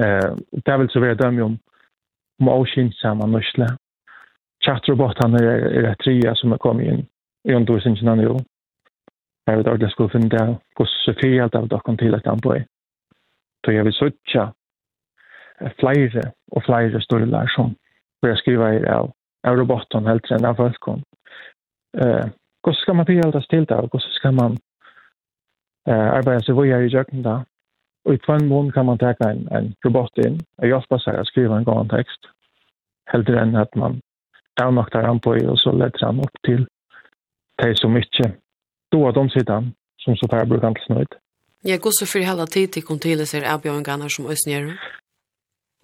eh, 0.00 0.32
det 0.66 0.80
vil 0.80 0.90
så 0.90 1.04
være 1.04 1.20
dømme 1.20 1.44
om, 1.44 1.60
om 2.40 2.52
avskyndsamme 2.56 3.28
norsle. 3.28 3.68
Chatterobotarna 4.64 5.40
er, 5.44 5.64
er 5.76 5.90
et 5.92 6.00
trea 6.00 6.32
som 6.38 6.54
er 6.54 6.60
kommet 6.62 6.88
inn 6.88 7.08
i 7.44 7.54
undervisningen 7.54 8.18
nu. 8.18 8.38
Jeg 9.46 9.56
vet 9.56 9.66
att 9.66 9.80
jeg 9.80 9.90
skulle 9.90 10.10
finne 10.10 10.30
finna 10.30 10.58
hos 10.78 10.90
Sofia 11.04 11.44
av 11.44 11.68
dere 11.68 11.96
til 11.96 12.14
et 12.14 12.26
antal. 12.26 12.64
Så 13.64 13.70
jeg 13.72 13.84
vil 13.84 13.92
søtja 13.92 14.44
flere 15.80 16.22
og 16.52 16.62
flere 16.62 17.00
store 17.00 17.26
lær 17.26 17.46
som 17.56 17.76
börjar 18.22 18.36
skrive 18.36 18.76
i 18.76 18.84
av 19.44 19.56
roboten 19.58 20.06
helt 20.06 20.30
enn 20.30 20.44
av 20.44 20.56
folk. 20.56 20.86
Uh, 20.88 22.26
hvordan 22.62 22.80
skal 22.80 22.94
man 22.94 23.06
förhålla 23.06 23.36
alt 23.36 23.50
til 23.50 23.64
det 23.66 23.76
och 23.76 23.90
hur 23.92 24.00
ska 24.00 24.30
man 24.30 24.58
eh, 25.88 26.08
arbeta 26.12 26.40
sig 26.40 26.54
vidare 26.54 26.84
i 26.84 26.88
djöken 26.88 27.22
da? 27.22 27.44
Og 28.04 28.14
i 28.14 28.18
två 28.18 28.38
mån 28.38 28.72
kan 28.72 28.86
man 28.86 28.98
ta 28.98 29.14
en, 29.20 29.48
en 29.56 29.74
robot 29.84 30.18
inn 30.18 30.40
og 30.58 30.66
hjelpe 30.66 30.98
seg 30.98 31.18
å 31.18 31.24
skrive 31.24 31.56
en 31.56 31.64
gång 31.64 31.88
tekst? 31.88 32.26
Helt 33.12 33.28
enn 33.28 33.56
at 33.56 33.74
man 33.76 34.00
downmaktar 34.60 35.02
han 35.02 35.20
på 35.20 35.30
och 35.30 35.58
så 35.58 35.72
leder 35.72 36.06
han 36.06 36.18
opp 36.18 36.36
til 36.46 36.66
de 37.56 37.74
som 37.74 37.96
ikke 37.96 38.32
då 38.92 39.08
att 39.08 39.14
de 39.14 39.30
sidan 39.30 39.74
som 39.96 40.16
så 40.16 40.26
här 40.32 40.44
brukar 40.44 40.68
inte 40.68 40.80
snöjt. 40.86 41.14
Ja, 41.62 41.76
går 41.76 41.90
så 41.92 42.06
för 42.06 42.18
hela 42.18 42.46
tid 42.46 42.72
till 42.72 42.82
kontileser 42.82 43.42
är 43.42 43.58
björn 43.58 44.08
som 44.10 44.26
ösnjer. 44.26 44.80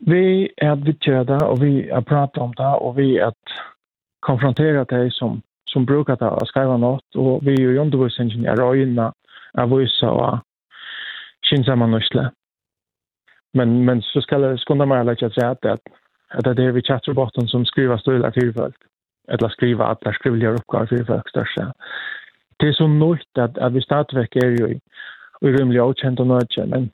Vi 0.06 0.52
är 0.56 0.70
att 0.70 0.78
vi 0.78 0.92
det 1.24 1.44
och 1.44 1.62
vi 1.62 1.88
är 1.88 2.00
prata 2.00 2.40
om 2.40 2.52
det 2.54 2.74
och 2.84 2.98
vi 2.98 3.18
är 3.18 3.24
att 3.24 3.46
konfrontera 4.20 4.84
dig 4.84 5.10
som, 5.10 5.42
som 5.64 5.84
brukar 5.84 6.16
det 6.16 6.28
och 6.28 6.48
skriva 6.48 6.76
något 6.76 7.14
och 7.14 7.46
vi 7.46 7.52
är 7.52 7.60
ju 7.60 7.78
undervisningen 7.78 8.46
är 8.46 8.56
röjna 8.56 9.12
av 9.52 9.78
vissa 9.78 10.10
och 10.10 10.38
kinsamma 11.50 11.86
nöjsla. 11.86 12.32
Men, 13.52 13.84
men 13.84 14.02
så 14.02 14.20
ska 14.20 14.38
jag 14.38 14.60
skunda 14.60 14.86
mig 14.86 15.10
att 15.10 15.34
säga 15.34 15.50
att, 15.50 15.64
att 15.64 16.56
det 16.56 16.64
är 16.64 16.72
vi 16.72 16.82
chatterbotten 16.82 17.48
som 17.48 17.64
skriver 17.64 17.98
stöjlar 17.98 18.30
tillfälligt 18.30 18.87
eller 19.28 19.48
skriva 19.48 19.84
alla 19.84 20.12
skrivliga 20.12 20.50
uppgifter 20.50 20.86
för 20.86 21.04
folk 21.04 21.34
där. 21.34 21.72
Det 22.56 22.68
är 22.68 22.72
så 22.72 22.86
nytt 22.86 23.38
att, 23.38 23.58
att 23.58 23.72
vi 23.72 23.80
stadigvæk 23.80 24.36
är 24.36 24.50
ju 24.50 24.66
i 25.40 25.46
rymlig 25.46 25.80
avkänt 25.80 26.20
och 26.20 26.26
nödja, 26.26 26.66
men, 26.66 26.90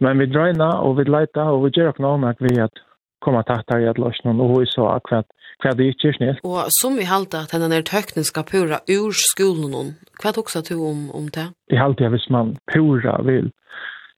men 0.00 0.18
vi 0.18 0.26
dröjna 0.26 0.80
och 0.80 0.98
vi 0.98 1.04
lejta 1.04 1.44
och 1.44 1.66
vi 1.66 1.70
gör 1.74 1.88
upp 1.88 1.98
någon 1.98 2.24
att 2.24 2.36
vi 2.40 2.60
att 2.60 2.72
komma 3.18 3.42
tatt 3.42 3.56
tattar 3.56 3.80
i 3.80 3.88
att 3.88 3.98
lösna 3.98 4.30
och 4.30 4.62
i 4.62 4.66
så 4.66 4.88
akkurat 4.88 5.26
kvad 5.62 5.76
det 5.76 5.84
inte 5.84 6.12
snill. 6.12 6.38
Och 6.42 6.64
som 6.68 6.96
vi 6.96 7.04
halta 7.04 7.38
att 7.38 7.50
den 7.50 7.72
är 7.72 7.82
tekniska 7.82 8.42
pura 8.42 8.78
ur 8.86 9.12
skolan 9.32 9.94
Kvad 10.20 10.38
också 10.38 10.60
du 10.68 10.74
om 10.74 11.10
om 11.10 11.26
det? 11.36 11.48
Det 11.68 11.76
halta 11.76 12.04
jag 12.04 12.10
hvis 12.10 12.30
man 12.30 12.56
pura 12.74 13.22
vill 13.22 13.50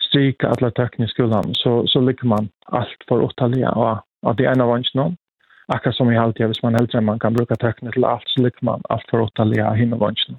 stryka 0.09 0.49
alla 0.49 0.71
i 0.99 1.09
skolan 1.09 1.45
så 1.55 1.87
så 1.87 2.01
lyckas 2.01 2.25
man 2.25 2.49
allt 2.67 3.01
för 3.09 3.23
åtaliga 3.23 3.71
och 3.71 3.91
att 4.27 4.37
det 4.37 4.45
är 4.45 4.53
en 4.53 4.61
av 4.61 4.71
oss 4.71 4.95
någon 4.95 5.17
akkurat 5.69 5.97
som 5.97 6.11
i 6.11 6.17
halvtid, 6.17 6.47
hvis 6.47 6.63
man 6.63 6.75
eldre, 6.75 7.01
man 7.01 7.19
kan 7.19 7.35
bruka 7.35 7.55
tekne 7.55 7.93
til 7.93 8.05
alt, 8.05 8.27
så 8.27 8.43
lykker 8.43 8.65
man 8.65 8.83
alt 8.91 9.07
for 9.11 9.25
åttallige 9.25 9.75
hinnevansjene. 9.77 10.39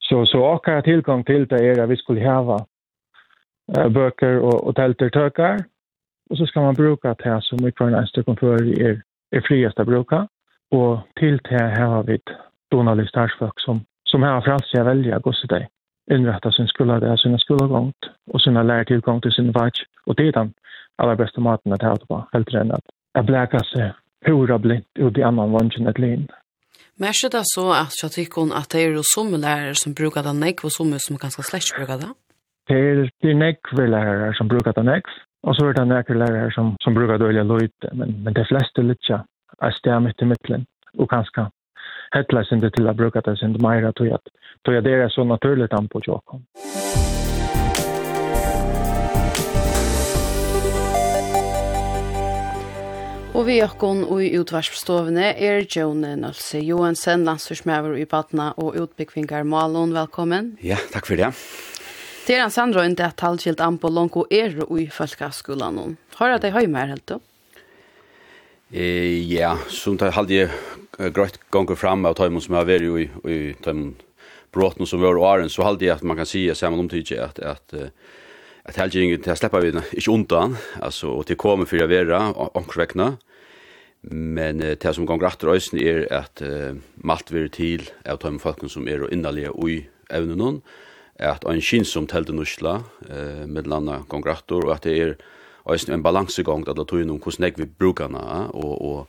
Så, 0.00 0.24
så 0.24 0.44
akkurat 0.52 0.84
tilgang 0.84 1.26
til 1.26 1.48
det 1.50 1.60
er 1.66 1.82
at 1.82 1.88
vi 1.88 1.96
skulle 1.96 2.24
hava 2.24 2.58
bøker 3.94 4.40
og, 4.40 4.66
og 4.66 4.76
telter 4.76 5.08
tøkar, 5.08 5.64
og 6.30 6.36
så 6.36 6.46
skal 6.46 6.62
man 6.62 6.76
bruka 6.76 7.14
det 7.24 7.38
som 7.44 7.66
i 7.66 7.70
kvar 7.70 7.92
en 7.92 8.06
stykke 8.06 8.36
før 8.40 8.64
er, 8.88 9.00
er 9.32 9.46
friest 9.48 9.80
å 9.80 9.88
bruka, 9.88 10.24
og 10.72 11.04
til 11.20 11.40
det 11.48 11.68
har 11.76 12.02
vi 12.08 12.18
donalig 12.72 13.08
starsfolk 13.08 13.60
som, 13.60 13.84
som 14.06 14.22
har 14.22 14.44
franske 14.44 14.84
velja 14.84 15.20
gosset 15.24 15.50
deg 15.50 15.68
innrätta 16.10 16.52
sin 16.52 16.68
skola 16.68 17.00
där 17.00 17.16
sina 17.16 17.38
skolgångt 17.38 17.96
och 18.30 18.40
sina 18.40 18.62
lärtillgång 18.62 19.20
till 19.20 19.32
sin 19.32 19.52
vatch 19.52 19.82
och 20.06 20.14
det 20.14 20.28
är 20.28 20.32
den 20.32 20.54
allra 20.96 21.16
bästa 21.16 21.40
maten 21.40 21.72
att 21.72 21.82
ha 21.82 21.96
på 21.96 22.28
helt 22.32 22.54
än 22.54 22.72
jeg 23.14 23.26
bleka 23.26 23.60
seg 23.72 23.92
pura 24.24 24.58
blindt 24.58 24.98
ut 24.98 25.18
i 25.18 25.22
annan 25.22 25.52
vannsyn 25.52 25.88
et 25.88 25.98
linn. 25.98 26.26
Märker 26.96 27.30
det 27.30 27.42
så 27.44 27.72
att 27.72 28.02
jag 28.02 28.12
tycker 28.12 28.56
att 28.56 28.70
det 28.70 28.80
är 28.80 29.00
som 29.02 29.30
lærere 29.30 29.74
som 29.74 29.92
brukar 29.94 30.22
det 30.22 30.32
nekv 30.32 30.64
och 30.64 30.72
som 30.72 30.98
som 30.98 31.16
ganska 31.16 31.42
släkt 31.42 31.76
brukar 31.76 31.98
det? 31.98 32.12
Det 32.68 32.74
är 32.74 33.10
de 33.22 33.34
nekve 33.34 33.86
lærere 33.86 34.34
som 34.34 34.48
brukar 34.48 34.72
det 34.72 34.82
nekv. 34.82 35.10
Och 35.42 35.56
så 35.56 35.68
är 35.68 35.72
det 35.72 35.84
nekve 35.84 36.14
lærere 36.14 36.50
som, 36.50 36.76
som 36.80 36.94
brukar 36.94 37.18
dölja 37.18 37.42
løyte, 37.42 37.90
Men, 37.92 38.22
men 38.24 38.34
de 38.34 38.44
flesta 38.44 38.82
lytja 38.82 39.24
är 39.58 39.70
stämmer 39.70 40.00
mitt 40.00 40.22
i 40.22 40.24
mittlen. 40.24 40.66
Och 40.98 41.08
ganska 41.08 41.50
hettlas 42.10 42.52
inte 42.52 42.70
till 42.70 42.88
att 42.88 42.96
bruke 42.96 43.20
det 43.20 43.36
sin 43.36 43.52
mera. 43.52 43.92
Tror 43.92 44.08
jag 44.08 44.76
at 44.78 44.84
det 44.84 44.92
är 44.92 45.08
så 45.08 45.24
naturligt 45.24 45.72
an 45.72 45.88
på 45.88 46.00
Jakob. 46.06 46.42
Og 53.44 53.48
vi 53.50 53.58
okkon 53.60 53.98
og 54.08 54.22
i 54.24 54.30
utvarsforstående 54.40 55.26
er 55.36 55.66
Jone 55.68 56.14
Nølse 56.16 56.62
Johansen, 56.64 57.26
landstyrsmæver 57.28 57.98
i 58.00 58.06
Badna 58.08 58.46
og 58.56 58.78
utbyggvingar 58.80 59.44
Malon. 59.44 59.92
Velkommen. 59.92 60.54
Ja, 60.64 60.78
takk 60.94 61.04
for 61.10 61.20
det. 61.20 61.28
Det 62.24 62.38
er 62.38 62.46
en 62.46 62.54
sandrøy 62.54 62.88
til 62.96 63.04
at 63.04 63.60
an 63.60 63.76
på 63.76 63.90
Lonko 63.92 64.24
er 64.32 64.56
og 64.64 64.80
i 64.80 64.86
folkeskolen. 64.88 65.98
Har 66.16 66.32
du 66.32 66.40
det 66.40 66.54
høy 66.56 66.64
med 66.72 66.94
helt 66.94 67.04
da? 67.04 67.20
Eh, 68.72 69.20
ja, 69.28 69.58
som 69.68 70.00
det 70.00 70.14
hadde 70.16 70.40
jeg 70.40 71.12
grøtt 71.12 71.36
ganger 71.52 71.76
frem 71.76 72.08
av 72.08 72.16
tøymon 72.16 72.40
som 72.40 72.56
har 72.56 72.64
vært 72.64 72.88
i, 72.88 73.10
i 73.28 73.38
tøymon 73.60 73.92
bråten 74.56 74.88
som 74.88 75.04
var 75.04 75.20
åren, 75.20 75.52
så 75.52 75.68
halvje 75.68 75.92
at 75.92 76.02
man 76.02 76.16
kan 76.16 76.32
si 76.32 76.48
sammen 76.56 76.80
omtidje 76.80 77.20
at, 77.20 77.44
at 77.44 77.76
uh, 77.76 77.92
at 78.64 78.78
helgingen 78.80 79.20
til 79.20 79.34
å 79.34 79.36
slippe 79.36 79.60
vi 79.60 79.72
ikke 79.74 80.12
undan, 80.12 80.56
altså, 80.80 81.12
og 81.18 81.26
til 81.28 81.36
å 81.36 81.42
komme 81.42 81.68
for 81.68 81.84
å 81.84 81.88
være 81.90 82.20
omkring 82.56 83.18
Men 84.10 84.60
uh, 84.62 84.74
det 84.76 84.94
som 84.96 85.06
gonger 85.06 85.30
atter 85.30 85.52
øysen 85.54 85.80
er 85.80 86.06
at 86.12 86.42
uh, 86.44 86.76
malt 86.96 87.32
vir 87.32 87.48
til 87.52 87.88
av 88.04 88.20
tøyme 88.22 88.42
folkene 88.42 88.72
som 88.72 88.88
er 88.88 89.06
og 89.06 89.12
innalige 89.14 89.54
ui 89.54 89.84
evnen 90.10 90.40
noen, 90.40 90.58
at 91.14 91.46
ein 91.48 91.62
skinn 91.62 91.86
som 91.86 92.08
telte 92.10 92.34
nusla, 92.34 92.80
uh, 93.10 93.44
med 93.46 93.70
landa 93.70 94.02
gonger 94.08 94.34
atter, 94.34 94.66
og 94.66 94.74
at 94.76 94.88
det 94.88 94.96
er 95.00 95.14
øysen 95.70 95.94
en 95.94 96.04
balansegang 96.04 96.66
at 96.68 96.76
det 96.76 96.88
tog 96.88 97.04
noen 97.06 97.22
hvordan 97.22 97.46
jeg 97.46 97.56
vil 97.56 97.70
bruke 97.78 98.04
og, 98.04 98.74
og, 98.82 99.06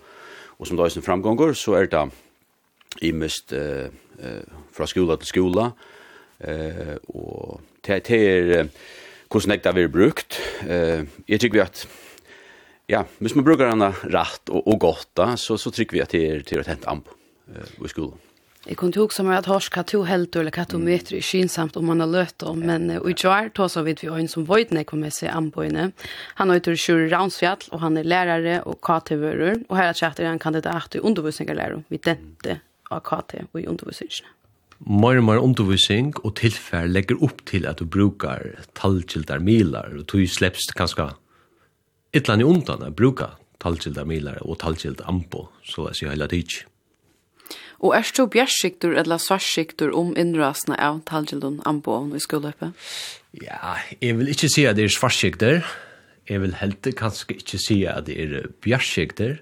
og 0.60 0.68
som 0.68 0.78
det 0.78 0.86
øysen 0.86 1.04
framgonger, 1.04 1.54
så 1.54 1.76
er 1.82 1.92
det 1.92 2.06
i 3.02 3.12
mest 3.12 3.54
eh, 3.54 3.90
fra 4.76 4.88
skola 4.88 5.18
til 5.20 5.28
skola, 5.28 5.70
eh, 6.40 6.96
og 7.12 7.62
det, 7.86 8.08
det 8.08 8.22
er 8.22 8.70
hvordan 9.32 9.52
jeg 9.52 9.76
det 9.76 9.92
brukt. 9.92 10.40
Eh, 10.68 11.04
jeg 11.28 11.40
tykker 11.40 11.60
vi 11.60 11.66
at 11.66 11.88
Ja, 12.88 13.04
hvis 13.17 13.36
man 13.36 13.43
brukar 13.43 13.65
den 13.65 13.82
rätt 13.91 14.50
och 14.50 14.67
og 14.67 14.80
godt, 14.80 15.08
da, 15.17 15.38
så 15.38 15.58
så 15.58 15.71
tycker 15.71 15.93
vi 15.98 16.02
at 16.02 16.12
det 16.12 16.30
er 16.30 16.41
till 16.41 16.60
ett 16.60 16.65
tente 16.65 16.88
amp 16.88 17.08
uh, 17.50 17.86
i 17.86 17.88
skolan. 17.88 18.19
kunne 18.76 18.91
tog 18.91 19.04
också 19.04 19.24
med 19.24 19.38
att 19.38 19.48
hva 19.48 19.84
to 19.84 20.04
helt 20.04 20.36
eller 20.36 20.52
katometer 20.52 21.15
i 21.15 21.21
skinsamt 21.21 21.78
om 21.78 21.86
man 21.86 22.00
har 22.00 22.08
løtt 22.08 22.43
om 22.43 22.60
men 22.60 22.98
och 22.98 23.10
i 23.10 23.13
jar 23.17 23.50
då 23.54 23.69
så 23.69 23.82
vidt 23.82 24.04
vi 24.04 24.08
en 24.08 24.28
som 24.28 24.45
Voidne 24.45 24.84
kommer 24.84 25.10
se 25.10 25.28
amboine. 25.28 25.91
Han 26.36 26.50
har 26.50 26.62
ju 26.65 26.76
Sjur 26.76 27.10
Ransfjall, 27.10 27.58
och 27.71 27.80
han 27.80 27.98
är 27.98 28.04
lärare 28.04 28.62
och 28.62 28.82
KT-vörur 28.82 29.63
och 29.69 29.78
här 29.78 29.93
chatter 29.93 30.26
han 30.26 30.39
kandidat 30.39 30.95
i 30.95 31.00
undervisningslärare 31.00 31.84
vid 31.88 32.02
dette 32.04 32.60
av 32.89 33.00
KT 33.00 33.34
og 33.52 33.62
i 33.62 33.65
undervisningen. 33.65 34.26
Mer 34.78 35.21
mer 35.21 35.38
undervisning 35.38 36.13
och 36.24 36.36
tilfær 36.36 36.88
legger 36.88 37.24
upp 37.24 37.45
till 37.45 37.67
att 37.67 37.78
du 37.78 37.86
brukar 37.86 38.60
tallkildar 38.74 39.39
milar 39.39 39.98
och 39.98 40.06
du 40.06 40.28
släpps 40.28 40.71
kanske 40.76 41.10
Ytlan 42.15 42.39
i 42.39 42.47
undan 42.47 42.84
er 42.86 42.93
bruka 42.95 43.34
talgilda 43.60 44.06
milar 44.08 44.39
og 44.45 44.60
talgilda 44.62 45.04
ambo, 45.12 45.49
så 45.67 45.89
jeg 45.89 45.99
sier 45.99 46.13
heila 46.13 46.30
tid. 46.32 46.62
Og 47.84 47.95
er 47.97 48.08
du 48.15 48.23
bjergsiktur 48.32 48.95
eller 48.95 49.19
svarsiktur 49.19 49.91
om 49.93 50.13
innrasene 50.17 50.78
av 50.80 51.01
talgildun 51.10 51.60
ambo 51.67 51.97
i 52.15 52.21
skoløpet? 52.23 52.71
Ja, 53.41 53.75
jeg 53.99 54.15
vil 54.19 54.32
ikke 54.32 54.49
si 54.49 54.63
at 54.65 54.78
det 54.78 54.88
er 54.88 54.95
svarsiktur. 54.95 55.65
Jeg 56.30 56.41
vil 56.41 56.56
helt 56.62 56.88
kanskje 56.97 57.36
ikke 57.36 57.60
si 57.62 57.84
at 57.89 58.08
det 58.08 58.15
er 58.21 58.47
bjergsiktur. 58.63 59.36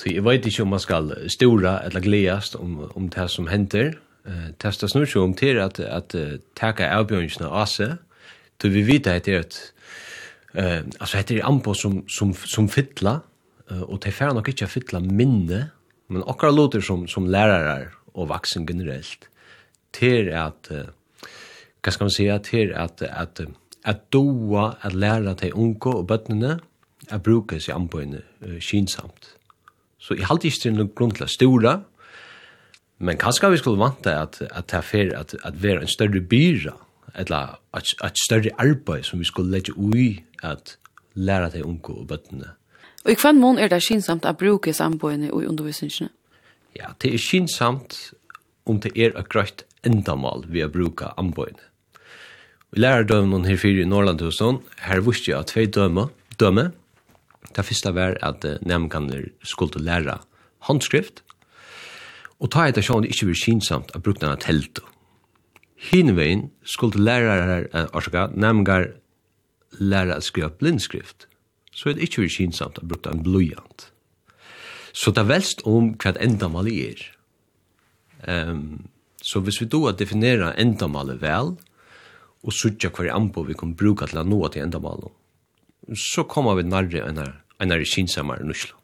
Så 0.00 0.14
jeg 0.14 0.24
vet 0.24 0.46
ikke 0.46 0.64
om 0.64 0.72
man 0.72 0.80
skal 0.80 1.10
stora 1.28 1.80
eller 1.84 2.00
gledast 2.00 2.54
om, 2.56 2.78
om 2.94 3.10
det 3.12 3.26
som 3.30 3.50
hender. 3.50 3.98
Testa 4.62 4.88
snurr 4.88 5.18
om 5.20 5.34
til 5.34 5.58
at, 5.60 5.80
at, 5.80 6.14
uh, 6.14 6.38
taka 6.56 6.88
avbjørnsene 6.94 7.48
av 7.48 7.68
seg. 7.68 7.98
Så 8.60 8.68
vi 8.68 8.84
vet 8.86 9.08
at 9.08 9.26
det 9.26 9.34
er 9.34 9.44
et 9.44 9.60
Eh, 10.52 10.80
alltså 10.98 11.16
heter 11.16 11.34
det 11.34 11.42
ampo 11.42 11.74
som 11.74 12.04
som 12.08 12.34
som 12.34 12.68
fylla 12.68 13.20
och 13.86 13.98
det 13.98 14.12
färna 14.12 14.42
gick 14.46 14.60
jag 14.60 14.70
fylla 14.70 15.00
minne, 15.00 15.70
men 16.06 16.22
akkurat 16.26 16.54
låter 16.54 16.80
som 16.80 17.08
som 17.08 17.26
lärare 17.26 17.88
och 18.12 18.28
vuxen 18.28 18.66
generellt 18.68 19.28
till 19.90 20.34
att 20.34 20.70
vad 21.84 21.92
ska 21.92 22.04
man 22.04 22.10
säga 22.10 22.38
till 22.38 22.74
att 22.74 23.02
att 23.02 23.40
att 23.82 24.10
doa 24.10 24.76
att 24.80 24.92
lära 24.92 25.34
till 25.34 25.52
unko 25.54 25.90
och 25.90 26.04
barnen 26.04 26.60
att 27.08 27.22
bruka 27.22 27.60
sig 27.60 27.74
ampo 27.74 28.00
inne 28.00 28.22
skinsamt. 28.60 29.36
Så 29.98 30.14
i 30.14 30.22
halt 30.22 30.44
inte 30.44 30.70
den 30.70 30.90
grundla 30.96 31.26
stora 31.26 31.80
men 32.96 33.16
kanske 33.16 33.50
vi 33.50 33.58
skulle 33.58 33.78
vanta 33.78 34.20
att 34.20 34.42
att 34.42 34.66
ta 34.66 34.82
för 34.82 35.14
att 35.14 35.34
att 35.42 35.56
vara 35.62 35.80
en 35.80 35.88
större 35.88 36.20
byra 36.20 36.74
eller 37.14 37.58
et, 37.76 37.92
et 38.04 38.22
større 38.24 38.52
arbeid 38.58 39.04
som 39.08 39.20
vi 39.20 39.28
skulle 39.28 39.52
legge 39.52 39.74
ui 39.76 40.22
at 40.42 40.76
læra 41.14 41.50
de 41.50 41.64
unge 41.64 41.94
og 41.94 42.06
bøttene. 42.08 42.54
Og 43.04 43.12
i 43.12 43.16
hver 43.16 43.32
mån 43.32 43.58
er 43.58 43.70
det 43.72 43.82
kinsamt 43.86 44.28
å 44.28 44.34
bruke 44.36 44.72
samboende 44.76 45.30
og 45.32 45.46
undervisningene? 45.48 46.12
Ja, 46.76 46.92
det 47.02 47.14
er 47.14 47.22
kinsamt 47.22 48.12
om 48.68 48.78
det 48.82 48.92
er 48.94 49.16
et 49.18 49.30
grøyt 49.32 49.64
endamål 49.86 50.44
vi 50.52 50.62
har 50.62 50.70
bruka 50.72 51.14
anboende. 51.18 51.64
Vi 52.70 52.84
lærer 52.84 53.08
dømen 53.08 53.48
her 53.48 53.58
fire 53.58 53.82
i 53.82 53.88
Norrlandhusen, 53.88 54.60
her 54.84 55.00
visste 55.02 55.32
jeg 55.32 55.40
at 55.40 55.50
tvei 55.50 55.66
døme, 55.66 56.06
døme. 56.38 56.68
Det 57.56 57.64
første 57.66 57.90
var 57.96 58.14
at 58.22 58.46
nemkaner 58.62 59.26
skulle 59.42 59.82
lære 59.82 60.20
håndskrift, 60.68 61.24
og 62.38 62.52
ta 62.52 62.68
etter 62.68 62.84
sjående 62.84 63.10
ikke 63.10 63.32
blir 63.32 63.42
kinsamt 63.42 63.90
å 63.96 64.00
bruke 64.04 64.22
denne 64.22 64.38
teltet 64.40 64.86
Hinvein 65.80 66.50
skulle 66.64 67.00
lærarar, 67.00 67.68
orsaka, 67.96 68.28
nemgar 68.36 68.90
læra 69.80 70.18
å 70.18 70.24
skrive 70.24 70.52
blindskrift, 70.60 71.26
så 71.72 71.90
er 71.90 71.96
det 71.96 72.08
ikke 72.08 72.26
vir 72.26 72.34
kinsamt 72.34 72.80
å 72.82 72.86
bruke 72.86 73.12
en 73.12 73.22
blujant. 73.24 73.86
Så 74.92 75.14
det 75.14 75.22
er 75.22 75.30
velst 75.30 75.62
om 75.68 75.94
hva 76.02 76.12
endamålet 76.20 76.80
er. 76.90 77.04
Um, 78.26 78.90
så 79.22 79.40
hvis 79.40 79.60
vi 79.62 79.68
då 79.70 79.84
definera 79.92 80.52
endamålet 80.60 81.22
vel, 81.22 81.54
og 82.40 82.56
sutja 82.56 82.90
hver 82.90 83.12
anbo 83.12 83.44
vi 83.44 83.56
kan 83.56 83.74
bruka 83.76 84.08
til 84.08 84.22
å 84.22 84.26
nå 84.26 84.40
til 84.48 84.64
endamålet, 84.64 85.12
så 85.96 86.24
kommer 86.28 86.56
vi 86.58 86.68
nærre 86.68 87.06
enn 87.08 87.72
er 87.72 87.84
kinsamare 87.88 88.44
nusla. 88.46 88.76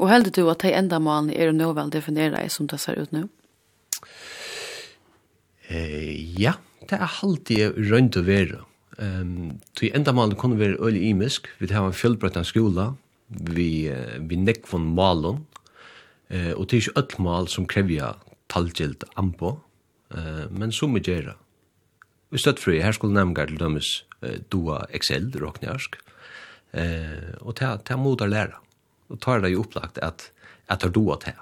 Og 0.00 0.08
heldur 0.08 0.32
du 0.32 0.50
at 0.50 0.62
de 0.64 0.72
endamålene 0.74 1.34
er 1.36 1.52
nå 1.54 1.72
vel 1.76 1.90
definera 1.92 2.40
som 2.50 2.66
det 2.70 2.80
ser 2.80 2.98
ut 2.98 3.12
nå? 3.12 3.26
Eh, 5.72 6.12
ja, 6.38 6.58
det 6.90 6.98
er 6.98 7.16
alltid 7.24 7.80
rønt 7.88 8.18
å 8.20 8.26
være. 8.26 8.60
Um, 9.00 9.56
til 9.78 9.94
enda 9.96 10.12
malen 10.12 10.36
kunne 10.38 10.60
være 10.60 10.76
øyelig 10.76 11.06
imisk. 11.14 11.48
Vi 11.58 11.70
har 11.72 11.88
en 11.88 11.96
fjellbrøttende 11.96 12.46
skola. 12.46 12.90
Vi, 13.32 13.88
uh, 13.88 14.18
vi 14.20 14.36
nekk 14.36 14.68
von 14.68 14.90
malen. 14.96 15.40
Eh, 16.32 16.52
og 16.56 16.68
det 16.68 16.78
er 16.78 16.82
ikke 16.86 17.00
øyelig 17.02 17.18
mal 17.20 17.48
som 17.52 17.68
krever 17.68 18.16
talgilt 18.52 19.04
anpå. 19.20 19.56
Eh, 20.14 20.46
men 20.50 20.72
som 20.72 20.94
vi 20.96 21.04
gjør 21.04 21.32
det. 21.32 21.36
Vi 22.32 22.40
støtt 22.40 22.62
fri, 22.62 22.80
her 22.80 22.96
skulle 22.96 23.16
nemgar 23.16 23.50
til 23.50 23.60
dømes 23.60 24.04
eh, 24.24 24.40
doa 24.52 24.86
Excel, 24.96 25.28
råknjarsk. 25.36 25.98
Eh, 26.72 27.32
og 27.44 27.56
ta, 27.60 27.76
ta 27.84 27.98
mot 28.00 28.20
å 28.20 28.28
lære. 28.28 28.56
Og 29.12 29.20
tar 29.20 29.44
det 29.44 29.52
jo 29.52 29.66
opplagt 29.66 30.00
at, 30.00 30.30
at 30.72 30.80
det 30.80 30.88
er 30.88 30.96
doa 30.96 31.18
til 31.20 31.36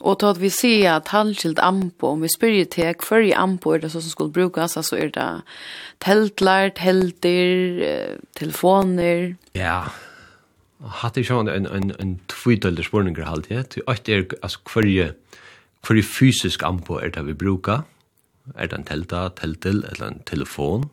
Og 0.00 0.20
då 0.20 0.32
vi 0.36 0.50
ser 0.52 0.90
at 0.92 1.08
halvskilt 1.08 1.58
ampo, 1.58 2.12
om 2.12 2.20
vi 2.20 2.28
spyrir 2.28 2.66
til 2.68 2.94
hver 3.08 3.24
i 3.24 3.32
ampo 3.32 3.72
er 3.72 3.80
det 3.80 3.90
så 3.92 4.00
som 4.00 4.12
skulle 4.12 4.32
brukas, 4.32 4.76
altså 4.76 4.96
er 4.96 5.08
det 5.14 5.28
teltlar, 6.04 6.68
telter, 6.76 8.18
telefoner. 8.36 9.36
Ja, 9.56 9.88
hatt 11.00 11.16
jeg 11.16 11.28
sånn 11.30 11.48
en, 11.48 11.66
en, 11.66 11.94
en 12.00 12.16
tvidølde 12.28 12.84
spørninger 12.84 13.24
halvt, 13.24 13.50
ja. 13.50 13.62
Til 13.62 13.86
at 13.88 14.08
er, 14.08 14.26
altså 14.42 14.60
hver, 14.74 15.14
hver 15.86 16.02
fysisk 16.04 16.62
ampo 16.66 17.00
er 17.00 17.14
det 17.16 17.24
vi 17.30 17.38
brukar, 17.38 17.86
er 18.54 18.68
det 18.68 18.78
en 18.78 18.86
telta, 18.86 19.28
teltel, 19.40 19.82
eller 19.90 20.10
en 20.10 20.20
telefon, 20.28 20.90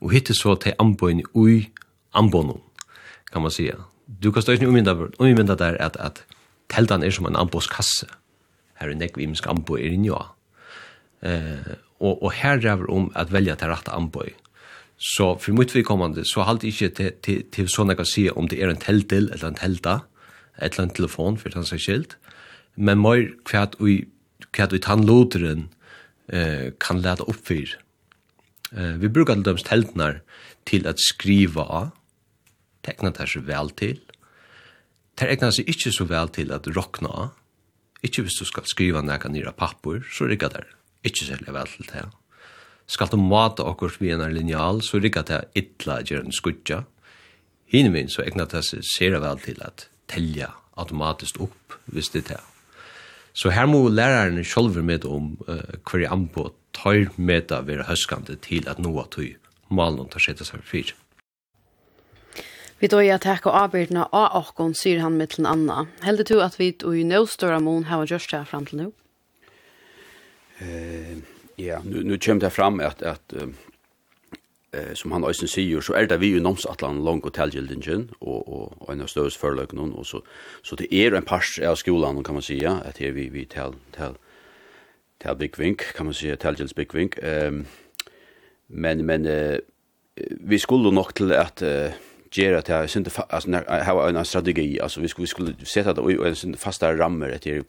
og 0.00 0.10
hittir 0.10 0.34
så 0.34 0.56
til 0.58 0.74
ampoen 0.80 1.22
ui 1.36 1.70
ampoen, 2.16 2.58
kan 3.32 3.42
man 3.42 3.54
sige. 3.54 3.78
Du 4.22 4.32
kan 4.32 4.42
stå 4.42 4.52
ikke 4.58 4.68
umynda 4.68 5.54
der 5.54 5.76
at, 5.78 5.96
at 6.00 6.24
teltan 6.68 7.02
er 7.02 7.14
som 7.14 7.28
en 7.30 7.38
amposkasse, 7.38 8.08
her 8.80 8.90
er 8.90 8.98
nekk 8.98 9.18
vi 9.18 9.28
imsk 9.28 9.46
anboi 9.50 9.82
er 9.84 9.94
inni 9.94 10.10
ja. 10.10 10.22
Eh, 11.22 11.74
og, 12.00 12.22
og 12.22 12.30
her 12.32 12.60
ræver 12.64 12.88
om 12.90 13.10
at 13.18 13.32
velja 13.32 13.58
til 13.60 13.72
rett 13.72 13.90
anboi. 13.92 14.30
Så 15.00 15.34
for 15.40 15.56
mitt 15.56 15.74
vidkommande 15.74 16.24
så 16.28 16.44
halte 16.48 16.68
ikkje 16.68 16.88
til, 16.96 17.12
til, 17.24 17.42
til 17.52 17.68
sånn 17.72 17.92
jeg 17.92 18.00
kan 18.00 18.08
si 18.08 18.24
om 18.32 18.48
det 18.48 18.60
er 18.60 18.72
en 18.72 18.80
teltil 18.80 19.30
eller 19.30 19.50
en 19.50 19.60
telta, 19.60 20.00
et 20.60 20.72
eller 20.74 20.86
annet 20.86 20.96
telefon, 20.98 21.38
for 21.40 21.52
det 21.52 21.64
seg 21.68 21.80
skilt, 21.80 22.16
men 22.76 23.00
mer 23.00 23.30
kvært 23.48 23.78
vi 23.80 24.02
kvært 24.56 24.74
ui 24.74 24.80
tannloderen 24.82 25.68
eh, 26.32 26.72
kan 26.82 27.00
leta 27.04 27.26
oppfyr. 27.28 27.76
Eh, 28.72 28.94
vi 29.00 29.08
brukar 29.08 29.36
alle 29.36 29.46
døms 29.46 29.64
teltnar 29.68 30.20
til 30.68 30.88
at 30.88 31.00
skriva 31.00 31.64
av, 31.64 31.90
tekna 32.84 33.12
det 33.16 33.28
seg 33.28 33.44
vel 33.48 33.72
til, 33.76 34.00
det 35.20 35.28
egna 35.28 35.50
seg 35.52 35.68
ikkje 35.68 35.92
så 35.92 36.06
vel 36.08 36.30
til 36.32 36.52
at 36.56 36.68
rokna 36.72 37.12
av, 37.26 37.39
Ikke 38.06 38.24
hvis 38.24 38.38
du 38.40 38.46
skal 38.48 38.68
skriva 38.68 39.02
nega 39.04 39.28
nira 39.28 39.52
pappur, 39.52 40.00
så 40.12 40.28
rigga 40.28 40.48
der. 40.52 40.68
Ikke 41.04 41.26
særlig 41.26 41.52
vel 41.54 41.68
til 41.74 41.90
det. 41.92 42.06
Skal 42.90 43.10
du 43.12 43.16
mata 43.22 43.64
okkurs 43.68 44.00
vi 44.00 44.10
en 44.10 44.24
linjal, 44.34 44.82
så 44.82 44.98
rigga 44.98 45.22
det 45.22 45.42
ytla 45.56 46.00
gjer 46.02 46.24
en 46.24 46.34
skudja. 46.34 46.84
Hine 47.70 47.92
min 47.94 48.10
så 48.10 48.24
egna 48.24 48.48
det 48.50 48.64
seg 48.66 48.82
sere 48.86 49.20
vel 49.22 49.38
til 49.44 49.60
at 49.62 49.86
telja 50.10 50.50
automatiskt 50.80 51.38
opp, 51.38 51.76
hvis 51.92 52.10
det 52.16 52.30
er. 52.34 52.42
Så 53.32 53.52
her 53.54 53.68
må 53.70 53.84
læreren 53.88 54.42
sjolver 54.44 54.82
med 54.82 55.04
om 55.06 55.36
uh, 55.46 55.62
hver 55.86 56.08
anbå 56.10 56.48
tar 56.74 57.12
med 57.16 57.46
det 57.52 57.60
være 57.68 57.86
høskande 57.86 58.36
til 58.42 58.66
at 58.68 58.80
noe 58.82 59.06
tog 59.12 59.36
malen 59.70 60.08
tar 60.10 60.22
seg 60.24 60.40
til 60.40 60.48
seg 60.48 60.66
fyrir. 60.66 60.96
Vi 62.82 62.88
då 62.88 63.02
är 63.02 63.14
att 63.14 63.46
och 63.46 63.54
avbyrdena 63.54 64.08
av 64.12 64.36
åkon, 64.36 64.74
syr 64.74 64.98
han 64.98 65.16
med 65.16 65.28
till 65.28 65.46
Anna. 65.46 65.86
Heldig 66.00 66.26
du 66.26 66.42
att 66.42 66.60
vi 66.60 66.76
då 66.78 66.96
i 66.96 67.04
no 67.04 67.26
större 67.26 67.60
mån 67.60 67.84
har 67.84 68.06
just 68.06 68.30
det 68.30 68.44
fram 68.44 68.66
till 68.66 68.76
nu? 68.76 68.92
Eh, 70.58 71.18
ja, 71.56 71.80
nu, 71.84 72.04
nu 72.04 72.18
kommer 72.18 72.40
det 72.40 72.50
fram 72.50 72.80
att, 72.80 73.02
att 73.02 73.32
eh, 73.32 74.92
som 74.94 75.12
han 75.12 75.24
också 75.24 75.46
säger 75.46 75.80
så 75.80 75.92
är 75.92 76.06
det 76.06 76.16
vi 76.16 76.26
ju 76.26 76.40
nomsatlan 76.40 77.04
långt 77.04 77.24
och 77.24 77.34
tälgildingen 77.34 78.08
och, 78.18 78.48
och, 78.48 78.82
och 78.82 78.92
en 78.92 79.00
av 79.00 79.06
störst 79.06 79.42
någon 79.42 79.92
och 79.92 80.06
så, 80.06 80.22
så 80.62 80.76
det 80.76 80.94
är 80.94 81.12
en 81.12 81.22
pars 81.22 81.58
av 81.58 81.74
skolan 81.74 82.24
kan 82.24 82.34
man 82.34 82.42
säga 82.42 82.70
att 82.70 82.94
det 82.94 83.06
är 83.08 83.12
vi, 83.12 83.28
vi 83.28 83.44
täl, 83.44 83.72
täl, 83.96 84.14
täl 85.18 85.36
byggvink 85.36 85.82
kan 85.94 86.06
man 86.06 86.14
säga 86.14 86.36
tälgildsbyggvink 86.36 87.18
eh, 87.18 87.52
men, 88.66 89.06
men 89.06 89.26
eh, 89.26 89.58
vi 90.30 90.58
skulle 90.58 90.90
nog 90.90 91.14
till 91.14 91.32
att 91.32 91.62
eh, 91.62 91.90
gera 92.30 92.60
det 92.60 92.72
här 92.72 92.86
synte 92.86 93.10
fast 93.10 93.46
när 93.46 93.84
ha 93.84 94.08
en 94.08 94.24
strategi. 94.24 94.80
Alltså 94.80 95.00
vi 95.00 95.08
skulle 95.08 95.24
vi 95.24 95.28
skulle 95.28 95.66
sätta 95.66 95.92
det 95.92 96.12
i 96.12 96.28
en 96.28 96.36
synte 96.36 96.58
fasta 96.58 96.96
rammer 96.96 97.28
efter 97.28 97.50
hur 97.50 97.64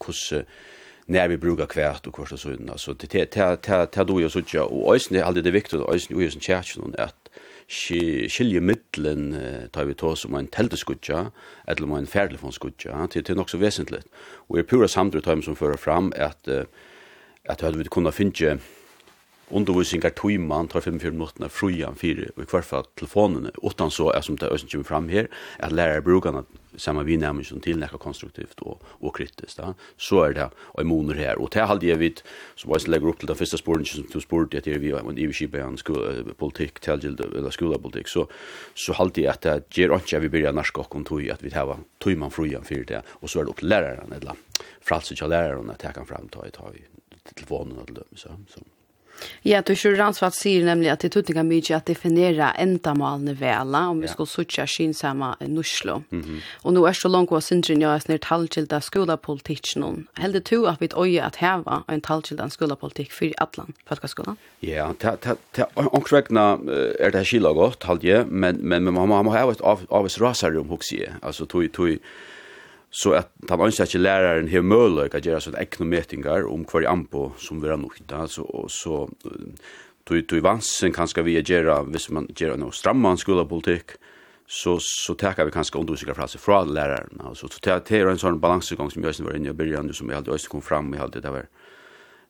när 1.06 1.28
vi 1.28 1.36
brukar 1.36 1.66
kvärt 1.66 2.06
och 2.06 2.14
kurs 2.14 2.32
och 2.32 2.40
sånt 2.40 2.70
alltså 2.70 2.94
det 2.94 3.12
det 3.12 3.36
det 3.36 3.92
det 3.92 4.04
då 4.04 4.20
ju 4.20 4.28
så 4.30 4.42
tjå 4.42 4.64
och 4.64 4.94
ösn 4.94 5.14
det 5.14 5.22
alltid 5.22 5.44
det 5.44 5.50
viktigt 5.50 5.80
och 5.80 5.94
ösn 5.94 6.20
ju 6.20 6.30
sån 6.30 6.40
church 6.40 6.78
någon 6.78 6.94
att 6.98 7.28
skilje 8.28 8.60
mittlen 8.60 9.36
tar 9.70 9.84
vi 9.84 9.94
tås 9.94 10.24
om 10.24 10.34
en 10.34 10.46
telteskutja 10.46 11.30
eller 11.66 11.84
om 11.84 11.92
en 11.92 12.06
färdlefonskutja 12.06 13.08
till 13.10 13.24
till 13.24 13.38
också 13.38 13.56
väsentligt. 13.56 14.06
Och 14.48 14.58
är 14.58 14.62
pura 14.62 14.88
samtal 14.88 15.42
som 15.42 15.56
föra 15.56 15.76
fram 15.76 16.12
att 16.18 16.48
att 17.48 17.60
hade 17.60 17.78
vi 17.78 17.84
kunna 17.84 18.12
finna 18.12 18.58
undervisningar 19.52 20.14
tøyman 20.16 20.70
tar 20.72 20.84
5-4 20.84 21.12
minutter 21.12 21.52
frujan 21.52 21.98
fire 21.98 22.30
og 22.36 22.42
i 22.44 22.48
kvarfa 22.48 22.82
telefonene 22.96 23.52
utan 23.62 23.92
så 23.92 24.10
er 24.14 24.24
som 24.24 24.38
det 24.40 24.50
øysen 24.52 24.70
kommer 24.72 24.88
fram 24.88 25.08
her 25.12 25.28
at 25.58 25.72
lærer 25.72 26.00
brukarna 26.04 26.44
saman 26.76 27.06
vi 27.06 27.18
nærmest 27.20 27.52
til 27.62 27.78
nekka 27.78 27.98
konstruktivt 28.00 28.62
og, 28.64 28.80
og 29.00 29.12
kritisk 29.14 29.58
da. 29.58 29.72
så 29.96 30.22
er 30.24 30.36
det 30.38 30.48
og 30.72 30.86
moner 30.86 31.18
her 31.20 31.40
og 31.40 31.50
til 31.52 31.68
halde 31.68 31.86
jeg 31.86 32.00
vidt 32.00 32.22
som 32.56 32.72
var 32.72 32.84
legger 32.88 33.12
opp 33.12 33.20
til 33.20 33.28
den 33.28 33.36
første 33.36 33.60
sporen 33.60 33.84
som 33.84 34.08
du 34.08 34.20
spurte 34.24 34.58
etter 34.58 34.80
vi 34.80 34.94
var 34.94 35.04
en 35.04 35.20
iverskipa 35.20 35.60
en 35.66 35.78
politikk 36.38 36.80
tilgild 36.80 37.20
eller 37.20 37.52
skolapolitikk 37.52 38.08
så, 38.08 38.26
så 38.74 38.96
halde 38.96 39.26
jeg 39.26 39.32
at 39.34 39.44
det 39.44 39.76
gjør 39.76 39.98
ikke 39.98 40.24
vi 40.24 40.32
byrja 40.38 40.52
norsk 40.56 40.78
og 40.78 41.04
tog 41.06 41.28
at 41.28 41.44
vi 41.44 41.52
hava 41.52 41.78
tøyman 42.00 42.32
frujan 42.32 42.64
fire 42.64 42.88
det 42.88 43.02
og 43.20 43.28
så 43.28 43.40
er 43.40 43.44
det 43.44 43.54
opp 43.54 43.60
til 43.60 43.68
læreren 43.68 44.16
eller 44.16 44.38
fralse 44.80 45.14
til 45.14 45.28
læreren 45.28 45.70
at 45.70 45.84
jeg 45.84 45.94
kan 45.94 46.08
framta 46.08 46.46
i 46.46 46.54
ta 46.54 46.72
i 46.72 46.86
telefonen 47.34 47.78
og 47.78 47.86
til 47.86 48.00
dem 48.00 48.16
så, 48.16 48.36
så. 48.48 48.64
Ja, 49.42 49.62
du 49.66 49.76
kör 49.76 49.98
ansvaret 49.98 50.34
säger 50.34 50.64
nämligen 50.64 50.92
att 50.92 51.00
det 51.00 51.08
tuttingar 51.08 51.42
mycket 51.42 51.76
att 51.76 51.86
definiera 51.86 52.50
ändamalne 52.52 53.32
väla 53.32 53.88
om 53.88 54.00
vi 54.00 54.08
ska 54.08 54.26
söka 54.26 54.66
skinsamma 54.66 55.36
nuschlo. 55.40 56.02
Mm 56.12 56.24
-hmm. 56.24 56.40
Och 56.62 56.72
nu 56.72 56.86
är 56.86 56.92
så 56.92 57.08
långt 57.08 57.32
och 57.32 57.44
syndrin 57.44 57.80
jag 57.80 57.94
är 57.94 57.98
snart 57.98 58.84
skolapolitik 58.84 59.76
någon. 59.76 60.06
Hällde 60.14 60.40
du 60.40 60.66
att 60.66 60.82
vi 60.82 60.88
öje 60.96 61.24
att 61.24 61.36
häva 61.36 61.82
en 61.86 62.00
halvkilda 62.04 62.50
skolapolitik 62.50 63.12
för 63.12 63.32
atlan 63.36 63.72
folkskolan? 63.86 64.36
Ja, 64.60 64.94
ta 64.98 65.16
ta 65.16 65.66
är 67.00 67.10
det 67.10 67.24
skila 67.24 67.52
gott 67.52 67.82
halje, 67.82 68.24
men 68.28 68.56
men 68.56 68.94
man 68.94 69.26
har 69.26 69.52
ett 69.52 69.60
av 69.60 69.80
av 69.88 70.08
rasar 70.08 70.50
rum 70.50 70.70
också. 70.70 70.96
Alltså 71.22 71.46
tog 71.46 71.72
tog 71.72 71.98
så 72.92 73.14
at 73.16 73.30
han 73.48 73.60
anser 73.64 73.88
ikke 73.88 74.02
læreren 74.02 74.50
har 74.52 74.64
mulighet 74.68 75.14
at 75.16 75.24
gjøre 75.24 75.40
sånne 75.40 75.62
ekne 75.64 76.02
om 76.44 76.66
hver 76.68 76.88
ampo 76.90 77.32
som 77.40 77.62
vi 77.62 77.68
har 77.68 77.80
nøyt. 77.80 78.12
Altså, 78.12 78.42
og 78.42 78.70
så 78.70 79.06
tog 80.04 80.26
tog 80.28 80.42
vansen 80.44 80.92
kanskje 80.92 81.24
vi 81.24 81.40
gjøre, 81.40 81.84
hvis 81.88 82.10
man 82.10 82.26
gjør 82.28 82.58
noe 82.58 82.72
stramma 82.72 83.10
en 83.10 83.16
skolepolitikk, 83.16 83.96
så 84.46 84.76
så 84.78 85.14
tar 85.14 85.44
vi 85.44 85.50
kanske 85.50 85.78
undervisningar 85.78 86.14
fra 86.14 86.26
seg 86.28 86.40
fra 86.40 86.64
läraren. 86.64 87.20
Alltså, 87.24 87.48
så 87.48 87.60
tar 87.60 87.80
det 87.80 88.02
en 88.10 88.18
sån 88.18 88.40
balansgång 88.40 88.90
som 88.90 89.02
jeg 89.02 89.24
var 89.24 89.36
inne 89.36 89.50
i 89.50 89.52
början, 89.52 89.92
som 89.94 90.08
jag 90.08 90.16
alltid 90.16 90.34
også 90.34 90.48
kom 90.48 90.62
fram, 90.62 90.90
med 90.90 91.00
allt 91.00 91.14
det 91.14 91.32
var 91.32 91.46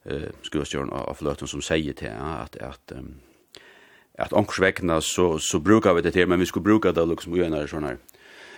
eh, 0.05 0.31
skolestjøren 0.43 0.89
av 0.89 1.13
fløten 1.13 1.47
som 1.47 1.61
säger 1.61 1.93
till 1.93 2.09
att, 2.09 2.55
att, 2.55 2.91
att 2.91 3.03
at 4.17 4.33
ankers 4.33 5.03
så, 5.03 5.39
så 5.39 5.59
brukar 5.59 5.93
vi 5.93 6.01
det 6.01 6.11
til, 6.11 6.27
men 6.27 6.39
vi 6.39 6.45
skulle 6.45 6.63
bruka 6.63 6.91
det 6.91 7.05
liksom 7.05 7.33
å 7.33 7.37
gjøre 7.37 7.67
sånn 7.67 7.83
här 7.83 7.97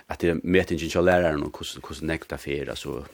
at 0.08 0.20
det 0.20 0.34
med 0.34 0.44
mätingen 0.44 0.90
jag 0.94 1.04
läraren 1.04 1.42
och 1.42 1.58
hur 1.58 2.00
hur 2.00 2.06
nekta 2.06 2.38
för 2.38 2.70
alltså 2.70 3.04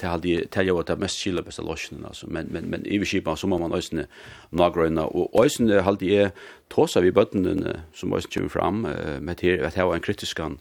det 0.00 0.06
hade 0.06 0.28
det 0.28 0.62
jag 0.62 0.74
var 0.74 0.96
mest 0.96 1.16
skilla 1.16 1.42
bästa 1.42 1.62
lotionen 1.62 2.04
alltså. 2.04 2.26
Men 2.26 2.46
men 2.46 2.64
men 2.64 2.86
i 2.86 3.04
skipa 3.04 3.36
så 3.36 3.46
må 3.46 3.58
man 3.58 3.72
ösne 3.72 4.06
nagröna. 4.50 5.04
Och 5.06 5.44
ösne 5.44 5.80
hade 5.80 6.06
jag 6.06 6.30
trossa 6.68 7.00
vi 7.00 7.12
botten 7.12 7.68
som 7.94 8.12
ösne 8.12 8.30
kommer 8.34 8.48
fram 8.48 8.80
med 9.20 9.36
det 9.40 9.66
att 9.66 9.74
ha 9.74 9.94
en 9.94 10.00
kritiskan 10.00 10.58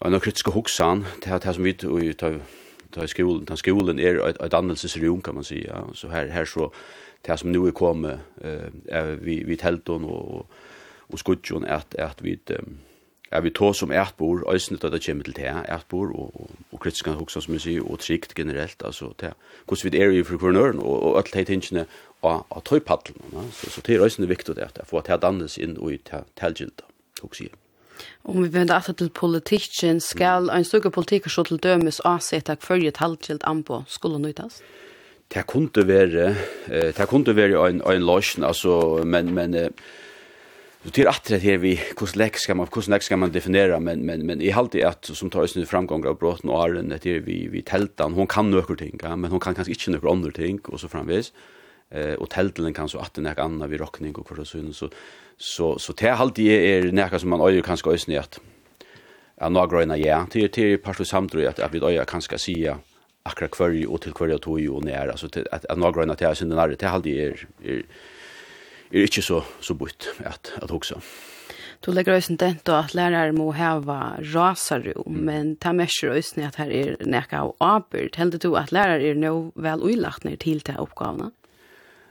en 0.00 0.20
kritiska 0.20 0.50
huxan 0.50 1.04
det 1.22 1.44
här 1.44 1.52
som 1.52 1.64
vi 1.64 1.72
tar 2.14 2.40
tar 2.90 3.06
skolan 3.06 3.46
tar 3.46 3.56
skolan 3.56 3.98
är 3.98 4.28
ett 4.28 4.40
ett 4.40 4.54
annelsesrum 4.54 5.20
kan 5.20 5.34
man 5.34 5.44
säga. 5.44 5.84
Så 5.94 6.08
här 6.08 6.26
här 6.28 6.44
så 6.44 6.72
det 7.22 7.36
som 7.36 7.52
nu 7.52 7.66
är 7.66 7.70
kommer 7.72 8.18
eh 8.90 9.02
vi 9.02 9.44
vi 9.44 9.56
tälton 9.56 10.04
och 10.04 10.50
och 11.10 11.18
skutjon 11.18 11.64
att 11.64 11.94
att 11.94 12.22
vi 12.22 12.38
um, 12.48 12.78
Ja, 13.34 13.40
vi 13.42 13.50
tå 13.50 13.72
som 13.74 13.90
ætbor, 13.90 14.44
øysene 14.46 14.78
da 14.78 14.88
det 14.94 15.00
kommer 15.06 15.24
til 15.26 15.34
det, 15.34 15.50
ætbor, 15.68 16.12
og, 16.14 16.30
og, 16.34 16.50
og 16.72 16.80
kritiske 16.80 17.10
hoksa, 17.10 17.40
som 17.40 17.54
vi 17.54 17.58
sier, 17.58 17.82
og 17.82 17.98
trygt 17.98 18.34
generelt, 18.34 18.82
altså, 18.84 19.10
det, 19.20 19.32
hvordan 19.66 19.92
vi 19.92 19.98
er 19.98 20.10
i 20.14 20.22
for 20.22 20.38
kronøren, 20.38 20.78
og, 20.78 21.02
og 21.02 21.16
alt 21.18 21.34
det 21.34 21.46
tingene 21.46 21.86
av, 22.22 22.44
av 22.50 22.62
tøypaddelen, 22.62 23.24
ja? 23.32 23.42
så, 23.52 23.70
så 23.74 23.82
det 23.82 23.96
er 23.96 24.04
øysene 24.06 24.28
viktig 24.30 24.54
det, 24.54 24.70
få 24.86 25.02
at 25.02 25.10
det 25.10 25.18
dannes 25.26 25.58
inn 25.58 25.74
og 25.80 25.96
i 25.96 25.98
tilgjelda, 26.06 26.86
hoksa 27.24 27.48
jeg. 27.48 27.58
Om 28.24 28.38
vi 28.42 28.52
vender 28.54 28.76
etter 28.78 28.94
til 29.02 29.10
politikken, 29.10 30.00
skal 30.00 30.46
en 30.54 30.64
stykke 30.64 30.94
politikk 30.94 31.26
så 31.30 31.42
til 31.42 31.58
dømes 31.58 32.00
avsett 32.06 32.48
at 32.50 32.62
følge 32.62 32.94
tilgjelda 32.94 33.50
an 33.50 33.64
på 33.66 33.82
skulle 33.90 34.22
nøytas? 34.22 34.62
Det 35.34 35.46
kunne 35.50 35.86
være, 35.88 36.36
det 36.70 37.10
kunne 37.10 37.36
være 37.36 37.66
en, 37.68 37.82
en 37.82 38.06
løsning, 38.06 38.46
altså, 38.46 39.02
men, 39.04 39.34
men, 39.34 39.54
eh, 39.54 39.70
Så 40.84 40.90
det 40.90 41.02
är 41.02 41.06
att 41.06 41.24
det 41.24 41.38
här 41.38 41.58
vi 41.58 41.80
hur 42.00 42.18
läx 42.18 42.40
ska 42.40 42.54
man 42.54 42.66
hur 42.74 42.90
läx 42.90 43.06
ska 43.06 43.16
man 43.16 43.32
definiera 43.32 43.80
men 43.80 44.06
men 44.06 44.26
men 44.26 44.40
i 44.40 44.50
halt 44.50 44.74
att 44.74 45.04
som 45.04 45.30
tar 45.30 45.58
nu 45.58 45.66
framgång 45.66 46.06
av 46.06 46.18
brott 46.18 46.44
och 46.44 46.64
är 46.64 46.98
det 47.02 47.06
är 47.06 47.20
vi 47.20 47.48
vi 47.48 47.62
tältan 47.62 48.12
hon 48.12 48.26
kan 48.26 48.50
några 48.50 48.76
ting 48.76 48.98
ja, 49.02 49.16
men 49.16 49.30
hon 49.30 49.40
kan 49.40 49.54
kanske 49.54 49.72
inte 49.72 49.90
några 49.90 50.10
andra 50.10 50.30
ting 50.30 50.58
och 50.58 50.80
så 50.80 50.88
framvis 50.88 51.32
eh 51.90 52.14
och 52.14 52.30
tälten 52.30 52.74
kan 52.74 52.88
så 52.88 52.98
att 52.98 53.14
det 53.14 53.28
är 53.28 53.40
andra 53.40 53.66
vi 53.66 53.78
rockning 53.78 54.14
och 54.14 54.28
för 54.28 54.44
så 54.44 54.72
så 54.72 54.90
så 55.36 55.78
så 55.78 55.92
det 55.92 56.10
halt 56.10 56.34
det 56.34 56.76
är 56.76 56.92
näka 56.92 57.18
som 57.18 57.30
man 57.30 57.40
öjer 57.40 57.62
kanske 57.62 57.90
ösn 57.90 58.18
att 58.18 58.40
ja. 59.40 59.48
Några 59.48 59.66
grejer 59.66 59.96
ja 60.06 60.26
till 60.30 60.50
till 60.50 60.78
pastor 60.78 61.04
samtro 61.04 61.48
att 61.48 61.60
att 61.60 61.74
vi 61.74 61.80
öjer 61.80 62.04
kanske 62.04 62.38
sia 62.38 62.78
akra 63.22 63.48
kvar 63.48 63.86
och 63.88 64.00
till 64.00 64.12
kvar 64.12 64.34
och 64.34 64.42
tog 64.42 64.60
ju 64.60 64.80
när 64.80 65.08
alltså 65.08 65.28
att 65.52 65.78
några 65.78 65.92
grejer 65.92 66.12
att 66.12 66.20
jag 66.20 66.36
synd 66.36 66.54
när 66.54 66.68
det 66.68 66.86
halt 66.86 67.06
är 67.06 67.46
är 67.62 67.82
er 68.94 69.08
ikke 69.08 69.24
så, 69.24 69.42
så 69.60 69.74
bort 69.74 70.08
at, 70.24 70.52
at 70.62 70.70
hoksa. 70.70 71.00
Du 71.84 71.90
legger 71.92 72.14
også 72.16 72.32
en 72.32 72.40
dent 72.40 72.68
at 72.72 72.94
lærere 72.96 73.34
må 73.36 73.50
hava 73.52 74.16
rasarum, 74.32 75.04
mm. 75.04 75.24
men 75.26 75.54
ta 75.60 75.74
mesjer 75.76 76.14
også 76.14 76.40
at 76.46 76.56
her 76.56 76.72
er 76.72 76.94
nekka 77.04 77.42
av 77.44 77.54
abyrd. 77.60 78.16
Heldig 78.16 78.40
du 78.40 78.54
at 78.56 78.72
lærere 78.72 79.10
er 79.10 79.18
nå 79.20 79.34
vel 79.54 79.84
uilagt 79.84 80.24
ned 80.24 80.40
til 80.40 80.62
til 80.64 80.80
oppgavene? 80.80 81.32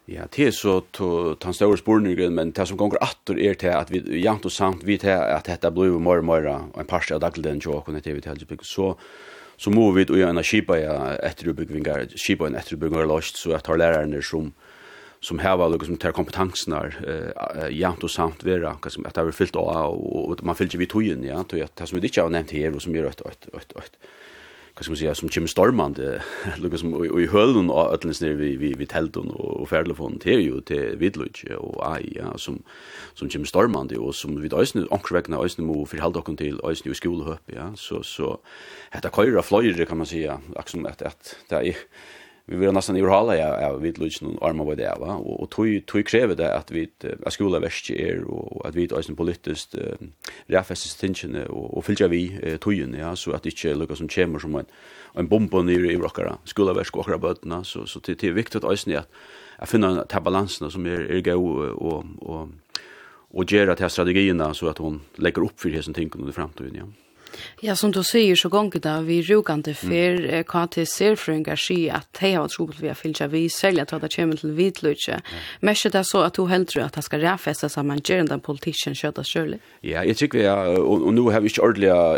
Ja, 0.06 0.28
det 0.28 0.50
er 0.50 0.52
så 0.52 0.82
ta 0.92 1.48
en 1.48 1.56
større 1.56 1.80
spurningen, 1.80 2.36
men 2.36 2.52
det 2.52 2.68
som 2.68 2.78
gonger 2.78 3.00
atter 3.02 3.40
er 3.40 3.56
til 3.56 3.72
at 3.72 3.90
vi 3.90 4.04
jant 4.20 4.46
og 4.46 4.52
samt 4.52 4.84
vi 4.86 4.98
til 5.00 5.16
at 5.16 5.48
dette 5.48 5.72
blir 5.72 5.96
mer 5.96 6.20
og 6.20 6.28
mer 6.28 6.50
og 6.52 6.82
en 6.82 6.90
parst 6.90 7.14
av 7.16 7.24
dagligden 7.24 7.64
til 7.64 7.78
åkene 7.78 8.04
til 8.04 8.18
vi 8.18 8.22
til 8.22 8.36
Helsebyg, 8.36 8.66
så 8.68 8.94
så 9.58 9.72
må 9.72 9.92
vi 9.94 10.04
ut 10.04 10.12
og 10.12 10.18
gjøre 10.18 10.34
en 10.34 10.44
kipa 10.44 10.76
ja, 10.82 10.94
etterbyggvingar, 11.24 12.08
kipa 12.18 12.48
en 12.50 12.58
etterbyggvingar 12.58 13.08
løst, 13.08 13.38
så 13.40 13.54
jeg 13.54 13.64
tar 13.64 13.80
lærerne 13.80 14.22
som, 14.26 14.50
som 15.24 15.40
här 15.40 15.58
var 15.58 15.70
liksom 15.70 15.98
ter 15.98 16.12
kompetensen 16.12 16.74
kompetenserna 16.74 17.34
eh 17.58 17.72
jämt 17.72 18.04
och 18.04 18.12
samt 18.12 18.44
vara 18.44 18.78
kanske 18.82 19.02
att 19.08 19.14
det 19.14 19.22
har 19.22 19.32
fyllt 19.32 19.56
och 19.56 20.30
och 20.30 20.44
man 20.44 20.56
fyllde 20.56 20.78
ju 20.78 20.86
tog 20.86 21.04
in 21.04 21.24
ja 21.24 21.44
tror 21.44 21.60
jag 21.60 21.70
det 21.76 21.88
som 21.88 22.00
vi 22.00 22.08
inte 22.08 22.22
har 22.22 22.30
nämnt 22.30 22.52
här 22.52 22.76
och 22.76 22.82
som 22.82 22.96
gör 22.96 23.06
ett 23.06 23.22
ett 23.22 23.48
ett 23.54 23.72
ett 23.78 23.98
vad 24.76 24.84
ska 24.84 24.92
man 24.92 24.98
säga 24.98 25.16
som 25.16 25.30
Jim 25.32 25.48
Stormand 25.48 26.00
lukar 26.58 26.78
som 26.78 27.20
i 27.20 27.28
höllen 27.28 27.70
och 27.70 27.94
öllens 27.94 28.22
ner 28.22 28.34
vi 28.34 28.58
vi 28.58 28.74
vi 28.74 28.86
tälton 28.86 29.32
och 29.32 29.70
färdlefon 29.70 30.20
till 30.20 30.42
ju 30.42 30.62
till 30.62 30.98
Vidluch 30.98 31.46
och 31.58 31.94
AI 31.94 32.14
ja 32.16 32.38
som 32.38 32.64
som 33.14 33.28
Jim 33.28 33.46
Stormand 33.46 33.92
och 33.92 34.16
som 34.16 34.42
vi 34.42 34.50
ösn 34.54 34.88
ankvägna 34.92 35.38
ösn 35.38 35.64
mo 35.64 35.86
för 35.86 35.98
halda 35.98 36.22
kon 36.22 36.38
till 36.38 36.60
ösn 36.64 36.92
i 36.92 36.96
skolhöpp 36.96 37.52
ja 37.56 37.74
så 37.76 38.04
så 38.04 38.40
detta 38.92 39.10
köra 39.10 39.42
flyger 39.42 39.86
kan 39.86 39.98
man 39.98 40.08
säga 40.08 40.40
liksom 40.56 40.86
att 40.86 41.02
att 41.02 41.36
det 41.50 41.56
är 41.56 41.76
vi 42.46 42.56
vill 42.56 42.72
nästan 42.72 42.96
överhålla 42.96 43.38
ja 43.38 43.62
ja 43.62 43.78
vi 43.78 43.92
vill 43.92 44.12
någon 44.22 44.38
arma 44.42 44.64
vad 44.64 44.78
det 44.78 44.86
är 44.86 45.00
va? 45.00 45.16
Och 45.16 45.42
och 45.42 45.50
tog 45.50 45.86
tog 45.86 46.08
kräver 46.08 46.36
det 46.36 46.58
att 46.58 46.72
vi 46.72 46.90
att 47.26 47.34
skola 47.34 47.60
väst 47.60 47.90
är 47.90 48.24
och 48.24 48.68
att 48.68 48.76
vi 48.76 48.84
är 48.84 49.10
en 49.10 49.16
politiskt 49.16 49.76
räfest 50.48 51.00
tension 51.00 51.36
och 51.36 51.78
och 51.78 51.86
fylla 51.86 52.08
vi 52.08 52.58
tojen 52.60 52.94
ja 53.00 53.16
så 53.16 53.32
att 53.32 53.44
det 53.44 53.50
inte 53.50 53.74
lukar 53.76 53.96
som 53.96 54.10
kemer 54.10 54.40
som 54.40 54.56
en 54.56 54.66
en 55.16 55.28
bomb 55.28 55.54
ner 55.54 55.92
i 55.92 55.96
rockara 55.96 56.38
skola 56.44 56.74
väst 56.74 56.96
och 56.96 57.20
bötna 57.20 57.64
så 57.64 57.86
så 57.86 58.00
det 58.00 58.24
är 58.24 58.32
viktigt 58.32 58.64
att 58.64 58.72
ösna 58.72 59.04
att 59.58 59.70
finna 59.70 60.06
ta 60.06 60.20
balansen 60.20 60.72
som 60.72 60.86
är 60.86 61.12
är 61.12 61.22
gå 61.22 61.36
och 61.74 62.06
och 62.20 62.50
och 63.36 63.52
göra 63.52 63.76
till 63.76 63.90
strategierna 63.90 64.54
så 64.54 64.68
att 64.68 64.78
hon 64.78 65.02
lägger 65.16 65.42
upp 65.42 65.60
för 65.60 65.70
det 65.70 65.84
som 65.84 65.94
tänker 65.94 66.20
under 66.20 66.34
framtiden 66.34 66.76
ja. 66.76 67.03
Ja, 67.62 67.76
som 67.76 67.92
du 67.92 68.04
säger 68.04 68.36
så 68.36 68.50
gong 68.50 68.70
där 68.70 69.02
vi 69.02 69.22
rukande 69.22 69.74
för 69.74 70.26
mm. 70.26 70.44
KT 70.44 70.86
Serfrungar 70.86 71.56
si 71.56 71.90
att 71.90 72.08
de 72.20 72.36
har 72.36 72.48
trobult 72.48 72.80
vi 72.80 72.88
har 72.88 72.96
fylltja 72.96 73.28
vi 73.28 73.50
sälja 73.50 73.86
till 73.86 73.96
att 73.96 74.02
det 74.02 74.16
kommer 74.16 74.36
til 74.36 74.52
vidlutje. 74.52 75.14
Mm. 75.14 75.24
Men 75.60 75.76
är 75.86 75.90
det 75.90 76.04
så 76.04 76.22
att 76.22 76.34
du 76.34 76.48
helt 76.48 76.70
tror 76.70 76.84
att 76.84 76.94
det 76.94 77.02
ska 77.02 77.18
man 77.18 77.38
samman 77.70 78.02
den 78.04 78.40
politikken 78.40 78.96
sköta 78.96 79.24
själv? 79.24 79.58
Ja, 79.82 80.04
jag 80.04 80.18
tycker 80.18 80.40
vi 80.40 80.48
og, 80.48 81.06
og 81.06 81.14
nu 81.14 81.22
har 81.22 81.40
vi 81.40 81.48
inte 81.48 81.62
ordentliga 81.62 82.18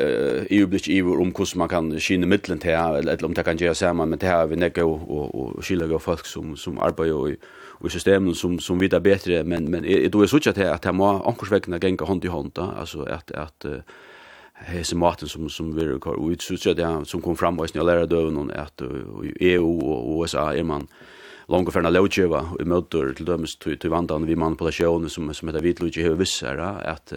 EU-blick 0.50 0.88
i 0.88 1.02
om 1.02 1.34
hur 1.38 1.58
man 1.58 1.70
kan 1.70 2.00
kina 2.00 2.28
mittlen 2.28 2.60
till 2.60 2.70
eller 2.72 3.26
om 3.26 3.34
det 3.34 3.44
kan 3.44 3.58
gjøre 3.58 3.76
samman 3.76 4.10
men 4.10 4.20
det 4.20 4.28
här 4.28 4.48
vi 4.48 4.56
nekka 4.56 4.86
och, 4.86 5.02
och, 5.10 5.36
og, 5.36 5.64
skilja 5.64 6.00
folk 6.00 6.26
som, 6.26 6.58
som 6.58 6.80
arbetar 6.80 7.30
i 7.30 7.38
och 7.82 7.92
systemen 7.92 8.36
som 8.36 8.60
som 8.60 8.80
vi 8.80 8.88
där 8.88 9.00
bättre 9.00 9.44
men 9.44 9.72
men 9.72 10.10
då 10.12 10.22
är 10.22 10.28
så 10.28 10.38
att 10.38 10.56
det 10.56 10.74
att 10.74 10.82
det 10.82 10.92
må 10.92 11.24
ankorsvägna 11.24 11.78
gänga 11.78 12.06
hand 12.06 12.26
i 12.26 12.28
hand 12.28 12.58
alltså 12.58 13.04
att 13.04 13.32
att 13.32 13.66
hese 14.56 14.96
maten 14.96 15.28
som 15.28 15.50
som 15.50 15.76
vi 15.76 15.82
kör 15.82 16.08
och 16.08 16.42
så 16.42 16.74
det 16.74 17.06
som 17.06 17.22
kom 17.22 17.36
fram 17.36 17.60
och 17.60 17.76
lära 17.76 18.06
då 18.06 18.16
någon 18.16 18.52
att 18.52 18.82
EU 19.40 19.80
och 19.80 20.22
USA 20.22 20.54
är 20.54 20.64
man 20.64 20.88
långt 21.48 21.74
förna 21.74 21.90
lojeva 21.90 22.50
i 22.60 22.64
motor 22.64 23.14
till 23.14 23.26
dömes 23.26 23.58
till 23.58 23.80
till 23.80 23.90
vandan 23.90 24.26
vi 24.26 24.36
man 24.36 24.56
på 24.56 24.72
station 24.72 25.10
som 25.10 25.34
som 25.34 25.48
heter 25.48 25.62
vitlojje 25.62 26.04
hur 26.04 26.16
vissar 26.16 26.58
att 26.58 27.14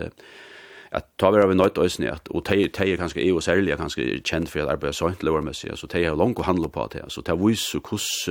att 0.90 1.16
ta 1.16 1.30
vi 1.30 1.42
av 1.42 1.54
något 1.54 1.78
ösn 1.78 2.08
att 2.08 2.28
och 2.28 2.44
te 2.44 2.68
te 2.68 2.96
kanske 2.96 3.20
EU 3.20 3.40
sälja 3.40 3.76
kanske 3.76 4.20
känd 4.24 4.48
för 4.48 4.60
att 4.60 4.68
arbeta 4.68 4.92
sånt 4.92 5.22
lower 5.22 5.40
messi 5.40 5.70
så 5.74 5.86
te 5.86 6.04
har 6.04 6.16
långt 6.16 6.38
handla 6.38 6.68
på 6.68 6.88
det 6.92 7.04
så 7.08 7.22
ta 7.22 7.36
vis 7.36 7.70
så 7.72 7.80
kus 7.80 8.28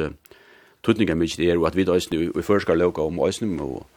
tutningar 0.81 1.15
mycket 1.15 1.37
det 1.37 1.51
är 1.51 1.67
att 1.67 1.75
vi 1.75 1.83
då 1.83 1.93
ösn 1.93 2.31
vi 2.35 2.41
förskar 2.41 2.75
loka 2.75 3.01
om 3.01 3.19
ösn 3.19 3.59
och 3.59 3.87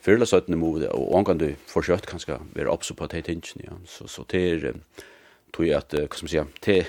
fyrla 0.00 0.26
sötne 0.26 0.56
mode 0.56 0.88
og 0.92 0.98
mod 0.98 1.08
och 1.08 1.18
angående 1.18 1.56
försökt 1.66 2.06
kanske 2.06 2.38
vara 2.54 2.74
uppe 2.74 2.94
på 2.94 3.06
det 3.06 3.22
tingen 3.22 3.42
ja 3.64 3.72
så 3.86 4.08
så 4.08 4.22
det 4.22 4.60
till 4.60 4.74
tog 5.52 5.66
jag 5.66 5.78
att 5.78 5.92
vad 5.92 6.14
ska 6.14 6.24
man 6.24 6.28
säga 6.28 6.46
till 6.60 6.84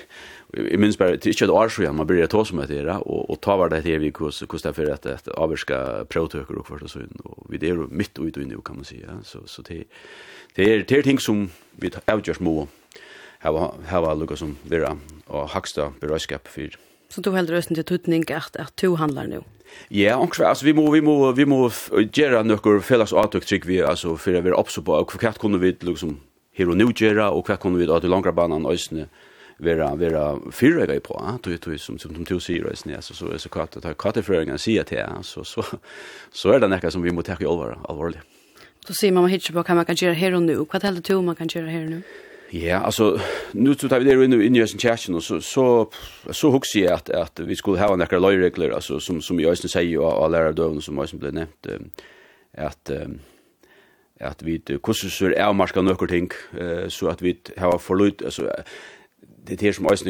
i 0.53 0.77
minns 0.77 0.97
bara 0.97 1.09
det 1.09 1.25
är 1.25 1.27
inte 1.27 1.45
ett 1.45 1.49
år 1.49 1.69
sedan 1.69 1.95
man 1.95 2.07
började 2.07 2.27
ta 2.27 2.45
som 2.45 2.59
att 2.59 2.67
det 2.67 2.91
och 2.91 3.29
och 3.29 3.41
ta 3.41 3.57
var 3.57 3.69
det 3.69 3.81
här 3.81 3.99
vi 3.99 4.11
kus 4.11 4.43
kus 4.49 4.61
därför 4.61 4.91
att 4.91 5.01
det 5.01 5.31
avska 5.31 6.05
protokoll 6.05 6.57
och 6.57 6.67
för 6.67 6.87
så 6.87 6.99
in 6.99 7.19
och 7.23 7.53
vi 7.53 7.57
det 7.57 7.69
är 7.69 7.75
mitt 7.75 8.19
ut 8.19 8.37
och 8.37 8.43
in 8.43 8.61
kan 8.65 8.75
man 8.75 8.85
säga 8.85 9.19
så 9.23 9.39
så 9.45 9.61
det 9.61 9.83
det 10.55 10.73
är 10.73 10.85
det 10.87 10.97
är 10.97 11.01
ting 11.01 11.19
som 11.19 11.49
vi 11.71 11.91
avgörs 12.07 12.39
må 12.39 12.67
hava 13.39 13.73
hava 13.87 14.13
lukka 14.13 14.35
som 14.35 14.57
vera 14.63 14.97
og 15.27 15.49
haksta 15.49 15.91
berøyskap 16.01 16.47
fyrir 16.47 16.77
Så 17.11 17.21
du 17.21 17.31
heldur 17.35 17.57
östen 17.59 17.75
til 17.75 17.83
tutning 17.83 18.29
at, 18.31 18.55
at 18.55 18.71
to 18.77 18.95
handlar 18.95 19.27
nu. 19.27 19.41
Ja, 19.89 20.17
och 20.17 20.39
alltså 20.39 20.65
vi 20.65 20.73
må 20.73 20.91
vi 20.91 21.01
må 21.01 21.31
vi 21.31 21.45
må 21.45 21.71
göra 22.13 22.43
några 22.43 22.81
fällas 22.81 23.13
åtök 23.13 23.45
trick 23.45 23.65
vi 23.65 23.81
alltså 23.81 24.17
för 24.17 24.33
att 24.33 24.43
vi 24.43 24.49
uppså 24.49 24.81
på 24.81 24.93
och 24.93 25.11
kvart 25.11 25.39
kunde 25.39 25.57
vi 25.57 25.75
liksom 25.79 26.19
her 26.53 26.69
och 26.69 26.77
nu 26.77 26.85
göra 26.95 27.31
och 27.31 27.45
kvart 27.45 27.59
kunde 27.59 27.79
vi 27.79 27.91
att 27.91 28.03
långa 28.03 28.31
banan 28.31 28.65
ösne 28.65 29.05
vera 29.57 29.95
vera 29.95 30.39
fyrrega 30.51 30.99
på 30.99 31.13
att 31.13 31.43
du 31.43 31.57
du 31.57 31.77
som 31.77 31.99
som 31.99 32.23
du 32.23 32.39
säger 32.39 32.65
ösne 32.65 32.95
alltså 32.95 33.13
så 33.13 33.39
så 33.39 33.49
kvart 33.49 33.77
att 33.77 33.97
katteföringen 33.97 34.55
at 34.55 34.91
ja, 34.91 35.23
så 35.23 35.43
så 35.43 35.63
så 36.31 36.51
är 36.51 36.59
det 36.59 36.67
något 36.67 36.93
som 36.93 37.01
vi 37.01 37.11
måste 37.11 37.35
ta 37.35 37.43
i 37.43 37.47
allvar 37.47 37.79
allvarligt. 37.89 38.19
Då 38.87 38.93
ser 38.93 39.11
man 39.11 39.29
hitcha 39.29 39.53
på 39.53 39.63
kan 39.63 39.75
man 39.75 39.85
kan 39.85 39.95
göra 39.95 40.13
här 40.13 40.33
och 40.33 40.43
nu. 40.43 40.55
Vad 40.55 40.83
heldur 40.83 41.01
du 41.01 41.21
man 41.21 41.35
kan 41.35 41.47
göra 41.47 41.69
här 41.69 41.83
och 41.83 41.89
nu? 41.89 42.01
Ja, 42.53 42.77
alltså 42.77 43.19
nu 43.51 43.75
så 43.75 43.89
tar 43.89 43.99
vi 43.99 44.05
det 44.05 44.25
in 44.25 44.33
i 44.33 44.45
Indian 44.45 44.67
Churchen 44.67 45.15
och 45.15 45.23
så 45.23 45.41
så 45.41 45.91
så 46.31 46.49
hooks 46.49 46.75
jag 46.75 46.93
att 46.93 47.09
att 47.09 47.39
vi 47.39 47.55
skulle 47.55 47.79
ha 47.79 47.95
några 47.95 48.19
lojregler 48.19 48.69
alltså 48.69 48.99
som 48.99 49.21
som 49.21 49.39
jag 49.39 49.57
sen 49.57 49.69
säger 49.69 49.99
och 49.99 50.25
alla 50.25 50.27
lärare 50.27 50.51
då 50.51 50.81
som 50.81 50.97
jag 50.97 51.09
sen 51.09 51.19
blev 51.19 51.33
nämnt 51.33 51.67
att 52.57 52.91
att 54.19 54.43
vi 54.43 54.61
kurser 54.83 55.31
är 55.31 55.53
marska 55.53 55.81
några 55.81 56.07
ting 56.07 56.29
så 56.87 57.07
att 57.07 57.21
vi 57.21 57.37
har 57.57 57.77
förlut 57.77 58.21
alltså 58.25 58.49
det 59.45 59.61
här 59.61 59.71
som 59.71 59.87
ösn 59.87 60.09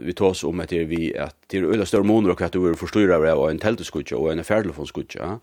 vi 0.00 0.12
tar 0.12 0.26
oss 0.26 0.44
om 0.44 0.60
att 0.60 0.68
det 0.68 0.84
vi 0.84 1.18
att 1.18 1.36
det 1.46 1.58
är 1.58 1.64
öla 1.64 1.86
större 1.86 2.02
moner 2.02 2.30
och 2.30 2.42
att 2.42 2.52
du 2.52 2.58
vill 2.58 2.74
förstå 2.74 2.98
det 2.98 3.32
och 3.32 3.50
en 3.50 3.58
tältskutja 3.58 4.16
och 4.16 4.32
en 4.32 4.44
färdlefonsskutja. 4.44 5.20
Ja 5.22 5.40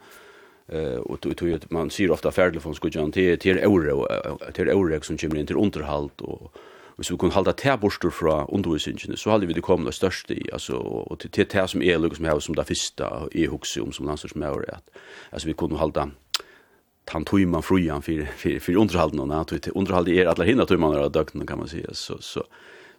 eh 0.67 0.97
och 0.97 1.37
tror 1.37 1.53
att 1.53 1.71
man 1.71 1.89
ser 1.89 2.11
ofta 2.11 2.31
färdtelefon 2.31 2.75
skulle 2.75 2.99
jag 2.99 3.13
till 3.13 3.39
till 3.39 3.57
euro 3.57 4.07
till 4.53 4.67
euro 4.67 5.01
som 5.01 5.17
kommer 5.17 5.37
in 5.39 5.45
till 5.45 5.57
underhåll 5.57 6.09
och 6.17 6.53
hvis 6.97 7.11
vi 7.11 7.17
kunne 7.17 7.33
halda 7.33 7.53
te 7.53 7.77
borster 7.77 8.09
fra 8.09 8.45
undervisningene, 8.49 9.17
så 9.17 9.31
hadde 9.31 9.47
vi 9.47 9.53
det 9.53 9.63
kommet 9.65 9.89
det 9.89 9.97
største 9.97 10.35
i, 10.35 10.49
altså, 10.53 10.77
og 10.77 11.19
til 11.19 11.47
te, 11.49 11.67
som 11.67 11.81
er 11.81 11.97
lukket 11.97 12.19
som 12.19 12.25
jeg 12.25 12.41
som 12.41 12.55
det 12.55 12.67
første, 12.67 13.07
i 13.31 13.47
hukse 13.49 13.81
om 13.81 13.91
som 13.91 14.05
landstørs 14.05 14.35
med 14.35 14.49
året, 14.49 14.69
at 14.69 15.01
altså, 15.31 15.47
vi 15.47 15.53
kunne 15.57 15.79
halda 15.79 16.11
tan 17.09 17.25
tøyman 17.25 17.63
frujan 17.63 18.01
for, 18.01 18.29
for, 18.37 18.59
for 18.59 18.79
underhalden, 18.79 19.19
og 19.19 19.53
at 19.53 19.67
underhalden 19.73 20.17
er 20.17 20.29
alle 20.29 20.45
hinna 20.45 20.65
tøyman 20.65 20.95
av 20.95 21.11
døgnet, 21.11 21.47
kan 21.47 21.57
man 21.57 21.67
si, 21.67 21.81
så, 21.91 22.19
så, 22.21 22.21
så, 22.21 22.45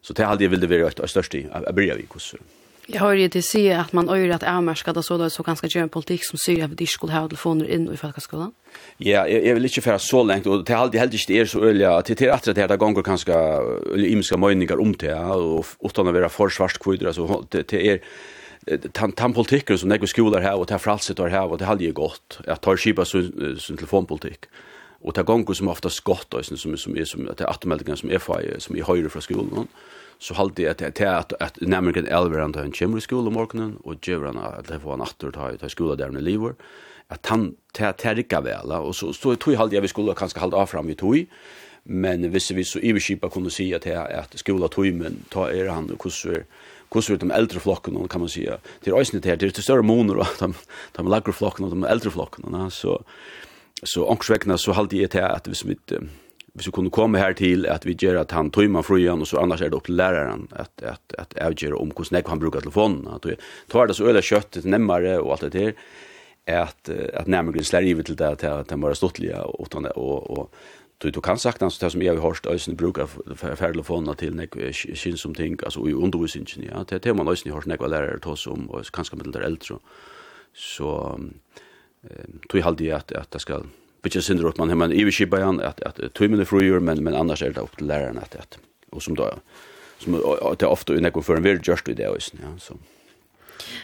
så 0.02 0.12
det 0.12 0.26
hadde 0.26 0.44
jeg 0.44 0.50
ville 0.50 0.70
være 0.70 0.90
det 0.98 1.10
største 1.10 1.38
i, 1.38 1.46
jeg 1.46 1.74
bryr 1.74 1.96
vi, 1.96 2.10
hvordan 2.10 2.63
Jag 2.86 3.00
har 3.00 3.12
ju 3.12 3.28
till 3.28 3.42
se 3.42 3.72
att 3.72 3.92
man 3.92 4.08
öjer 4.08 4.34
att 4.34 4.42
avmärka 4.42 4.92
det 4.92 5.02
så 5.02 5.18
där 5.18 5.28
så 5.28 5.42
ganska 5.42 5.66
gör 5.66 5.82
en 5.82 5.88
politik 5.88 6.20
som 6.24 6.38
syr 6.38 6.64
att 6.64 6.76
de 6.76 6.86
skulle 6.86 7.12
ha 7.12 7.28
telefoner 7.28 7.70
in 7.70 7.92
i 7.92 7.96
folkskolan. 7.96 8.52
Ja, 8.96 9.28
jag 9.28 9.54
vill 9.54 9.64
inte 9.64 9.80
föra 9.80 9.98
så 9.98 10.22
långt 10.22 10.46
och 10.46 10.64
det 10.64 10.74
alltid 10.74 11.00
helt 11.00 11.12
inte 11.12 11.32
är 11.32 11.44
så 11.44 11.64
öliga 11.64 11.96
att 11.96 12.04
det 12.06 12.20
är 12.20 12.30
att 12.30 12.44
det 12.44 12.58
här 12.58 12.76
gånger 12.76 13.02
ganska 13.02 13.58
imska 13.96 14.36
möjningar 14.36 14.80
om 14.80 14.92
det 14.96 15.14
och 15.14 15.66
utan 15.80 16.08
att 16.08 16.14
vara 16.14 16.28
för 16.28 16.48
svart 16.48 16.78
kvider 16.78 17.12
så 17.12 17.44
det 17.50 17.72
är 17.72 18.00
tan 18.92 19.12
tan 19.12 19.32
politiker 19.32 19.76
som 19.76 19.88
några 19.88 20.06
skolor 20.06 20.40
här 20.40 20.56
och 20.58 20.68
ta 20.68 20.78
fralset 20.78 21.16
där 21.16 21.28
här 21.28 21.46
och 21.52 21.58
det 21.58 21.64
hade 21.64 21.84
ju 21.84 21.92
gott 21.92 22.38
att 22.46 22.60
ta 22.60 22.76
skipa 22.76 23.04
sin 23.04 23.58
telefonpolitik 23.76 24.44
och 25.00 25.14
ta 25.14 25.22
gånger 25.22 25.54
som 25.54 25.68
ofta 25.68 25.90
skott 25.90 26.34
och 26.34 26.44
som 26.44 26.76
som 26.76 26.96
är 26.96 27.04
som 27.04 27.28
att 27.28 27.38
det 27.38 27.44
är 27.44 27.96
som 27.96 28.10
är 28.10 28.58
som 28.58 28.76
i 28.76 28.80
höjre 28.80 29.08
från 29.08 29.22
skolan 29.22 29.68
så 30.24 30.34
halt 30.34 30.56
det 30.56 30.82
att 30.82 31.00
att 31.00 31.32
att 31.40 31.58
nämligen 31.60 32.06
elver 32.06 32.40
han 32.40 32.72
kommer 32.72 32.98
i 32.98 33.00
skolan 33.00 33.32
morgonen 33.32 33.76
och 33.84 34.08
Jevran 34.08 34.38
att 34.38 34.82
få 34.82 34.92
en 34.92 35.00
åter 35.00 35.30
ta 35.30 35.66
i 35.66 35.70
skolan 35.70 35.96
där 35.96 36.10
med 36.10 36.22
Lever 36.22 36.54
att 37.08 37.26
han 37.26 37.54
tärka 37.72 38.40
väl 38.40 38.72
och 38.72 38.96
så 38.96 39.12
så 39.12 39.36
tror 39.36 39.52
jag 39.52 39.60
halt 39.60 39.72
jag 39.72 39.82
vi 39.82 39.88
skulle 39.88 40.14
kanske 40.14 40.40
hålla 40.40 40.56
av 40.56 40.66
fram 40.66 40.86
vi 40.86 40.94
tog 40.94 41.26
men 41.82 42.30
visste 42.30 42.54
vi 42.54 42.64
så 42.64 42.78
överskipa 42.78 43.28
kunde 43.28 43.50
se 43.50 43.74
att 43.74 43.86
att 43.86 44.38
skolan 44.38 44.68
tog 44.68 44.92
men 44.94 45.24
ta 45.28 45.50
er 45.52 45.68
han 45.68 45.96
hur 46.02 46.10
så 46.10 46.28
hur 46.94 47.14
ut 47.14 47.20
de 47.20 47.30
äldre 47.30 47.60
flocken 47.60 48.08
kan 48.08 48.20
man 48.20 48.28
säga 48.28 48.58
det 48.80 48.90
är 48.90 49.00
ösnet 49.00 49.24
här 49.24 49.36
det 49.36 49.46
är 49.46 49.50
till 49.50 49.62
större 49.62 49.82
moner 49.82 50.16
och 50.16 50.26
de 50.38 50.54
de 50.92 51.08
lagre 51.08 51.32
flocken 51.32 51.64
och 51.64 51.70
de 51.70 51.84
äldre 51.84 52.10
flocken 52.10 52.70
så 52.70 53.02
så 53.82 54.10
onksvägna 54.10 54.58
så 54.58 54.72
halt 54.72 54.90
det 54.90 55.14
att 55.14 55.48
vi 55.48 55.54
smitt 55.54 55.92
hvis 56.54 56.68
vi 56.70 56.74
kunne 56.76 56.92
komme 56.94 57.18
her 57.18 57.34
til 57.34 57.66
at 57.66 57.82
vi 57.86 57.96
gjør 57.98 58.20
at 58.20 58.32
han 58.32 58.52
tog 58.54 58.70
man 58.70 58.84
igjen, 58.94 59.24
og 59.24 59.26
så 59.26 59.40
annars 59.42 59.62
er 59.64 59.72
det 59.72 59.78
opp 59.78 59.88
til 59.88 59.98
læreren 59.98 60.46
at, 60.54 60.70
at, 60.86 61.16
at 61.18 61.34
avgjøre 61.42 61.80
om 61.80 61.90
hvordan 61.90 62.20
jeg 62.20 62.26
kan 62.28 62.40
bruke 62.40 62.62
telefonen. 62.62 63.08
At 63.10 63.26
vi 63.26 63.34
tar 63.72 63.90
det 63.90 63.96
så 63.98 64.06
øyne 64.06 64.22
kjøtt, 64.22 64.54
det 64.54 64.64
nemmere 64.64 65.18
og 65.18 65.34
alt 65.34 65.48
det 65.48 65.52
der, 65.52 65.72
at, 66.46 66.88
at 66.88 67.28
nærmere 67.28 67.64
slær 67.64 67.82
givet 67.82 68.06
til 68.06 68.18
det 68.18 68.38
til, 68.38 68.64
til 68.68 68.80
bare 68.80 68.94
stortlige, 68.94 69.42
og, 69.42 69.68
og, 69.96 70.30
og 70.30 70.50
du, 71.02 71.10
du 71.10 71.20
kan 71.20 71.38
sagt 71.38 71.62
altså, 71.62 71.84
det 71.84 71.92
som 71.92 72.02
jeg 72.02 72.14
har 72.14 72.22
hørt 72.22 72.46
øyne 72.46 72.76
bruker 72.76 73.10
telefonen 73.58 74.14
til 74.16 74.36
nek 74.36 74.54
kjent 74.54 75.18
som 75.20 75.34
ting, 75.34 75.58
altså 75.64 75.82
i 75.88 75.94
undervisningen, 75.94 76.70
ja, 76.70 76.84
det 76.86 77.06
er 77.06 77.14
man 77.14 77.28
øyne 77.28 77.50
har 77.50 77.58
hørt 77.58 77.66
nek 77.66 77.80
var 77.80 77.90
lærere 77.90 78.20
til 78.20 78.30
oss 78.30 78.46
om, 78.46 78.70
og 78.70 78.84
kanskje 78.94 79.16
med 79.16 79.32
det 79.32 79.42
eldre, 79.42 79.64
så, 79.64 79.78
så 80.52 80.90
um, 81.18 81.32
tog 82.50 82.60
jeg 82.60 82.66
alltid 82.66 82.92
at, 82.92 83.12
at 83.12 83.32
det 83.32 83.40
skal 83.40 83.66
bitje 84.04 84.22
synder 84.22 84.46
upp 84.46 84.58
man 84.58 84.70
hemma 84.70 84.88
i 84.92 85.04
Vikibajan 85.04 85.60
att 85.60 85.82
att 85.82 86.14
timmen 86.14 86.40
är 86.40 86.44
frigjord 86.44 86.82
men 86.82 87.04
men 87.04 87.14
annars 87.14 87.42
är 87.42 87.50
det 87.50 87.60
upp 87.60 87.76
till 87.76 87.86
läraren 87.86 88.18
att 88.18 88.36
att 88.36 88.58
och 88.90 89.02
som 89.02 89.14
då 89.14 89.34
som 89.98 90.12
det 90.58 90.66
ofta 90.66 90.92
är 90.94 91.22
för 91.22 91.36
en 91.36 91.42
vill 91.42 91.60
just 91.62 91.84
det 91.84 91.94
då 91.94 92.16
ja 92.42 92.58
så 92.58 92.74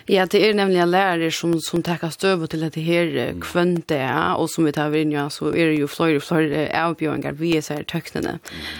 Ja, 0.09 0.25
det 0.27 0.41
er 0.43 0.55
nemlig 0.55 0.83
lærere 0.89 1.31
som, 1.31 1.55
som 1.63 1.83
takker 1.83 2.11
støv 2.11 2.47
til 2.51 2.65
det 2.67 2.83
her 2.83 3.07
mm. 3.31 3.41
kvønte, 3.41 3.95
ja, 3.95 4.35
og 4.35 4.51
som 4.51 4.67
vi 4.67 4.73
tar 4.73 4.95
inn, 4.99 5.13
ja, 5.15 5.29
så 5.31 5.53
er 5.53 5.71
det 5.71 5.79
jo 5.79 5.87
flere 5.87 6.19
og 6.19 6.25
flere 6.27 6.65
avbjøringer 6.75 7.39
vi 7.39 7.53
er 7.57 7.65
sær 7.65 7.87
tøknene. 7.89 8.39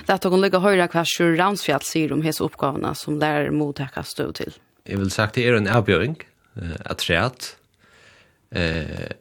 Det 0.09 0.17
er 0.17 0.27
å 0.27 0.41
ligge 0.41 0.61
høyre 0.61 0.89
hva 0.91 1.05
Sjur 1.07 1.37
Ramsfjall 1.39 1.87
sier 1.87 2.13
om 2.13 2.25
hese 2.27 2.43
oppgavene 2.45 2.93
som 2.99 3.21
lærere 3.23 3.55
må 3.55 3.71
takke 3.79 4.03
støv 4.05 4.35
til. 4.41 4.59
Jeg 4.89 4.99
vil 4.99 5.15
sagt 5.15 5.39
det 5.39 5.47
er 5.47 5.57
en 5.57 5.71
avbjøring, 5.71 6.19
att 6.85 7.11
at 7.11 7.11
att 7.11 7.57
eh 8.51 9.20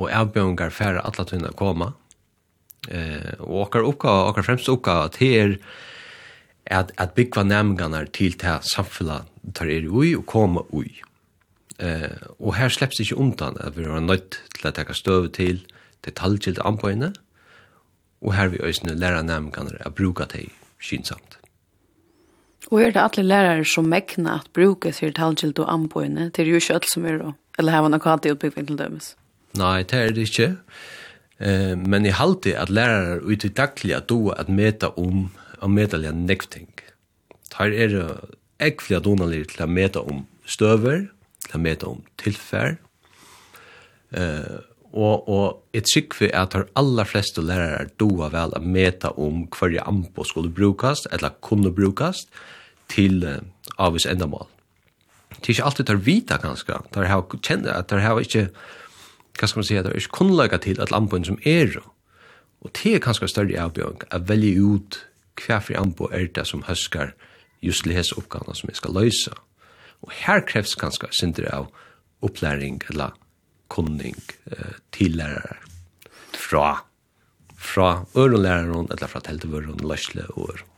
og 0.00 0.08
avbjøringar 0.08 0.72
færre 0.72 1.04
alla 1.04 1.26
å 1.26 1.56
komme. 1.56 1.92
Eh, 2.88 3.36
og 3.44 3.66
okkar 3.66 3.84
oppgave, 3.84 4.28
okkar 4.30 4.46
fremst 4.46 4.70
oppgave 4.72 5.10
til 5.12 5.34
er 5.36 5.56
at, 6.70 6.92
at 6.96 7.14
byggva 7.14 7.44
nærmengene 7.44 8.06
til 8.14 8.36
til 8.40 8.64
samfunnet 8.64 9.28
tar 9.54 9.68
er 9.68 9.88
ui 9.88 10.14
og 10.16 10.24
koma 10.26 10.64
ui. 10.72 11.02
Eh, 11.80 12.16
og 12.38 12.54
her 12.56 12.72
slepps 12.72 13.00
ikke 13.00 13.18
undan 13.20 13.58
at 13.60 13.76
vi 13.76 13.84
har 13.84 14.00
nødt 14.00 14.40
til 14.56 14.68
å 14.68 14.72
ta 14.72 14.84
støv 14.96 15.30
til 15.36 15.60
detaljkilt 16.06 16.60
anbøyene, 16.64 17.12
og 18.20 18.34
her 18.36 18.48
vi 18.52 18.60
øyne 18.60 18.96
læra 18.96 19.22
nærmengene 19.24 19.80
å 19.84 19.92
bruke 19.92 20.26
det 20.32 20.48
kynsamt. 20.80 21.38
Og 22.68 22.82
er 22.82 22.92
det 22.92 23.00
alle 23.00 23.24
lærere 23.24 23.64
som 23.64 23.88
mekner 23.88 24.42
at 24.42 24.52
bruke 24.56 24.92
sier 24.92 25.12
talgild 25.16 25.58
og 25.58 25.72
anbøyene 25.72 26.28
til 26.36 26.52
jo 26.52 26.60
ikke 26.60 26.76
alt 26.76 26.90
som 26.92 27.06
er, 27.08 27.22
eller 27.58 27.72
har 27.72 27.82
man 27.82 27.96
akkurat 27.96 28.28
i 28.28 28.34
utbyggving 28.34 28.68
til 28.68 28.78
dømes? 28.78 29.14
Nei, 29.58 29.82
det 29.82 29.98
er 29.98 30.12
det 30.14 30.28
ikke. 30.28 30.50
Eh, 31.40 31.74
men 31.74 32.06
jeg 32.06 32.18
halte 32.20 32.54
at 32.58 32.70
lærere 32.70 33.20
ute 33.24 33.48
i 33.48 33.54
daglig 33.54 33.96
at 33.96 34.08
du 34.08 34.30
at 34.30 34.48
meta 34.48 34.92
om 34.96 35.30
og 35.60 35.70
meta 35.70 35.98
medalja 35.98 36.12
nekting. 36.16 36.68
Her 37.56 37.72
er 37.72 37.92
det 37.92 38.06
ekvelig 38.64 38.96
at 38.96 39.04
donalig 39.04 39.42
til 39.52 39.64
å 39.64 39.68
meta 39.68 40.00
om 40.00 40.24
støver, 40.48 41.08
til 41.46 41.58
å 41.58 41.62
meta 41.62 41.90
om 41.90 42.00
tilfær. 42.20 42.78
Eh, 44.16 44.56
og, 44.90 45.28
og 45.30 45.76
jeg 45.76 45.86
trykker 45.86 46.32
at 46.34 46.56
de 46.56 46.64
aller 46.80 47.06
fleste 47.06 47.44
lærere 47.44 47.90
du 47.92 48.08
doa 48.08 48.30
vel 48.32 48.56
å 48.56 48.62
meta 48.64 49.12
om 49.20 49.44
hver 49.52 49.76
ampo 49.84 50.24
skulle 50.26 50.50
brukast, 50.50 51.06
eller 51.12 51.36
kunne 51.44 51.72
brukast, 51.74 52.32
til 52.90 53.22
eh, 53.22 53.44
avvis 53.78 54.08
endamål. 54.10 54.48
Det 55.36 55.44
er 55.44 55.54
ikke 55.54 55.68
alltid 55.68 55.92
de 55.92 56.00
vita 56.04 56.40
ganske. 56.42 56.80
De 56.94 57.06
har 57.06 57.40
kjent 57.40 57.68
at 57.70 57.92
de 57.92 58.00
har 58.02 58.20
ikke... 58.24 58.48
Eh, 58.48 58.78
hva 59.38 59.48
skal 59.48 59.60
man 59.60 59.68
si, 59.68 59.76
det 59.78 59.90
er 59.90 60.00
ikke 60.00 60.18
kunnlaga 60.20 60.58
til 60.62 60.80
at 60.82 60.92
anboen 60.96 61.26
som 61.26 61.38
er, 61.48 61.78
og 62.60 62.72
det 62.76 62.96
er 62.96 63.04
kanskje 63.04 63.30
større 63.30 63.60
avbjørn, 63.62 64.04
å 64.12 64.20
velge 64.28 64.60
ut 64.60 65.00
hva 65.40 65.60
for 65.64 65.78
anbo 65.80 66.10
er 66.12 66.28
det 66.34 66.44
som 66.48 66.66
høsker 66.66 67.14
just 67.64 67.86
til 67.86 67.96
hese 67.96 68.16
oppgavene 68.20 68.56
som 68.56 68.68
vi 68.68 68.76
skal 68.76 68.96
løse. 68.96 69.32
Og 70.04 70.12
her 70.24 70.44
krevs 70.48 70.76
kanskje 70.80 71.08
synder 71.16 71.48
av 71.52 71.70
opplæring 72.24 72.80
eller 72.92 73.16
kunning 73.72 74.16
eh, 74.52 74.76
til 74.92 75.16
lærere 75.20 75.56
fra 76.36 76.80
fra 77.60 78.04
ørenlæreren 78.16 78.88
eller 78.90 79.06
fra 79.06 79.20
teltevøren, 79.20 79.80
løsle 79.84 80.24
og 80.32 80.50
øren. 80.50 80.69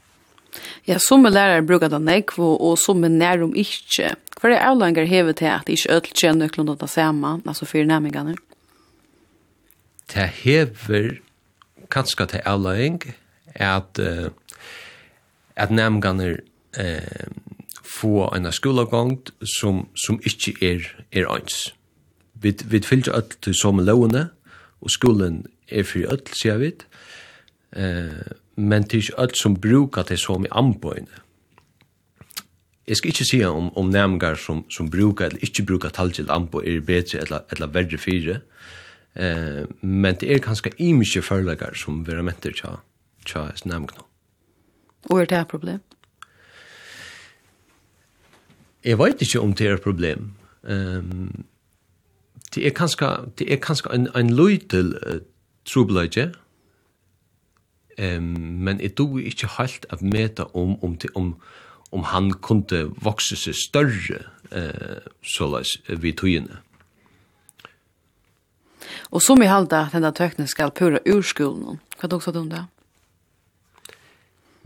Ja, 0.87 0.99
som 0.99 1.25
lærere 1.25 1.65
bruker 1.67 1.89
det 1.89 2.01
nekv, 2.03 2.39
og 2.41 2.79
som 2.79 3.05
er 3.05 3.13
nærum 3.13 3.55
ikke. 3.59 4.15
Hva 4.41 4.51
er 4.51 4.65
avlanger 4.67 5.07
hevet 5.07 5.39
til 5.39 5.51
at 5.53 5.69
ikke 5.71 5.93
ødelt 5.95 6.19
kjenner 6.19 6.47
nøklund 6.47 6.73
at 6.75 6.81
det 6.81 6.91
samme, 6.91 7.41
altså 7.47 7.69
for 7.69 7.85
nærmengene? 7.87 8.37
Det 10.13 10.29
hever 10.43 11.15
kanskje 11.91 12.27
til 12.27 12.43
avlang 12.45 13.03
at, 13.55 14.01
at 15.57 15.71
nærmingene 15.71 16.37
uh, 16.79 17.27
få 17.85 18.29
en 18.37 18.53
skolegång 18.53 19.19
som, 19.59 19.87
som 20.07 20.21
ikke 20.27 20.57
er, 20.61 20.89
er 21.13 21.31
øns. 21.31 21.75
Vi, 22.35 22.55
vi 22.65 22.81
fyller 22.83 23.17
ødel 23.17 23.39
til 23.43 23.55
som 23.55 23.79
lovene, 23.79 24.29
og 24.81 24.91
skolen 24.91 25.45
er 25.69 25.87
for 25.87 26.03
ødel, 26.13 26.35
sier 26.35 26.59
vi. 26.59 26.73
Eh, 27.77 28.33
men 28.57 28.83
det 28.83 28.95
er 28.95 29.05
ikke 29.07 29.21
alt 29.25 29.37
som 29.39 29.57
bruker 29.57 30.07
det 30.09 30.19
som 30.21 30.45
i 30.45 30.51
anbøyene. 30.51 31.21
Jeg 32.87 32.99
skal 32.99 33.13
ikke 33.13 33.25
si 33.25 33.39
om, 33.47 33.71
om 33.79 33.91
nærmengar 33.91 34.35
som, 34.35 34.65
som 34.71 34.91
bruker 34.91 35.29
eller 35.29 35.45
ikke 35.47 35.65
bruker 35.67 35.93
tall 35.95 36.11
til 36.13 36.31
anbøy 36.31 36.67
er 36.67 36.81
bedre 36.85 37.23
eller, 37.23 37.47
eller 37.55 37.71
verre 37.73 37.99
fire, 37.99 38.41
eh, 39.15 39.63
men 39.81 40.19
det 40.21 40.33
er 40.33 40.43
kanskje 40.43 40.75
imiske 40.79 41.23
forlagar 41.23 41.79
som 41.79 42.03
vi 42.07 42.17
har 42.17 42.27
mentet 42.27 42.59
til 42.59 42.59
tja, 42.59 42.75
tja 43.27 43.47
nærmengar. 43.65 44.03
Og 45.11 45.21
er 45.21 45.31
det 45.31 45.39
et 45.39 45.49
problem? 45.49 45.81
Jeg 48.85 48.99
vet 48.99 49.23
ikke 49.23 49.41
om 49.41 49.55
det 49.55 49.67
er 49.67 49.75
et 49.75 49.83
problem. 49.83 50.33
Um, 50.63 51.45
det 52.55 52.67
er 52.67 52.75
kanskje, 52.75 53.09
det 53.39 53.53
er 53.53 53.61
kanskje 53.63 53.95
en, 53.95 54.09
en 54.17 54.31
løytel 54.35 54.95
uh, 55.07 55.21
trobeløyge, 55.65 56.33
Ehm 57.99 58.63
men 58.65 58.79
det 58.79 58.97
du 58.99 59.19
ikkje 59.19 59.49
halt 59.59 59.87
at 59.91 60.03
meta 60.03 60.45
om 60.55 60.79
om 60.83 60.97
til 60.97 61.11
om 61.15 61.35
om 61.93 62.03
han 62.03 62.31
kunde 62.33 62.87
vokse 63.05 63.37
seg 63.37 63.55
større 63.55 64.21
eh 64.53 65.01
sålas 65.23 65.77
vi 65.89 66.13
tøyene. 66.13 66.61
Og 69.11 69.23
som 69.23 69.43
i 69.43 69.47
halda 69.47 69.87
at 69.87 69.93
denne 69.93 70.13
tøknen 70.13 70.49
skal 70.49 70.71
pura 70.71 70.99
ur 71.07 71.23
skolen. 71.23 71.81
Hva 71.99 72.09
er 72.09 72.33
det 72.33 72.37
om 72.37 72.51
det? 72.51 72.65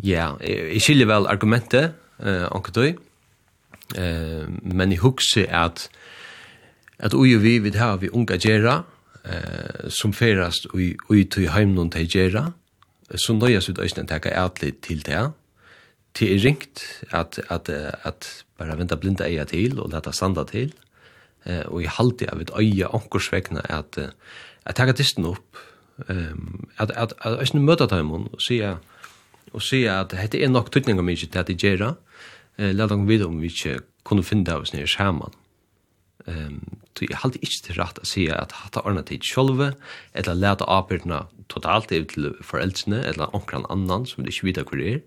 Ja, 0.03 0.37
jeg 0.41 0.81
skiljer 0.81 1.07
vel 1.07 1.27
argumentet, 1.27 1.95
eh, 2.21 2.47
anker 2.53 2.97
Eh, 3.95 4.47
men 4.63 4.91
jeg 4.91 4.99
husker 4.99 5.47
at 5.47 5.89
at 6.99 7.15
ui 7.15 7.35
og 7.37 7.43
vi 7.43 7.59
vil 7.61 7.77
ha 7.77 7.97
vi 7.97 8.09
unga 8.09 8.39
gjerra, 8.41 8.85
eh, 9.25 9.91
som 9.91 10.13
ferast 10.13 10.67
ui, 10.75 10.97
ui 11.11 11.25
tøy 11.25 11.47
heimnån 11.53 11.91
til 11.93 12.09
gjerra, 12.09 12.53
så 13.15 13.37
nøyes 13.37 13.69
ut 13.71 13.79
øyne 13.79 14.07
takk 14.09 14.27
atlit 14.33 14.81
til 14.83 15.05
det. 15.07 15.31
Det 16.19 16.33
er 16.33 16.43
ringt 16.43 16.83
at, 17.13 17.39
at, 17.51 17.69
at 17.69 18.29
bare 18.59 18.79
venta 18.79 18.97
blinda 18.97 19.29
eia 19.29 19.45
til 19.45 19.79
og 19.79 19.93
leta 19.93 20.13
standa 20.13 20.45
til. 20.49 20.73
Eh, 21.45 21.63
og 21.69 21.85
i 21.85 21.91
halde 21.91 22.27
av 22.33 22.41
et 22.43 22.51
øya 22.57 22.91
ankorsvegna 22.97 23.63
at, 23.71 23.99
at 24.65 24.79
takk 24.79 24.97
disten 24.97 25.29
opp. 25.29 25.61
Um, 26.09 26.69
at, 26.77 26.91
at, 26.91 27.15
at 27.25 27.41
øyne 27.41 27.63
møta 27.65 27.87
dem 27.89 28.11
og 28.13 28.41
sier 28.43 28.77
og 29.55 29.63
sier 29.65 30.03
at 30.03 30.13
dette 30.13 30.43
er 30.43 30.51
nok 30.53 30.69
tøtninga 30.73 31.01
mykje 31.07 31.31
til 31.31 31.41
at 31.41 31.49
de 31.49 31.57
gjerra. 31.57 31.95
Eh, 32.59 32.75
Læt 32.75 32.91
dem 32.91 33.07
vite 33.09 33.29
om 33.29 33.41
vi 33.41 33.53
ikke 33.53 33.79
kunne 34.05 34.25
finne 34.27 34.45
det 34.45 34.55
av 34.55 34.67
oss 34.67 34.75
nere 34.75 34.91
skjermen. 34.91 35.33
Um, 36.27 36.81
så 36.97 37.07
jeg 37.07 37.21
halte 37.23 37.39
ikke 37.39 37.63
til 37.69 37.79
rett 37.79 38.01
å 38.03 38.09
si 38.09 38.27
at 38.33 38.55
hatt 38.65 38.81
ordnet 38.83 39.07
tid 39.13 39.25
sjølve, 39.25 39.75
eller 40.17 40.39
lært 40.39 40.65
avbyrdene 40.67 41.23
totalt 41.49 41.93
er 41.93 42.05
til 42.11 42.35
foreldrene 42.43 43.03
eller 43.07 43.35
omkran 43.37 43.67
annan 43.71 44.07
som 44.07 44.25
de 44.25 44.33
ikke 44.33 44.51
vet 44.51 44.63
hvor 44.65 44.81
det 44.81 44.93
er. 44.93 45.01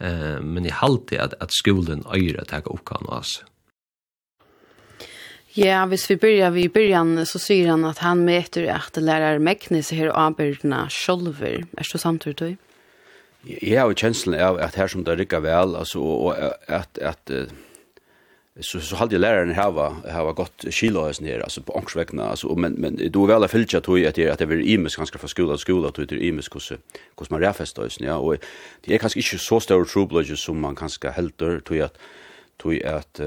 Eh, 0.00 0.40
men 0.42 0.64
jeg 0.64 0.78
halte 0.80 1.20
at, 1.20 1.34
at 1.40 1.52
skolen 1.52 2.04
øyre 2.08 2.40
at 2.40 2.52
jeg 2.52 2.64
kan 2.64 2.72
oppgave 2.72 3.08
oss. 3.20 3.40
Ja, 5.56 5.86
hvis 5.86 6.10
vi 6.10 6.16
börjar 6.16 6.50
vid 6.50 6.72
början 6.72 7.26
så 7.26 7.38
säger 7.38 7.68
han 7.68 7.84
att 7.84 7.98
han 7.98 8.24
mäter 8.24 8.70
att 8.70 8.96
lärare 8.96 9.38
mäcknis 9.38 9.90
här 9.92 10.06
avbildna 10.06 10.88
sjolver. 10.90 11.64
Är 11.76 11.92
det 11.92 11.98
samtidigt 11.98 12.38
då? 12.38 12.54
Ja, 13.42 13.84
och 13.84 13.98
kjenslen 13.98 14.40
av 14.40 14.58
att 14.58 14.74
här 14.74 14.88
som 14.88 15.04
det 15.04 15.16
rycker 15.16 15.40
väl 15.40 15.76
alltså, 15.76 15.98
och 16.00 16.38
at, 16.38 16.68
att, 16.68 16.98
att 16.98 17.30
så 18.60 18.80
så 18.80 18.96
hade 18.96 19.18
läraren 19.18 19.50
här 19.50 19.70
var 19.70 19.94
här 20.08 20.24
var 20.24 20.32
gott 20.32 20.64
skilös 20.70 21.20
ner 21.20 21.40
alltså 21.40 21.62
på 21.62 21.72
ångsvägna 21.72 22.24
alltså 22.24 22.54
men 22.54 22.72
men 22.72 23.10
då 23.10 23.26
väl 23.26 23.44
att 23.44 23.50
filcha 23.50 23.80
tror 23.80 23.98
jag 23.98 24.08
att 24.08 24.14
det 24.14 24.30
att 24.30 24.38
det 24.38 24.44
är 24.44 24.60
imus 24.60 24.96
ganska 24.96 25.18
för 25.18 25.28
skola 25.28 25.56
skola 25.58 25.90
tror 25.90 26.06
det 26.06 26.14
är 26.14 26.22
imus 26.22 26.48
kus 26.48 26.72
kus 27.16 27.30
man 27.30 27.40
räfestar 27.40 27.82
just 27.82 28.00
ja 28.00 28.16
och 28.16 28.36
det 28.80 28.94
är 28.94 28.98
kanske 28.98 29.18
inte 29.18 29.38
så 29.38 29.60
stor 29.60 29.84
trouble 29.84 30.36
som 30.36 30.60
man 30.60 30.76
kanske 30.76 31.10
helter 31.10 31.60
tror 31.60 31.78
jag 31.78 31.86
att 31.86 31.98
tror 32.62 32.74
jag 32.74 32.94
att 32.94 33.20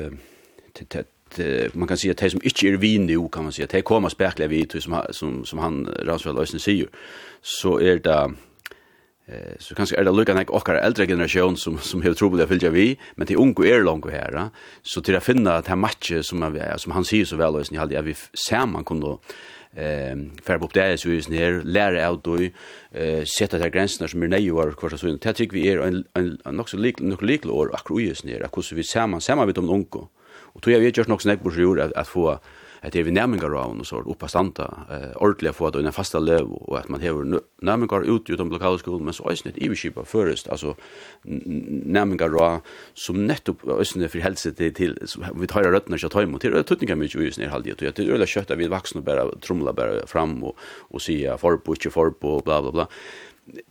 man 1.74 1.88
kan 1.88 1.98
säga 1.98 2.12
att 2.12 2.18
det 2.18 2.30
som 2.30 2.42
inte 2.44 2.68
är 2.68 2.78
vin 2.78 3.06
nu 3.06 3.30
kan 3.32 3.44
man 3.44 3.52
säga 3.52 3.64
att 3.64 3.72
det 3.72 3.82
kommer 3.82 4.10
spärkliga 4.10 4.48
vi 4.48 4.68
som 4.80 5.02
som 5.12 5.46
som 5.46 5.60
han 5.60 5.88
Rasmus 6.06 6.36
Lösen 6.36 6.60
säger 6.60 6.88
så 7.42 7.80
är 7.80 8.00
det 8.00 8.32
Eh 9.26 9.56
så 9.60 9.76
kanske 9.76 9.96
är 9.96 10.04
det 10.04 10.12
luckan 10.12 10.38
jag 10.38 10.50
och 10.50 10.70
äldre 10.70 11.08
generation 11.08 11.58
som 11.58 11.78
som 11.78 12.02
har 12.02 12.14
trubbel 12.14 12.42
att 12.42 12.50
fylla 12.50 12.70
vi, 12.70 12.98
men 13.16 13.28
till 13.28 13.38
unga 13.38 13.68
är 13.68 13.84
långt 13.84 14.12
här. 14.12 14.50
Så 14.82 15.02
till 15.02 15.16
att 15.16 15.24
finna 15.24 15.56
att 15.56 15.68
här 15.68 15.76
matcher 15.76 16.22
som 16.22 16.40
man 16.40 16.80
som 16.80 16.92
han 16.92 17.06
säger 17.06 17.26
så 17.26 17.36
väl 17.36 17.54
lösen 17.54 17.76
i 17.76 17.80
hade 17.80 18.02
vi 18.02 18.16
ser 18.48 18.66
man 18.66 18.84
kunde 18.84 19.18
eh 19.76 20.16
färb 20.46 20.64
upp 20.64 20.74
där 20.74 20.98
så 20.98 21.10
är 21.10 21.30
ner 21.30 21.62
lära 21.64 22.12
ut 22.12 22.24
då 22.24 22.38
eh 23.00 23.24
sätta 23.38 23.58
där 23.58 23.70
gränserna 23.70 24.08
som 24.08 24.24
är 24.24 24.28
nej 24.28 24.50
var 24.50 24.72
kvar 24.72 24.98
så 24.98 25.08
inte 25.08 25.34
tycker 25.34 25.54
vi 25.54 25.68
är 25.68 25.78
en 25.80 26.06
en 26.46 26.60
också 26.60 26.78
lik 26.78 27.00
nog 27.00 27.24
lik 27.24 27.46
år 27.46 27.76
akrojes 27.76 28.24
ner 28.24 28.48
hur 28.56 28.62
så 28.62 28.76
vi 28.76 28.84
ser 28.84 29.08
man 29.08 29.22
ser 29.22 29.36
man 29.36 29.48
vid 29.48 29.56
de 29.56 29.70
unga. 29.70 30.08
Och 30.54 30.62
tror 30.62 30.74
jag 30.74 30.80
vi 30.80 30.86
gör 30.86 31.12
också 31.12 31.30
något 31.30 31.44
på 31.44 31.52
sjur 31.52 31.98
att 31.98 32.08
få 32.08 32.40
att 32.84 32.92
det 32.92 33.00
är 33.00 33.04
vi 33.04 33.12
nærmengar 33.12 33.56
av 33.56 33.80
och 33.80 33.88
så 33.88 34.00
uppa 34.02 34.28
stanta 34.28 34.64
eh, 34.90 35.22
ordentlig 35.22 35.56
få 35.56 35.68
att 35.68 35.74
det 35.74 35.92
fasta 35.92 36.20
löv 36.20 36.52
och 36.52 36.80
att 36.80 36.90
man 36.90 37.02
har 37.02 37.42
nærmengar 37.62 38.16
ut 38.16 38.30
utom 38.30 38.50
lokala 38.50 38.78
skolan 38.78 39.04
men 39.04 39.14
så 39.14 39.30
är 39.30 39.38
det 39.44 39.58
iverskipa 39.58 40.04
først 40.06 40.48
alltså 40.50 40.76
nærmengar 41.24 42.36
av 42.44 42.62
som 42.94 43.28
nettopp 43.28 43.68
ösnen 43.68 44.10
för 44.10 44.20
hälsa 44.20 44.52
till 44.52 44.74
till 44.74 44.98
vi 45.36 45.48
tar 45.48 45.64
rötterna 45.64 45.98
så 45.98 46.10
tar 46.10 46.24
emot 46.24 46.42
till 46.42 46.52
det 46.52 46.64
tutningar 46.64 46.96
mycket 46.96 47.22
ju 47.22 47.32
snär 47.32 47.48
halvdiet 47.48 47.82
og 47.82 47.94
det 47.96 48.00
är 48.00 48.14
øyla 48.14 48.26
kjøtt 48.26 48.52
at 48.52 48.58
vi 48.58 48.68
vuxna 48.68 49.02
bara 49.02 49.32
tromla 49.42 49.72
bare 49.72 50.08
fram 50.08 50.44
og, 50.44 50.56
för 51.40 51.58
på 51.58 51.74
inte 51.74 51.90
för 51.90 52.10
på 52.12 52.42
bla 52.46 52.62
bla 52.62 52.72
bla. 52.72 52.88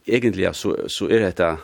Egentligen 0.06 0.54
så, 0.54 0.76
så 0.86 1.08
är 1.08 1.20
dette 1.20 1.56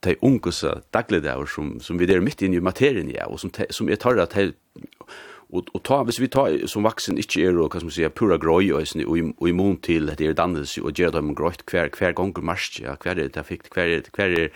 de 0.00 0.16
ungusa 0.22 0.80
dagliga 0.90 1.46
som, 1.46 1.80
som 1.80 1.98
vi 1.98 2.06
där 2.06 2.20
mitt 2.20 2.42
inne 2.42 2.56
i 2.56 2.60
materien 2.60 3.10
ja, 3.10 3.26
och 3.26 3.40
som, 3.40 3.50
som 3.70 3.88
är 3.88 3.96
tar 3.96 4.16
att 4.16 4.36
och 5.50 5.64
och 5.72 5.82
ta 5.82 6.02
hvis 6.04 6.20
vi 6.20 6.28
tar 6.28 6.66
som 6.66 6.82
vuxen 6.82 7.16
inte 7.16 7.40
är 7.40 7.52
då 7.52 7.68
kan 7.68 7.82
man 7.82 7.90
säga 7.90 8.10
pura 8.10 8.38
groj 8.38 8.72
och 8.72 8.88
sen 8.88 9.34
och 9.38 9.48
immun 9.48 9.76
till 9.76 10.06
det 10.06 10.26
är 10.26 10.34
dans 10.34 10.78
och 10.78 10.98
ger 10.98 11.10
dem 11.10 11.34
grott 11.34 11.66
kvar 11.66 11.88
kvar 11.88 12.12
gång 12.12 12.32
och 12.32 12.44
marsch 12.44 12.80
ja 12.82 12.96
kvar 12.96 13.14
det 13.14 13.34
där 13.34 13.42
fick 13.42 13.62
kvar 13.70 13.86
det 13.86 14.12
kvar 14.12 14.26
är 14.26 14.50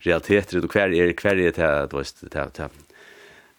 realiteter 0.00 0.64
och 0.64 0.70
kvar 0.70 0.88
är 0.94 1.12
kvar 1.12 1.34
det 1.34 1.58
att 1.60 1.92
vet 1.92 2.30
det 2.30 2.50
det 2.56 2.68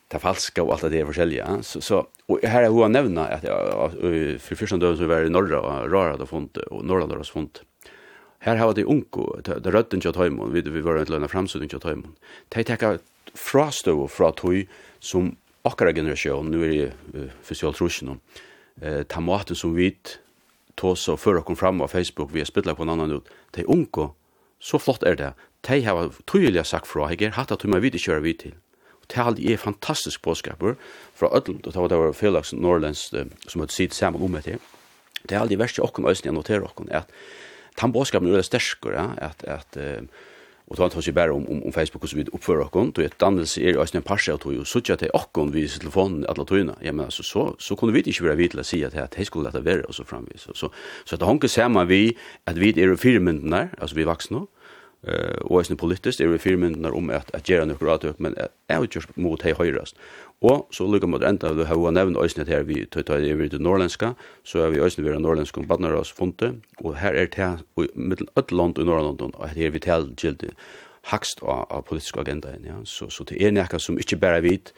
det 0.07 0.19
falska 0.19 0.63
och 0.63 0.73
allt 0.73 0.81
det 0.81 0.89
där 0.89 1.05
förskilja 1.05 1.61
så 1.61 1.81
så 1.81 2.07
och 2.25 2.39
här 2.43 2.63
är 2.63 2.69
hur 2.69 2.81
han 2.81 2.91
nämna 2.91 3.25
att 3.25 3.41
för 4.41 4.55
första 4.55 4.77
dagen 4.77 4.97
så 4.97 5.05
var 5.05 5.21
det 5.21 5.29
norra 5.29 5.87
rara 5.87 6.17
då 6.17 6.25
font 6.25 6.57
och 6.57 6.85
norra 6.85 7.07
då 7.07 7.23
font 7.23 7.63
Här 8.41 8.55
har 8.55 8.73
det 8.73 8.85
unko, 8.85 9.41
det 9.43 9.71
rötten 9.71 9.99
kjøtt 9.99 10.15
heimen, 10.15 10.53
vi 10.53 10.61
vi 10.61 10.81
var 10.81 10.95
en 10.95 11.09
lønne 11.11 11.27
framsutning 11.27 11.69
kjøtt 11.69 11.89
heimen. 11.89 12.13
De 12.47 12.63
tekka 12.63 12.93
frastøv 13.35 14.05
fra 14.07 14.31
tøy 14.31 14.63
som 14.99 15.33
akkara 15.67 15.93
generasjon, 15.95 16.51
nu 16.51 16.63
er 16.63 16.71
det 16.71 16.87
uh, 17.15 17.35
fysialt 17.45 17.79
trusjen, 17.79 18.15
uh, 18.15 19.01
ta 19.09 19.21
maten 19.23 19.57
som 19.57 19.75
vi 19.75 19.91
tås 20.79 21.07
og 21.11 21.19
før 21.19 21.41
kom 21.43 21.57
fram 21.59 21.81
av 21.83 21.91
Facebook, 21.91 22.31
vi 22.33 22.43
har 22.43 22.49
spittlet 22.49 22.77
på 22.77 22.85
en 22.85 22.93
annan 22.95 23.19
ut, 23.19 23.29
de 23.55 23.67
unko, 23.67 24.13
så 24.59 24.79
flott 24.79 25.03
er 25.07 25.19
det, 25.19 25.33
de 25.67 25.81
har 25.83 26.11
tydelig 26.27 26.65
sagt 26.67 26.87
fra, 26.87 27.09
jeg 27.11 27.31
har 27.31 27.41
hatt 27.41 27.51
at 27.51 27.63
du 27.63 27.71
må 27.71 27.81
vite 27.83 27.99
kjøre 27.99 28.23
vidt 28.23 28.43
til. 28.45 28.55
Og 29.01 29.07
det 29.11 29.19
er 29.19 29.53
er 29.53 29.57
fantastisk 29.57 30.21
påskaper, 30.21 30.75
fra 31.13 31.29
Ødlund, 31.35 31.67
og 31.67 31.89
det 31.89 31.97
var 31.97 32.13
Felix 32.13 32.53
Norlands, 32.53 33.09
som 33.47 33.61
hadde 33.61 33.73
sitt 33.73 33.93
sammen 33.93 34.21
om 34.21 34.35
etter, 34.35 34.59
det 35.27 35.37
halde 35.37 35.53
i 35.53 35.59
verste 35.59 35.83
åkken 35.83 36.05
øyne 36.05 36.23
jeg 36.23 36.33
noterer 36.33 36.63
åkken, 36.63 36.87
at 36.91 37.09
den 37.81 37.93
påskapen 37.93 38.33
er 38.33 38.41
sterskere, 38.41 39.15
at, 39.17 39.43
at, 39.43 39.77
uh, 39.77 40.07
Og 40.69 40.77
då 40.77 40.89
tar 40.89 41.01
sig 41.01 41.13
bara 41.13 41.33
om 41.33 41.47
om, 41.47 41.63
om 41.63 41.71
Facebook 41.71 42.03
och 42.03 42.09
så 42.09 42.17
vid 42.17 42.29
uppför 42.33 42.59
och 42.59 42.71
konto 42.71 43.01
ett 43.01 43.19
dannelse 43.19 43.61
är 43.61 43.73
ju 43.73 43.85
en 43.93 44.01
pascha 44.01 44.33
och 44.33 44.53
ju 44.53 44.65
såch 44.65 44.89
att 44.89 45.01
och 45.01 45.31
kon 45.31 45.51
vid 45.51 45.69
telefonen 45.69 46.25
alla 46.29 46.45
tøyna. 46.45 46.75
Ja 46.81 46.91
men 46.91 47.05
alltså 47.05 47.23
så 47.23 47.55
så 47.59 47.75
kunde 47.75 47.93
vi 47.93 48.01
inte 48.01 48.23
vara 48.23 48.35
vid 48.35 48.59
att 48.59 48.65
säga 48.65 48.87
att 48.87 48.93
det 48.93 49.17
här 49.17 49.25
skulle 49.25 49.49
det 49.51 49.61
vara 49.61 49.85
och 49.87 49.95
så 49.95 50.03
framvis 50.03 50.41
så 50.41 50.53
så 50.53 50.71
så 51.05 51.15
att 51.15 51.21
hon 51.21 51.39
kan 51.39 51.49
se 51.49 51.69
man 51.69 51.87
vi 51.87 52.17
att 52.45 52.57
vi 52.57 52.83
är 52.83 52.95
firmen 52.95 53.49
där 53.49 53.69
alltså 53.79 53.95
vi 53.95 54.03
vuxna. 54.03 54.37
Mm 54.37 54.58
eh 55.03 55.37
och 55.41 55.71
är 55.71 55.75
politiskt 55.75 56.21
är 56.21 56.27
det 56.27 56.39
firmyndnar 56.39 56.91
om 56.91 57.09
att 57.09 57.35
att 57.35 57.49
göra 57.49 57.65
några 57.65 57.95
åtök 57.95 58.19
men 58.19 58.35
är 58.67 58.81
ju 58.81 59.01
mot 59.15 59.41
hej 59.41 59.53
höjrast. 59.57 59.95
Och 60.41 60.67
så 60.71 60.87
lukar 60.87 61.07
mot 61.07 61.21
ända 61.21 61.53
det 61.53 61.65
har 61.65 61.91
nämnt 61.91 62.17
ösnet 62.17 62.47
här 62.47 62.63
vi 62.63 62.85
tar 62.85 63.03
tar 63.03 63.19
över 63.19 63.47
till 63.47 63.61
norrländska 63.61 64.15
så 64.43 64.59
är 64.59 64.69
vi 64.69 64.79
ösnet 64.79 65.07
vid 65.07 65.21
norrländska 65.21 65.63
partneras 65.63 66.11
funte 66.11 66.53
och 66.77 66.95
här 66.95 67.13
är 67.13 67.27
det 67.35 67.57
och 67.73 67.85
mittel 67.93 68.27
land 68.57 68.77
i 68.77 68.83
Norrland 68.83 69.21
och 69.21 69.47
här 69.47 69.69
vi 69.69 69.79
tal 69.79 70.15
gilt 70.17 70.43
hakst 71.01 71.43
av 71.43 71.81
politisk 71.81 72.17
agenda 72.17 72.49
ja 72.65 72.73
så 72.85 73.09
så 73.09 73.23
det 73.23 73.43
är 73.43 73.51
näka 73.51 73.79
som 73.79 73.97
inte 73.97 74.15
bara 74.15 74.39
vit 74.39 74.73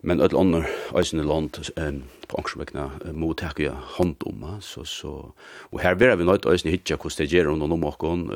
men 0.00 0.20
öll 0.20 0.36
annor 0.36 0.66
ösne 0.94 1.22
land 1.22 1.58
um, 1.76 2.02
på 2.26 2.36
angsvekna 2.36 2.90
uh, 3.06 3.12
mot 3.12 3.40
här 3.40 3.76
hand 3.96 4.16
om 4.24 4.58
så 4.60 4.84
så 4.84 5.32
och 5.70 5.80
här 5.80 5.94
blir 5.94 6.16
vi 6.16 6.24
nåt 6.24 6.46
ösne 6.46 6.70
hitcha 6.70 6.96
kostejer 6.96 7.48
och 7.48 7.58
någon 7.58 7.72
om 7.72 8.30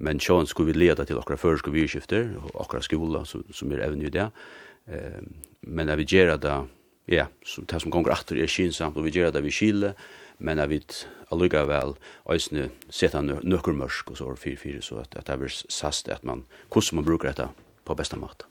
men 0.00 0.20
sjøen 0.22 0.48
skulle 0.48 0.72
vi 0.72 0.80
leda 0.80 1.04
til 1.04 1.20
okra 1.20 1.36
førskole 1.40 1.76
vidskifter, 1.76 2.32
okra 2.54 2.80
skola 2.84 3.24
som, 3.28 3.44
som 3.52 3.72
er 3.72 3.84
evne 3.84 4.08
i 4.08 4.12
det. 4.14 4.28
Eh, 4.88 5.20
men 5.68 5.92
jeg 5.92 6.00
vil 6.00 6.14
gjøre 6.16 6.38
det, 6.40 6.56
ja, 7.12 7.26
som, 7.44 7.66
det 7.68 7.82
som 7.82 7.92
gonger 7.92 8.14
atter 8.16 8.40
er 8.40 8.50
kynsamt, 8.50 8.96
og 8.96 9.04
vi 9.06 9.14
gjør 9.18 9.34
det 9.34 9.44
vi 9.44 9.52
skille, 9.54 9.94
men 10.40 10.60
jeg 10.62 10.72
vil 10.72 11.00
allukka 11.34 11.66
vel 11.68 11.96
øysene 12.32 12.70
sette 12.88 13.20
nøkker 13.20 13.76
mørsk 13.76 14.14
og 14.14 14.20
så 14.20 14.30
år 14.32 14.40
4-4, 14.40 14.80
så 14.80 15.02
at, 15.02 15.16
at 15.16 15.26
det 15.26 15.36
är 15.44 15.48
sast 15.68 16.08
at 16.08 16.24
man, 16.24 16.44
hvordan 16.72 16.96
man 16.96 17.04
bruker 17.04 17.28
dette 17.28 17.48
på 17.84 17.94
beste 17.94 18.16
måte. 18.16 18.48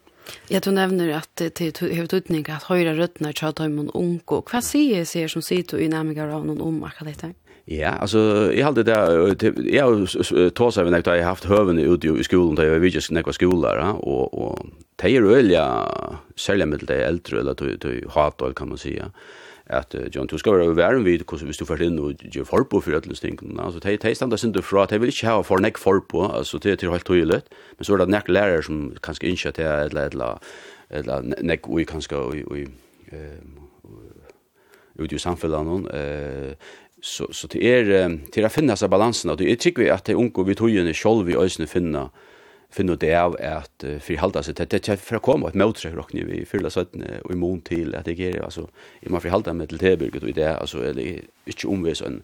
Ja, 0.49 0.59
du 0.59 0.69
nevner 0.71 1.15
at 1.17 1.41
det 1.57 1.79
har 1.79 2.03
utnytning 2.03 2.45
at 2.49 2.67
høyre 2.69 2.93
røttene 2.93 3.31
er 3.31 3.33
tjatt 3.33 3.59
om 3.59 3.79
en 3.79 3.89
unge. 3.97 4.41
Hva 4.45 4.61
sier 4.61 5.01
jeg 5.01 5.29
som 5.29 5.41
sitter 5.41 5.81
i 5.81 5.89
nærmere 5.89 6.29
av 6.29 6.45
noen 6.45 6.61
om 6.61 6.83
akkurat 6.85 7.15
dette? 7.15 7.33
Ja, 7.71 7.89
alltså 7.89 8.19
jag 8.53 8.65
hade 8.65 8.91
jeg 8.91 9.73
jag 9.73 10.53
tås 10.53 10.77
av 10.77 10.91
när 10.91 11.01
jag 11.05 11.17
har 11.17 11.21
haft 11.21 11.45
høvene 11.45 11.81
ute 11.81 12.07
i 12.07 12.23
skolan 12.23 12.55
där 12.55 12.63
jag 12.63 12.79
vidjes 12.79 12.81
vidtjøst 12.81 13.11
nekva 13.11 13.33
skolar 13.33 13.77
og, 13.77 14.33
och 14.33 14.33
och 14.33 14.65
tejer 14.97 15.21
ölja 15.21 15.85
særlig 16.35 16.67
med 16.67 16.79
det 16.79 17.05
äldre 17.05 17.39
eller 17.39 17.53
du 17.53 17.75
du 17.75 18.07
hat 18.09 18.41
kan 18.55 18.69
man 18.69 18.77
säga 18.77 19.11
att 19.65 19.95
John 20.11 20.27
du 20.27 20.37
ska 20.37 20.51
vara 20.51 20.73
värn 20.73 21.03
vid 21.03 21.23
hvis 21.31 21.43
visst 21.43 21.59
du 21.59 21.65
för 21.65 21.81
inn 21.81 21.99
og 21.99 22.13
gjør 22.35 22.43
forbo 22.43 22.81
för 22.81 22.93
att 22.93 23.17
stinka 23.17 23.45
alltså 23.59 23.79
tej 23.79 23.97
tej 23.97 24.15
standa 24.15 24.37
sindu 24.37 24.61
fra, 24.61 24.83
att 24.83 24.91
jag 24.91 24.99
vill 24.99 25.09
inte 25.09 25.27
ha 25.27 25.43
for 25.43 25.59
nek 25.59 25.77
forbo, 25.77 26.21
alltså 26.21 26.57
det 26.57 26.71
er 26.71 26.75
till 26.75 26.89
helt 26.89 27.05
tydligt 27.05 27.45
men 27.77 27.85
så 27.85 27.93
är 27.93 27.97
det 27.97 28.05
nek 28.09 28.27
lärare 28.27 28.63
som 28.63 28.93
kanske 29.03 29.27
inte 29.27 29.51
till 29.51 29.65
eller 29.65 30.01
eller 30.01 30.39
eller 30.89 31.21
neck 31.43 31.67
ui, 31.67 31.85
kanske 31.85 32.15
ui, 32.15 32.67
eh 33.11 33.59
ut 34.99 35.13
i 35.13 35.19
samfunnet 35.19 35.93
eh 35.93 36.55
så 37.01 37.33
så 37.33 37.47
det 37.47 37.65
är 37.65 38.19
till 38.31 38.45
att 38.45 38.53
finna 38.53 38.75
så 38.75 38.87
balansen 38.87 39.31
och 39.31 39.37
det 39.37 39.55
tycker 39.55 39.91
att 39.91 40.05
det 40.05 40.13
unko 40.13 40.43
vi 40.43 40.55
tog 40.55 40.69
ju 40.69 40.93
själv 40.93 41.25
vi 41.25 41.35
ösne 41.35 41.67
finna 41.67 42.09
finna 42.71 42.95
det 42.95 43.15
av 43.15 43.37
att 43.41 43.83
förhålla 43.99 44.43
sig 44.43 44.53
det 44.53 44.69
det 44.69 44.99
för 44.99 45.15
att 45.15 45.21
komma 45.21 45.47
ett 45.47 45.53
motre 45.53 45.89
rock 45.89 46.13
nu 46.13 46.25
vi 46.25 46.45
fylla 46.45 46.69
så 46.69 46.85
och 47.23 47.31
imon 47.31 47.61
till 47.61 47.95
att 47.95 48.05
det 48.05 48.19
är 48.19 48.41
alltså 48.41 48.67
i 49.01 49.09
man 49.09 49.21
förhålla 49.21 49.53
med 49.53 49.69
till 49.69 49.77
det 49.77 49.97
och 50.23 50.33
det 50.33 50.57
alltså 50.57 50.85
eller 50.85 51.21
inte 51.45 51.67
omvis 51.67 52.01
en 52.01 52.23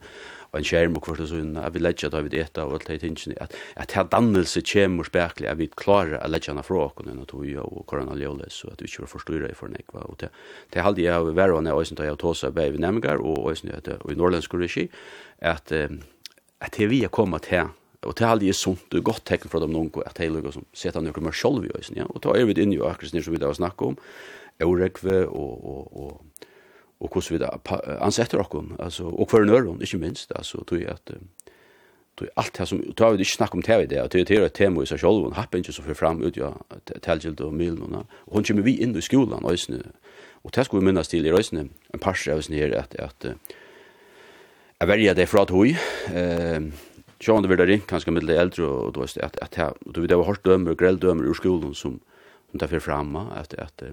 og 0.56 0.62
en 0.62 0.68
skjerm 0.68 0.96
og 0.96 1.04
kvart 1.04 1.20
og 1.26 1.28
sånn, 1.28 1.58
at 1.60 1.74
vi 1.76 1.82
ledger 1.82 2.12
da 2.14 2.22
vi 2.24 2.32
det 2.32 2.40
etter 2.46 2.64
og 2.64 2.78
alt 2.78 2.88
det 2.88 3.02
tingene, 3.04 3.36
at, 3.44 3.56
at 3.76 3.92
her 3.98 4.08
dannelse 4.08 4.62
kommer 4.64 5.08
spekelig, 5.08 5.50
at 5.52 5.60
vi 5.60 5.68
klarer 5.68 6.16
å 6.22 6.30
ledger 6.32 6.54
henne 6.54 6.64
fra 6.64 6.86
åkken 6.86 7.12
enn 7.12 7.24
at 7.26 7.34
vi 7.36 7.58
og 7.60 7.82
korona 7.92 8.16
ljøles, 8.16 8.62
og 8.64 8.72
at 8.72 8.84
vi 8.84 8.88
ikke 8.88 9.10
forstyrrer 9.12 9.52
i 9.52 9.58
fornek, 9.58 9.92
og 10.00 10.16
det, 10.24 10.32
det 10.72 10.86
halde 10.86 11.04
jeg 11.04 11.12
av 11.12 11.28
vervannet, 11.36 11.76
og 11.76 11.84
jeg 11.84 12.00
har 12.00 12.08
jeg 12.08 12.22
tåsa 12.24 12.54
bæg 12.56 12.78
vi 12.78 12.84
nemmer, 12.86 13.20
og 13.20 13.50
jeg 13.52 13.66
synes 13.66 13.82
at 13.82 13.92
i 13.92 14.16
norrlandsk 14.16 14.56
regi, 14.56 14.88
at, 15.44 15.76
at 15.76 16.80
det 16.80 16.88
vi 16.94 17.04
er 17.04 17.12
kommet 17.12 17.52
her, 17.52 17.74
og 18.06 18.16
det 18.16 18.28
halde 18.30 18.48
jeg 18.48 18.56
sunt 18.56 18.88
det 18.94 19.02
er 19.02 19.10
godt 19.10 19.26
tekken 19.28 19.52
fra 19.52 19.60
dem 19.60 19.76
noen, 19.76 19.92
at 20.06 20.16
det 20.16 20.30
er 20.30 20.38
noe 20.38 20.56
som 20.56 20.64
setter 20.78 21.04
noe 21.04 21.26
mer 21.26 21.36
selv 21.36 21.68
i 21.68 21.74
oss, 21.76 21.92
ja, 21.92 22.08
og 22.08 22.24
da 22.24 22.38
er 22.40 22.48
vi 22.48 22.56
inne 22.62 22.80
i 22.80 22.84
akkurat 22.86 23.12
som 23.12 23.36
vi 23.36 23.44
da 23.44 23.52
snakker 23.52 23.92
om, 23.92 24.00
Eurekve 24.64 25.26
og, 25.28 25.66
og, 25.68 25.98
og 26.00 26.35
og 27.06 27.14
hvordan 27.14 27.36
vi 27.36 27.42
da 27.44 27.98
ansetter 28.02 28.42
okkon, 28.42 28.76
altså, 28.80 29.08
og 29.10 29.30
hver 29.30 29.46
nøron, 29.46 29.82
ikke 29.82 30.02
minst, 30.02 30.34
altså, 30.36 30.64
tror 30.66 30.82
jeg 30.82 30.96
at 30.98 31.18
tog 32.16 32.28
allt 32.40 32.58
det 32.58 32.68
som, 32.68 32.82
tog 32.96 33.12
vi 33.12 33.24
inte 33.26 33.32
snakk 33.32 33.56
om 33.56 33.62
det 33.62 33.76
i 33.84 33.88
det, 33.92 34.02
og 34.02 34.12
det 34.14 34.32
er 34.32 34.46
et 34.46 34.54
tema 34.54 34.84
i 34.84 34.86
sig 34.86 35.00
själv 35.00 35.26
och 35.26 35.36
happen 35.36 35.58
inte 35.58 35.74
så 35.74 35.82
för 35.82 35.94
fram 35.94 36.24
ut, 36.24 36.38
ja, 36.38 36.54
telgild 37.02 37.42
og 37.42 37.54
milen, 37.54 37.96
och 37.96 38.34
hon 38.34 38.44
kommer 38.44 38.62
vi 38.62 38.78
in 38.78 38.96
i 38.96 39.02
skolan, 39.02 39.46
og 39.46 39.58
och 40.44 40.52
det 40.56 40.66
ska 40.66 40.78
vi 40.78 40.86
minnas 40.86 41.08
till 41.08 41.26
i 41.26 41.32
røysene, 41.32 41.70
en 41.94 42.00
par 42.00 42.12
av 42.12 42.36
røysene 42.36 42.58
her, 42.58 42.72
att 42.72 42.96
att 42.96 43.26
jag 44.80 44.88
väljer 44.88 45.16
det 45.16 45.34
att 45.34 45.50
hoj 45.50 45.78
eh, 46.14 46.62
Sjón 47.20 47.42
det 47.42 47.50
verður 47.50 47.70
ringt 47.72 47.88
kanskje 47.88 48.12
middel 48.12 48.36
eldre 48.36 48.66
og 48.68 48.94
du 48.94 49.00
vet 49.00 49.18
at 49.24 49.38
at 49.42 49.78
du 49.86 50.02
vet 50.02 50.10
det 50.12 50.18
var 50.20 50.28
hardt 50.28 50.44
dømmer 50.46 50.76
og 50.76 50.78
grell 50.78 51.00
dømmer 51.00 51.30
ur 51.30 51.38
skolen 51.38 51.74
som 51.74 52.02
som 52.52 52.60
tar 52.60 52.80
framma 52.80 53.32
at 53.40 53.56
at 53.58 53.84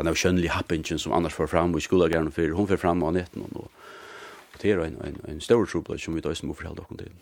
den 0.00 0.12
av 0.12 0.18
kjønnelig 0.18 0.52
happingen 0.56 0.98
som 0.98 1.14
annars 1.16 1.36
får 1.36 1.52
fram 1.52 1.74
og 1.74 1.80
i 1.80 2.12
gjerne 2.14 2.34
for 2.34 2.56
hun 2.56 2.68
får 2.70 2.80
fram 2.82 3.02
av 3.06 3.14
netten 3.16 3.44
og, 3.46 3.64
og 3.64 4.62
det 4.62 4.72
er 4.72 4.84
en, 4.84 4.96
en, 5.04 5.20
en 5.28 5.40
større 5.40 5.66
trobel 5.66 6.00
som 6.00 6.14
vi 6.14 6.20
da 6.24 6.34
må 6.44 6.56
forholde 6.56 6.84
dere 6.84 7.04
til. 7.04 7.18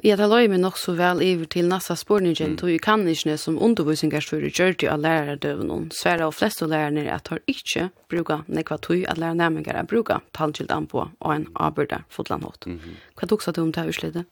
Ja, 0.00 0.16
det 0.16 0.24
løy 0.30 0.46
meg 0.48 0.62
nok 0.62 0.78
så 0.80 0.94
vel 0.96 1.20
iver 1.20 1.48
til 1.52 1.66
nasa 1.68 1.94
spårningen, 1.98 2.54
tog 2.56 2.70
jo 2.72 2.78
kan 2.80 3.04
ikke 3.08 3.36
som 3.36 3.58
undervisningarsfører 3.60 4.48
gjør 4.48 4.76
det 4.80 4.88
av 4.88 5.02
lærerdøven. 5.04 5.90
Svære 5.92 6.30
og 6.30 6.34
fleste 6.34 6.66
lærerne 6.66 7.04
at 7.12 7.28
har 7.28 7.42
ikke 7.46 7.90
bruket 8.08 8.48
nekva 8.48 8.78
tog 8.80 9.04
at 9.04 9.20
lærer 9.20 9.36
nærmere 9.36 9.76
er 9.76 9.88
bruka 9.88 10.22
tallkildan 10.32 10.88
på 10.88 11.04
og 11.20 11.34
en 11.34 11.46
avbyrde 11.54 12.04
fotlandhått. 12.08 12.66
Mm 12.66 12.78
-hmm. 12.78 12.96
Hva 13.16 13.28
tok 13.28 13.42
seg 13.42 13.54
du 13.54 13.62
om 13.62 13.72
det 13.72 13.88
utslidet? 13.88 14.24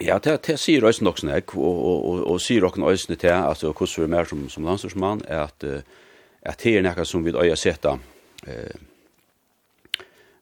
Ja, 0.00 0.18
det, 0.18 0.46
det 0.46 0.58
sier 0.60 0.84
også 0.84 1.04
nok 1.04 1.18
snakk, 1.18 1.56
og, 1.56 1.84
og, 1.84 2.04
og, 2.04 2.30
og 2.30 2.40
sier 2.40 2.64
også 2.64 2.80
nok 2.80 3.18
til 3.18 3.28
at 3.28 3.60
hvordan 3.60 3.94
vi 3.96 4.02
er 4.02 4.06
mer 4.06 4.24
som, 4.24 4.48
som 4.48 4.64
landstorsmann, 4.64 5.20
er 5.28 5.40
at 5.42 5.64
uh, 5.64 5.82
at 6.42 6.62
det 6.62 6.76
er 6.76 6.82
nekka 6.82 7.04
som 7.06 7.24
vi 7.24 7.32
har 7.34 7.56
seta 7.56 7.96
eh, 8.46 8.76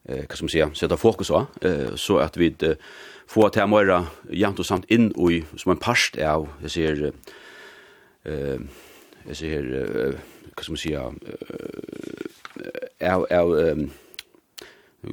eh, 0.09 0.25
hva 0.25 0.37
ska 0.37 0.45
man 0.45 0.53
säga, 0.55 0.71
seta 0.75 0.97
fokus 0.97 1.31
av, 1.31 1.47
eh, 1.61 1.95
så 1.97 2.19
at 2.19 2.37
vi 2.37 2.55
eh, 2.63 2.77
får 3.27 3.47
att 3.47 3.53
det 3.53 3.63
er 3.63 3.71
møyra 3.71 3.99
jant 4.33 4.59
og 4.59 4.67
samt 4.67 4.89
inn 4.91 5.13
i, 5.31 5.45
som 5.57 5.71
en 5.71 5.79
parst 5.79 6.19
av, 6.19 6.49
jeg 6.65 6.71
sier, 6.75 7.13
eh, 8.27 8.59
jeg 9.29 9.37
sier, 9.37 9.69
eh, 9.81 10.17
hva 10.51 10.65
skal 10.65 10.75
man 10.75 10.83
säga, 10.83 11.05
eh, 11.31 13.13
av, 13.13 13.27
av, 13.31 13.55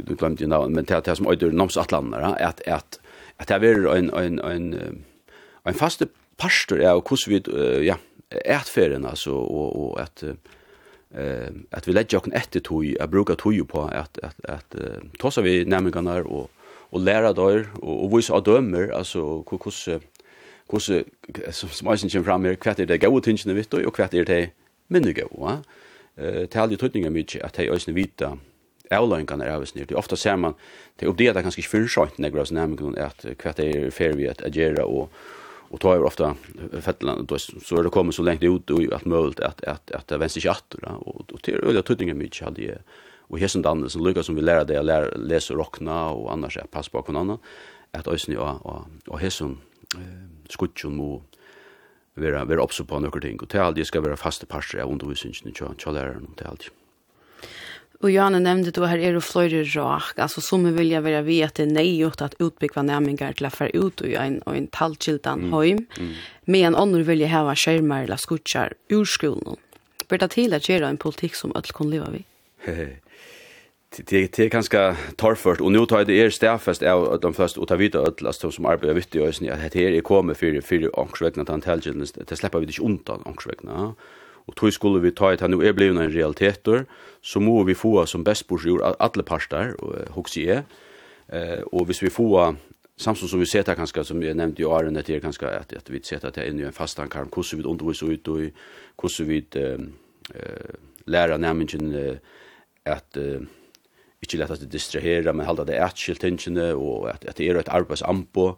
du 0.07 0.15
glemte 0.15 0.43
jo 0.43 0.49
navn, 0.49 0.73
men 0.73 0.85
det 0.85 1.07
er 1.07 1.15
som 1.15 1.29
øyder 1.29 1.51
Nomsatlander, 1.51 2.33
at, 2.39 2.61
at, 2.65 2.99
at 3.39 3.47
det 3.47 3.69
er 3.69 3.85
en, 3.93 4.09
en, 4.09 4.39
en, 4.39 5.05
en 5.67 5.77
faste 5.77 6.09
parster 6.37 6.81
av 6.81 7.03
hvordan 7.03 7.33
vi, 7.35 7.85
ja, 7.85 7.99
ætferien, 8.31 9.05
altså, 9.05 9.31
og, 9.31 9.75
og 9.77 10.01
at, 10.01 10.23
eh 11.11 11.49
att 11.71 11.87
vi 11.87 11.93
lägger 11.93 12.17
också 12.17 12.31
ett 12.31 12.63
tog 12.63 12.85
jag 12.85 13.09
brukar 13.09 13.35
tog 13.35 13.67
på 13.67 13.81
att 13.81 14.19
att 14.19 14.45
att 14.45 14.75
tossa 15.19 15.41
vi 15.41 15.65
nämningarna 15.65 16.23
och 16.23 16.51
och 16.89 16.99
lära 16.99 17.33
där 17.33 17.67
och 17.81 18.03
och 18.03 18.17
visa 18.17 18.39
dömer 18.39 18.89
alltså 18.89 19.19
hur 19.19 19.59
hur 20.71 21.03
som 21.51 21.69
småsen 21.69 22.23
fram 22.23 22.45
här 22.45 22.55
kvätt 22.55 22.77
det 22.77 22.97
gå 22.97 23.21
tingen 23.21 23.63
du 23.69 23.85
och 23.85 23.95
kvätt 23.95 24.11
det 24.11 24.49
minne 24.87 25.13
gå 25.13 25.27
va 25.31 25.63
eh 26.15 26.45
tal 26.45 26.71
ju 26.71 26.77
tutningar 26.77 27.09
mycket 27.09 27.43
att 27.43 27.57
hej 27.57 27.69
ösna 27.69 27.93
vita 27.93 28.37
Outline 28.91 29.41
är 29.41 29.49
avsnitt. 29.49 29.89
Det 29.89 29.95
ofta 29.95 30.15
ser 30.15 30.37
man 30.37 30.53
det 30.95 31.05
uppdaterar 31.05 31.41
kanske 31.41 31.61
inte 31.61 31.69
för 31.69 31.87
sent 31.87 32.17
när 32.17 32.29
gräs 32.29 32.51
nämligen 32.51 32.97
att 32.97 33.25
kvätt 33.37 33.59
är 33.59 33.91
fair 33.91 34.13
vi 34.13 34.29
att 34.29 34.41
agera 34.41 34.85
och 34.85 35.11
och 35.69 35.79
tar 35.79 35.95
ju 35.95 36.03
ofta 36.03 36.35
fettlan 36.81 37.25
då 37.25 37.37
så 37.39 37.79
är 37.79 37.83
det 37.83 37.89
kommer 37.89 38.11
så 38.11 38.23
långt 38.23 38.43
ut 38.43 38.69
och 38.69 38.93
att 38.93 39.05
möjligt 39.05 39.39
att 39.39 39.63
att 39.63 39.91
att 39.91 40.07
det 40.07 40.17
vänster 40.17 40.41
chatt 40.41 40.73
och 40.73 41.31
och 41.31 41.41
till 41.41 41.53
öliga 41.53 41.83
tutningen 41.83 42.17
mycket 42.17 42.45
hade 42.45 42.61
ju 42.61 42.75
och 43.29 43.39
här 43.39 43.47
som 43.47 43.61
dan 43.61 43.89
som 43.89 44.03
Lucas 44.03 44.25
som 44.25 44.35
vi 44.35 44.41
lära 44.41 44.63
det 44.63 44.81
lära 44.81 45.15
läsa 45.15 45.53
rockna 45.53 46.09
och 46.09 46.31
annars 46.33 46.57
är 46.57 46.61
pass 46.61 46.89
på 46.89 47.11
någon 47.11 47.37
att 47.91 48.07
ösn 48.07 48.31
ja 48.31 48.59
och 48.63 49.13
och 49.13 49.21
eh 49.21 49.29
skutjon 50.49 50.95
mo 50.95 51.23
vara 52.17 52.45
vara 52.45 52.63
uppså 52.63 52.85
på 52.85 52.99
några 52.99 53.21
ting. 53.21 53.39
Och 53.39 53.49
till 53.49 53.59
allt 53.59 53.75
det 53.75 53.85
ska 53.85 54.01
vara 54.01 54.17
fasta 54.17 54.45
parter 54.45 54.79
av 54.79 54.91
undervisningen 54.91 55.53
till 55.53 55.53
till 55.77 55.93
läraren 55.93 56.25
och 56.25 56.37
till 56.37 56.47
allt. 56.47 56.71
Och 57.99 58.11
Johanna 58.11 58.39
nämnde 58.39 58.71
då 58.71 58.85
her 58.85 58.97
er 58.97 59.13
det 59.13 59.23
flere 59.23 59.63
rak. 59.63 60.19
altså 60.19 60.41
som 60.41 60.75
vill 60.75 60.91
jag 60.91 61.01
vilja 61.01 61.21
veta 61.21 61.65
nej 61.65 61.97
gjort 61.97 62.21
att 62.21 62.35
utbyggva 62.39 62.81
nämningar 62.81 63.33
till 63.33 63.49
fære 63.49 63.71
ut 63.73 64.01
og 64.01 64.13
en 64.13 64.41
och 64.45 64.55
en 64.55 64.67
tallkildan 64.67 65.39
mm. 65.39 65.53
høym, 65.53 65.87
Mm. 65.99 66.13
Men 66.45 66.75
annor 66.75 67.03
vill 67.03 67.19
jag 67.19 67.57
skjermar 67.57 68.03
eller 68.03 68.15
skutsjar 68.15 68.73
ur 68.89 69.05
skolen. 69.05 69.55
Bør 70.09 70.17
det 70.17 70.29
till 70.29 70.53
att 70.53 70.69
göra 70.69 70.87
en 70.87 70.97
politik 70.97 71.35
som 71.35 71.51
öll 71.55 71.71
kan 71.73 71.89
leva 71.89 72.09
vi? 72.09 72.25
Det 73.97 74.13
er 74.13 74.45
är 74.45 74.49
ganska 74.49 74.95
og 75.23 75.61
och 75.61 75.71
nu 75.71 75.85
tar 75.85 76.05
det 76.05 76.21
är 76.21 76.29
stäffast 76.29 76.83
av 76.83 77.19
de 77.19 77.33
först 77.33 77.57
och 77.57 77.67
ta 77.67 77.75
vidare 77.75 78.07
ødelast 78.07 78.41
som 78.53 78.65
arbeider 78.65 78.93
vidt 78.93 79.15
i 79.15 79.19
øyne, 79.19 79.51
at 79.51 79.73
det 79.73 79.79
här 79.79 79.97
är 79.97 80.01
kommer 80.01 80.33
för 80.33 80.61
för 80.61 80.99
angsvägna 81.01 81.45
tantälgen 81.45 82.05
det 82.29 82.35
slipper 82.35 82.59
vi 82.59 82.65
inte 82.65 82.81
undan 82.81 83.21
angsvägna 83.25 83.95
og 84.47 84.55
tog 84.55 84.73
skulle 84.73 85.01
vi 85.03 85.11
ta 85.11 85.33
et 85.33 85.41
han 85.41 85.51
nu 85.51 85.61
er 85.61 85.75
blivna 85.75 86.05
en 86.05 86.13
realiteter, 86.13 86.85
så 87.21 87.39
må 87.39 87.63
vi 87.63 87.73
få 87.73 88.05
som 88.05 88.23
best 88.23 88.47
bors 88.47 88.65
jord 88.65 88.95
alle 88.99 89.23
parster, 89.23 89.73
og 89.79 90.37
i 90.37 90.47
er, 90.47 90.63
og 91.73 91.85
hvis 91.85 92.01
vi 92.01 92.09
få 92.09 92.55
Samsung 92.97 93.29
som 93.29 93.39
vi 93.39 93.45
seta 93.45 93.75
kanskje, 93.77 94.01
som 94.09 94.21
jeg 94.25 94.33
nevnte 94.33 94.63
i 94.63 94.65
åren 94.65 94.97
etter, 94.97 95.19
kanskje 95.21 95.51
at, 95.53 95.73
at 95.77 95.89
vi 95.93 95.99
seta 96.01 96.31
til 96.33 96.47
inn 96.49 96.63
i 96.63 96.65
en 96.65 96.73
fastan 96.73 97.11
karm, 97.13 97.29
hvordan 97.29 97.59
vi 97.59 97.67
underviser 97.69 98.09
ut 98.09 98.31
og 98.33 98.47
hvordan 98.97 99.27
vi 99.29 99.37
uh, 99.53 99.83
lærer 101.05 101.37
nærmengen 101.37 101.93
at 102.89 103.19
uh, 103.21 103.45
ikke 104.21 104.39
lett 104.41 104.55
at 104.55 104.63
det 104.63 104.71
distrahera, 104.73 105.31
men 105.31 105.45
halda 105.45 105.67
det 105.69 105.77
atskilt 105.77 106.23
tingene, 106.25 106.71
og 106.73 107.05
at, 107.11 107.27
at 107.29 107.37
det 107.37 107.51
er 107.51 107.59
et 107.61 107.69
arbeidsampo, 107.69 108.55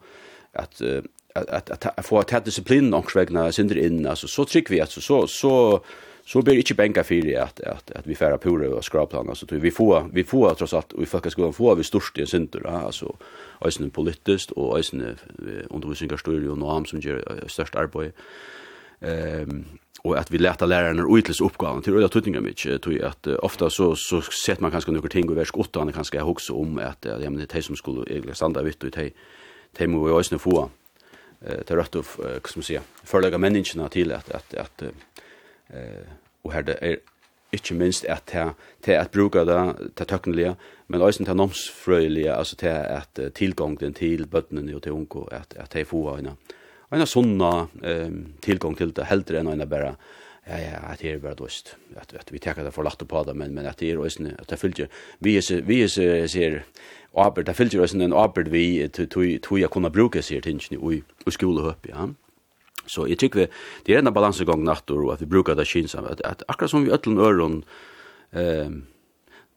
at 0.56 0.80
uh, 0.88 1.04
att 1.48 1.70
att 1.70 2.00
att 2.00 2.06
få 2.06 2.20
att 2.20 2.46
disciplin 2.46 2.94
och 2.94 3.12
svägna 3.12 3.52
synder 3.52 3.78
in 3.78 4.08
alltså 4.08 4.28
så 4.28 4.46
tryck 4.46 4.72
vi 4.72 4.82
alltså 4.82 5.02
så 5.02 5.28
så 5.28 5.84
så 6.26 6.42
blir 6.42 6.54
det 6.54 6.60
inte 6.60 6.74
bänka 6.74 7.04
för 7.04 7.16
det 7.16 7.36
att 7.36 7.60
att 7.60 7.92
att 7.92 8.08
vi 8.08 8.16
färra 8.16 8.38
på 8.38 8.58
det 8.58 8.68
och 8.68 8.86
skraplan 8.86 9.30
alltså 9.30 9.46
vi 9.50 9.72
får 9.72 10.10
vi 10.14 10.24
får 10.24 10.54
trots 10.54 10.74
allt 10.74 10.94
och 10.94 11.04
i 11.04 11.06
gå 11.06 11.30
skolan 11.30 11.54
få 11.54 11.76
vi 11.76 11.84
störst 11.84 12.18
i 12.18 12.26
synder 12.26 12.68
alltså 12.68 13.16
alltså 13.60 13.90
politiskt 13.90 14.52
och 14.52 14.76
alltså 14.76 14.98
undervisningar 15.70 16.18
står 16.18 16.34
ju 16.34 16.56
norm 16.56 16.86
som 16.86 17.00
gör 17.00 17.44
störst 17.48 17.76
arbete 17.76 18.12
ehm 19.02 19.66
och 20.02 20.18
att 20.18 20.32
vi 20.32 20.38
lärta 20.38 20.66
lärarna 20.66 21.04
och 21.04 21.46
uppgåvan 21.46 21.82
till 21.82 22.04
att 22.04 22.12
tutninga 22.12 22.42
mycket 22.42 22.82
tror 22.82 22.96
jag 22.96 23.06
att 23.06 23.28
ofta 23.28 23.70
så 23.70 23.96
så 23.96 24.22
sett 24.22 24.60
man 24.60 24.72
kanske 24.72 24.92
några 24.92 25.10
ting 25.10 25.30
och 25.30 25.38
värsk 25.38 25.58
åtta 25.58 25.92
kanske 25.92 26.18
jag 26.18 26.30
också 26.30 26.54
om 26.54 26.78
att 26.78 27.06
ja 27.06 27.30
men 27.30 27.38
det 27.38 27.56
är 27.56 27.62
som 27.62 27.76
skulle 27.76 28.02
egentligen 28.12 28.36
standa 28.36 28.62
vitt 28.62 28.84
och 28.84 28.92
det 28.92 29.12
det 29.78 29.88
må 29.88 30.08
ju 30.08 30.14
också 30.14 30.40
få 30.40 30.70
eh 31.42 31.62
tar 31.62 31.78
rätt 31.78 31.96
av 31.96 32.08
vad 32.18 32.48
ska 32.48 32.60
man 32.60 32.64
säga 32.64 32.82
förlägga 33.04 33.38
människorna 33.38 33.90
till 33.90 34.12
att 34.12 34.32
att 34.32 34.54
att 34.54 34.82
eh 34.82 36.04
och 36.42 36.54
här 36.54 36.62
det 36.62 36.78
är 36.82 36.98
inte 37.52 37.74
minst 37.74 38.06
att 38.06 38.26
ta 38.26 38.54
till 38.82 38.98
att 38.98 39.12
bruka 39.12 39.46
det 39.46 39.74
ta 39.96 40.06
tekniska 40.06 40.56
men 40.88 41.02
också 41.02 41.24
till 41.24 41.36
nomsfröliga 41.36 42.36
alltså 42.36 42.56
till 42.56 42.70
att 42.70 43.20
tillgången 43.34 43.94
till 43.94 44.28
bötterna 44.28 44.76
och 44.76 44.84
till 44.84 44.92
onko 44.92 45.28
att 45.32 45.58
att 45.58 45.70
ta 45.70 45.86
få 45.86 46.16
en 46.16 46.30
en 46.90 47.08
sånna 47.08 47.68
eh 47.84 48.10
tillgång 48.40 48.76
till 48.76 48.94
det 48.94 49.04
helt 49.04 49.30
än 49.30 49.48
en 49.48 49.70
bara 49.70 49.96
ja, 50.48 50.58
ja, 50.58 50.92
at 50.92 51.02
det 51.02 51.12
er 51.12 51.20
bare 51.24 51.36
dåst. 51.36 51.76
At, 51.96 52.14
at 52.20 52.32
vi 52.34 52.40
tekker 52.40 52.64
det 52.64 52.74
for 52.74 52.84
lagt 52.84 53.08
på 53.08 53.24
det, 53.28 53.36
men, 53.36 53.54
men 53.54 53.66
at 53.66 53.80
det 53.80 53.92
er 53.92 54.00
også, 54.00 54.32
at 54.40 54.50
det 54.50 54.60
fylgjer, 54.60 54.88
vi 55.20 55.38
er, 55.38 55.62
vi 55.66 55.82
er, 55.84 56.28
ser 56.28 56.62
arbeid, 57.16 57.46
det 57.46 57.56
fylgjer 57.56 57.82
også 57.82 58.00
en 58.00 58.14
arbeid 58.14 58.50
vi 58.50 58.88
tog 58.88 59.60
jeg 59.60 59.70
kunne 59.70 59.92
bruke, 59.92 60.22
sier 60.22 60.42
tingene, 60.42 60.80
og 60.82 60.94
i 60.94 61.04
skolehøp, 61.28 61.90
ja. 61.90 62.08
Så 62.90 63.06
jeg 63.06 63.20
tykker 63.22 63.44
vi, 63.44 63.50
det 63.86 63.96
er 63.96 64.02
en 64.02 64.14
balansegang 64.14 64.64
nattor, 64.64 65.04
og 65.06 65.14
at 65.14 65.22
vi 65.22 65.30
bruker 65.30 65.58
det 65.58 65.68
kynsamt, 65.68 66.10
at, 66.10 66.22
at 66.26 66.44
akkurat 66.48 66.72
som 66.72 66.86
vi 66.86 66.94
øtlen 66.96 67.20
øron, 67.20 67.64
eh, 68.34 68.72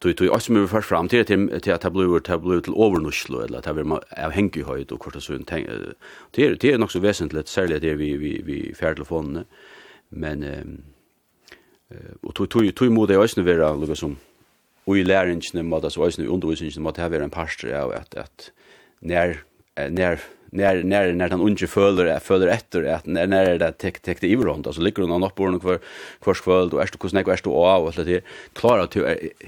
tog 0.03 0.17
tog 0.17 0.31
oss 0.31 0.51
med 0.51 0.69
först 0.71 0.89
fram 0.89 1.09
til 1.09 1.25
til 1.25 1.61
til 1.61 1.79
tabloer 1.79 2.21
tabloer 2.21 2.61
til 2.61 2.75
övernuslo 2.75 3.41
eller 3.41 3.59
att 3.59 3.77
vi 3.77 3.81
är 4.11 4.31
hänga 4.31 4.51
i 4.55 4.63
höjd 4.63 4.93
och 4.93 5.01
korta 5.01 5.21
sån 5.21 5.45
ting 5.45 5.67
det 6.37 6.45
er 6.45 6.55
det 6.55 6.73
er 6.73 6.79
nog 6.79 6.91
så 6.91 7.01
väsentligt 7.01 7.49
särskilt 7.49 7.83
det 7.83 7.95
vi 7.95 8.17
vi 8.17 8.43
vi 8.45 8.75
färdtelefonen 8.75 9.45
men 10.13 10.45
eh 10.45 10.65
og 12.23 12.35
tog 12.35 12.49
tog 12.51 12.75
tog 12.75 12.93
mot 12.93 13.09
det 13.09 13.19
øsne 13.21 13.45
vera 13.45 13.75
lukka 13.77 13.95
som 13.95 14.17
og 14.87 14.99
i 14.99 15.03
læringen 15.03 15.67
må 15.67 15.81
det 15.81 15.93
så 15.93 16.01
også 16.01 16.23
øsne 16.23 16.31
undervisningen 16.31 16.83
må 16.83 16.91
det 16.91 17.11
være 17.11 17.25
en 17.25 17.31
pastor 17.31 17.75
av 17.75 17.93
at 17.93 18.15
at 18.17 18.53
når, 19.03 19.35
når, 19.91 20.19
när 20.53 20.83
när 20.83 21.13
när 21.13 21.31
han 21.31 21.41
unge 21.41 21.67
följer 21.67 22.19
följer 22.19 22.49
efter 22.49 22.85
att 22.85 23.07
när 23.07 23.27
när 23.27 23.45
det 23.45 23.59
där 23.59 23.73
tek 23.73 23.99
tek 24.03 24.21
det 24.21 24.27
i 24.29 24.37
runt 24.37 24.67
alltså 24.67 24.83
ligger 24.83 25.03
hon 25.03 25.25
upp 25.25 25.35
bordet 25.35 25.61
kvar 25.61 25.79
kvar 26.21 26.35
skvöld 26.35 26.75
och 26.75 26.83
är 26.83 26.87
det 26.93 27.03
hur 27.03 27.09
snäck 27.09 27.29
är 27.29 27.41
det 27.45 27.51
och 27.51 27.87
och 27.87 28.05
det 28.05 28.25
klarar 28.53 28.83
att 28.83 28.95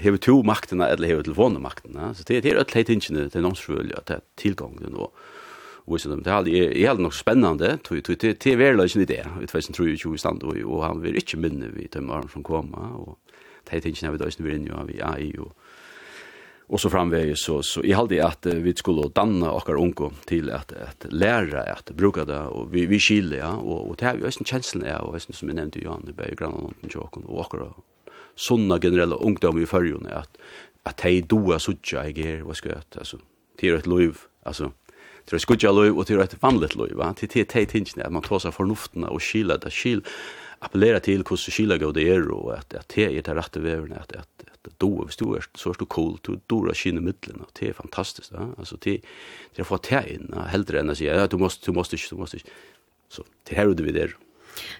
ha 0.03 0.17
två 0.17 0.43
makterna 0.43 0.87
eller 0.87 1.15
ha 1.15 1.23
telefonmakterna 1.23 2.13
så 2.13 2.23
det 2.27 2.37
är 2.37 2.41
det 2.41 2.55
öll 2.55 2.65
hit 2.73 2.89
inte 2.89 3.13
det 3.13 3.35
är 3.35 3.41
någon 3.41 3.55
skulle 3.55 3.95
att 3.95 4.11
tillgång 4.35 4.79
då 4.91 5.11
Och 5.85 6.01
så 6.01 6.15
det 6.15 6.31
är 6.31 6.47
är 6.47 6.87
helt 6.87 6.99
nog 6.99 7.13
spännande. 7.13 7.77
Tror 7.77 7.99
tror 7.99 8.17
det 8.19 8.39
det 8.43 8.55
väl 8.55 8.77
lösen 8.77 9.05
det. 9.05 9.27
Vi 9.39 9.45
vet 9.53 9.73
tror 9.73 9.87
ju 9.87 10.15
i 10.15 10.17
stand 10.17 10.43
och 10.43 10.83
han 10.83 11.01
vill 11.01 11.15
inte 11.15 11.37
minne 11.37 11.67
vi 11.67 11.87
de 11.91 12.01
morgon 12.01 12.29
som 12.29 12.43
komma 12.43 12.77
och 12.77 13.19
det 13.63 13.75
är 13.75 13.87
inte 13.87 14.05
när 14.05 14.11
vi 14.11 14.17
då 14.17 14.29
vill 14.43 14.55
in 14.55 14.65
ju 14.65 14.85
vi 14.87 14.99
är 14.99 15.19
ju 15.19 15.43
och 16.67 16.81
så 16.81 16.89
framväg 16.89 17.37
så 17.37 17.63
så 17.63 17.83
i 17.83 17.91
halde 17.91 18.25
att 18.25 18.45
vi 18.45 18.73
skulle 18.75 19.09
danna 19.09 19.51
och 19.51 19.69
unko 19.69 20.11
till 20.25 20.51
att 20.51 20.71
att 20.71 21.05
lära 21.09 21.61
att 21.61 21.91
bruka 21.91 22.25
det 22.25 22.39
och 22.39 22.75
vi 22.75 22.85
vi 22.85 22.99
skiljer 22.99 23.39
ja 23.39 23.51
och 23.51 23.89
och 23.89 23.95
det 23.95 24.05
har 24.05 24.15
ju 24.15 24.25
en 24.25 24.31
känsla 24.31 24.87
ja 24.87 24.99
och 24.99 25.21
som 25.21 25.47
jag 25.47 25.55
nämnde 25.55 25.79
ju 25.79 25.87
han 25.87 26.13
det 26.17 26.23
är 26.23 26.35
grann 26.35 26.51
någon 26.51 26.73
joken 26.81 27.23
och 27.23 27.55
och 27.55 27.85
såna 28.35 28.79
generella 28.79 29.15
ungdom 29.15 29.61
i 29.61 29.65
förrjun 29.65 30.07
att 30.07 30.37
att 30.83 31.01
hej 31.01 31.21
doa 31.21 31.59
sucha 31.59 32.07
jag 32.07 32.17
är 32.17 32.41
vad 32.41 32.55
ska 32.57 32.69
jag 32.69 32.81
alltså 32.97 33.17
till 33.57 33.75
ett 33.75 33.87
liv 33.87 34.17
alltså 34.43 34.71
det 35.25 35.37
er 35.37 35.41
skudja 35.41 35.71
løy, 35.73 35.89
og 35.89 36.05
det 36.05 36.17
er 36.17 36.25
et 36.25 36.37
vanligt 36.41 36.75
løy, 36.77 36.91
va? 36.97 37.11
Det 37.17 37.31
er 37.33 37.47
teit 37.49 37.71
tingene, 37.73 38.05
at 38.05 38.13
man 38.13 38.25
tar 38.25 38.43
seg 38.43 38.53
fornuftene 38.53 39.09
og 39.09 39.23
kyla, 39.25 39.57
det 39.61 39.73
skil, 39.73 40.03
appellera 40.65 41.01
til 41.03 41.23
hvordan 41.25 41.55
kyla 41.57 41.79
gav 41.81 41.95
det 41.97 42.05
er, 42.13 42.27
og 42.33 42.51
at, 42.57 42.75
at 42.77 42.93
det 42.93 43.07
er 43.09 43.25
det 43.25 43.37
rette 43.37 43.63
veverne, 43.63 44.01
at, 44.01 44.13
at, 44.21 44.45
at 44.51 44.69
du, 44.81 44.89
hvis 45.03 45.17
du 45.17 45.31
er 45.37 45.47
så 45.57 45.73
er 45.73 45.79
du 45.81 45.87
cool, 45.89 46.17
du 46.25 46.37
dora 46.49 46.75
kyne 46.77 47.01
middelen, 47.01 47.41
og 47.41 47.49
det 47.57 47.71
er 47.71 47.79
fantastisk, 47.79 48.33
va? 48.35 48.51
Altså, 48.57 48.77
det, 48.85 48.99
det 49.55 49.63
er 49.63 49.67
å 49.67 49.71
få 49.73 49.81
det 49.89 50.03
inn, 50.13 50.29
heldre 50.53 50.81
enn 50.81 50.93
å 50.93 50.97
si, 50.97 51.09
ja, 51.09 51.25
du 51.29 51.39
måste, 51.41 51.65
du 51.65 51.77
måste 51.77 51.97
ikke, 51.97 52.13
du 52.13 52.21
måste 52.21 52.41
ikke. 52.41 52.55
Så, 53.09 53.25
det 53.47 53.57
her 53.57 53.69
er 53.69 53.77
det 53.77 53.85
vi 53.85 53.95
der. 53.95 54.15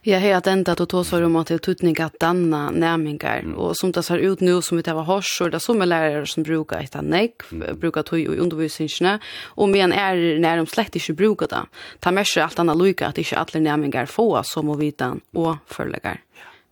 Ja, 0.02 0.20
har 0.20 0.32
att 0.32 0.48
ända 0.48 0.76
tåsar 0.76 0.86
ta 0.86 1.04
så 1.04 1.26
om 1.26 1.36
att 1.36 1.62
tutning 1.62 2.02
at 2.02 2.20
danna 2.20 2.72
nämingar 2.72 3.40
mm. 3.40 3.56
och 3.56 3.78
som 3.78 3.92
det 3.92 4.04
ser 4.04 4.18
ut 4.18 4.40
nu 4.40 4.62
som 4.62 4.78
vi 4.78 4.84
tar 4.84 4.94
var 4.94 5.04
hors 5.04 5.42
og 5.42 5.52
det 5.52 5.60
som 5.60 5.82
är 5.82 5.86
lärare 5.86 6.26
som 6.26 6.44
brukar 6.44 6.80
ett 6.80 7.02
nek, 7.02 7.34
mm. 7.52 7.80
brukar 7.80 8.04
tog 8.04 8.20
i 8.20 8.28
undervisningen 8.28 9.20
och 9.46 9.70
men 9.70 9.94
är 9.94 10.40
när 10.40 10.58
de 10.58 10.68
slett 10.68 10.96
ikke 10.96 11.14
brukar 11.14 11.48
det. 11.48 11.66
Ta 12.00 12.12
med 12.12 12.28
seg 12.28 12.44
allt 12.44 12.60
annat 12.60 12.78
lika 12.78 13.08
att 13.08 13.18
inte 13.18 13.38
alla 13.38 13.60
nämingar 13.60 14.06
får 14.06 14.44
som 14.44 14.70
och 14.70 14.82
vitan 14.82 15.22
och 15.34 15.56
förläggar. 15.68 16.22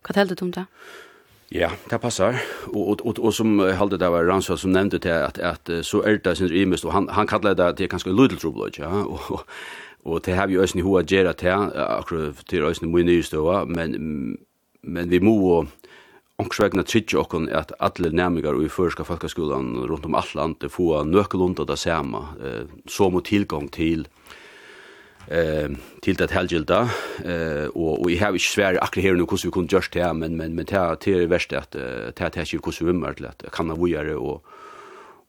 Vad 0.08 0.16
heldet 0.16 0.42
om 0.42 0.50
det? 0.50 0.64
Ja, 1.48 1.70
det 1.90 1.98
passar. 1.98 2.42
Och 2.66 2.90
och 2.90 3.06
och, 3.06 3.18
og 3.18 3.34
som 3.34 3.58
hade 3.58 3.96
det 3.96 4.08
var 4.08 4.24
Ransson 4.24 4.58
som 4.58 4.72
nämnde 4.72 4.98
det 4.98 5.26
att 5.26 5.38
att 5.38 5.70
så 5.82 6.02
er 6.02 6.18
det 6.24 6.36
sin 6.36 6.52
ymist 6.52 6.84
och 6.84 6.92
han 6.92 7.08
han 7.08 7.26
kallade 7.26 7.62
det 7.62 7.76
til 7.76 7.88
kanske 7.88 8.10
little 8.10 8.38
trouble 8.38 8.70
ja 8.78 8.88
og, 8.88 9.20
og 9.30 9.40
Og 10.04 10.20
det 10.24 10.34
har 10.36 10.46
vi 10.46 10.58
også 10.60 10.82
hoa 10.84 11.02
gjerra 11.02 11.32
til, 11.32 11.70
akkurat 11.74 12.42
til 12.48 12.64
også 12.64 12.86
mye 12.86 13.06
nye 13.08 13.24
støva, 13.24 13.64
men, 13.64 14.36
men 14.82 15.10
vi 15.10 15.20
må 15.24 15.64
ångsvegna 16.42 16.82
tryggja 16.84 17.22
okkon 17.22 17.48
at 17.48 17.72
alle 17.80 18.10
næmingar 18.12 18.58
i 18.60 18.68
førska 18.68 19.06
falkaskolan 19.06 19.86
rundt 19.88 20.04
om 20.04 20.16
alt 20.18 20.34
landet 20.34 20.72
få 20.72 21.04
nøkkelund 21.06 21.62
av 21.62 21.70
det 21.70 21.78
samme, 21.78 22.24
eh, 22.42 22.64
så 22.90 23.08
må 23.08 23.24
tilgang 23.24 23.70
til 23.72 24.08
eh 25.30 25.68
till 26.02 26.16
det 26.16 26.30
helgilda 26.30 26.90
eh 27.24 27.66
och 27.66 28.00
och 28.00 28.10
i 28.10 28.16
havi 28.16 28.36
ikkje 28.38 28.52
svär 28.52 28.78
akkurat 28.82 29.04
här 29.04 29.14
nu 29.14 29.24
hur 29.24 29.44
vi 29.44 29.50
kunde 29.50 29.76
just 29.76 29.92
det 29.92 30.14
men 30.14 30.36
men 30.36 30.54
men 30.54 30.66
det 30.66 31.08
er 31.08 31.26
verst 31.26 31.52
att 31.52 31.72
det 31.72 32.20
er 32.20 32.42
ikkje 32.42 32.60
hur 32.80 32.86
vi 32.86 32.92
mørklet 32.92 33.42
kan 33.52 33.68
ha 33.68 33.76
vojare 33.76 34.16
och 34.16 34.44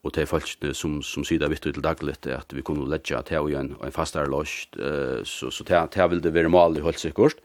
og 0.06 0.14
det 0.14 0.24
er 0.24 0.30
folkene 0.30 0.74
som, 0.78 1.00
som 1.02 1.26
sier 1.26 1.42
det 1.42 1.50
vitt 1.50 1.66
til 1.66 1.82
daglig, 1.82 2.14
at 2.30 2.54
vi 2.54 2.64
kunne 2.66 2.86
letja 2.92 3.24
til 3.26 3.48
og 3.48 3.56
en, 3.58 3.74
en 3.82 3.96
fastere 3.96 4.30
løst, 4.30 4.78
uh, 4.78 5.24
så, 5.26 5.50
så 5.50 5.66
det, 5.66 5.82
det 5.96 6.10
vil 6.12 6.22
det 6.22 6.34
være 6.36 6.54
malig 6.54 6.86
holdt 6.86 7.02
sikkert. 7.02 7.42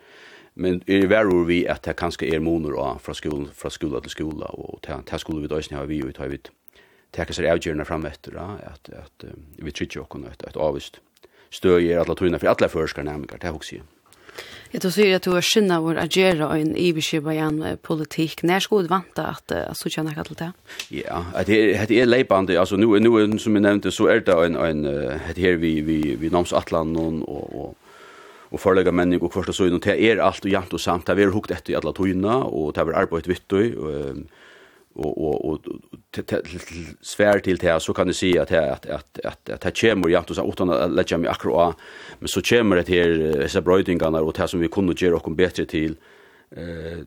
Men 0.60 0.82
i 0.90 1.06
hver 1.08 1.30
ord 1.30 1.46
vi 1.48 1.62
at 1.70 1.86
det 1.86 1.96
kanskje 1.96 2.28
er 2.34 2.42
moner 2.44 2.76
fra 3.00 3.14
skolen, 3.16 3.48
fra 3.56 3.70
skola 3.72 4.02
til 4.04 4.12
skola, 4.12 4.50
og 4.52 4.82
det, 4.84 4.98
det 5.08 5.20
skulle 5.22 5.40
vi 5.40 5.48
da 5.48 5.56
også 5.56 5.78
ha 5.78 5.86
vi 5.88 6.02
ut, 6.04 6.20
har 6.20 6.28
vi 6.28 6.42
teka 7.16 7.34
seg 7.34 7.48
avgjørende 7.48 7.86
frem 7.88 8.04
etter, 8.06 8.36
at, 8.38 8.90
at, 8.92 9.24
at 9.24 9.62
vi 9.62 9.72
trykker 9.72 10.04
okken 10.04 10.28
et, 10.28 10.44
et 10.46 10.58
avvist 10.60 11.00
støy 11.50 11.88
er 11.90 12.00
alle 12.02 12.14
togene 12.14 12.38
for 12.38 12.50
alle 12.50 12.70
førskere 12.70 13.06
nærmere, 13.06 13.38
det 13.38 13.48
er 13.48 13.56
også 13.56 13.76
jeg. 13.76 13.86
Jag 14.70 14.82
tror 14.82 15.06
ju 15.06 15.14
att 15.14 15.22
du 15.22 15.36
är 15.36 15.42
skynda 15.42 15.80
vår 15.80 15.96
agera 15.96 16.56
en 16.56 16.76
iviskibajan 16.76 17.78
politik. 17.82 18.42
När 18.42 18.60
skulle 18.60 18.82
du 18.82 18.88
vanta 18.88 19.26
att 19.26 19.52
att 19.52 19.78
så 19.78 19.88
känna 19.88 20.14
kallt 20.14 20.38
det? 20.38 20.52
Ja, 20.88 21.24
det 21.46 21.86
det 21.88 22.00
är 22.00 22.06
lejbande 22.06 22.60
alltså 22.60 22.76
nu 22.76 23.00
nu 23.00 23.38
som 23.38 23.54
jag 23.54 23.62
nämnde 23.62 23.92
så 23.92 24.06
är 24.06 24.20
det 24.20 24.46
en 24.46 24.56
en 24.56 24.82
det 24.82 25.40
här 25.44 25.52
vi 25.52 25.80
vi 25.80 26.16
vi 26.20 26.30
noms 26.30 26.52
Atlant 26.52 26.98
och 26.98 27.54
och 27.60 27.74
och 28.52 28.60
förlägga 28.60 28.92
människor 28.92 29.26
och 29.26 29.32
första 29.32 29.52
så 29.52 29.66
innan 29.66 29.80
det 29.80 30.02
är 30.02 30.16
allt 30.16 30.44
och 30.44 30.50
jant 30.50 30.72
och 30.72 30.80
samt 30.80 31.06
det 31.06 31.12
är 31.12 31.32
hukt 31.32 31.50
efter 31.50 31.76
alla 31.76 31.92
tojna 31.92 32.36
och 32.36 32.72
det 32.72 32.80
är 32.80 32.92
arbetet 32.92 33.26
vitt 33.26 33.52
och 33.52 33.62
och 34.94 35.18
och 35.18 35.44
och 35.44 35.58
svær 37.02 37.38
till 37.38 37.56
det 37.56 37.80
så 37.80 37.92
kan 37.92 38.06
du 38.06 38.12
se 38.12 38.38
att 38.38 38.52
att 38.52 38.86
att 38.86 39.20
att 39.24 39.50
att 39.50 39.60
det 39.60 39.80
kommer 39.80 40.08
ju 40.08 40.34
så 40.34 40.48
utan 40.48 40.94
lägga 40.94 41.18
mig 41.18 41.30
akkurat 41.30 41.76
men 42.18 42.28
så 42.28 42.42
kommer 42.42 42.76
det 42.76 42.88
här 42.88 43.48
så 43.48 43.60
brödingarna 43.60 44.20
och 44.20 44.32
det 44.32 44.48
som 44.48 44.60
vi 44.60 44.68
kunde 44.68 44.94
göra 44.96 45.16
och 45.16 45.32
bättre 45.36 45.64
till 45.64 45.96
eh 46.56 47.04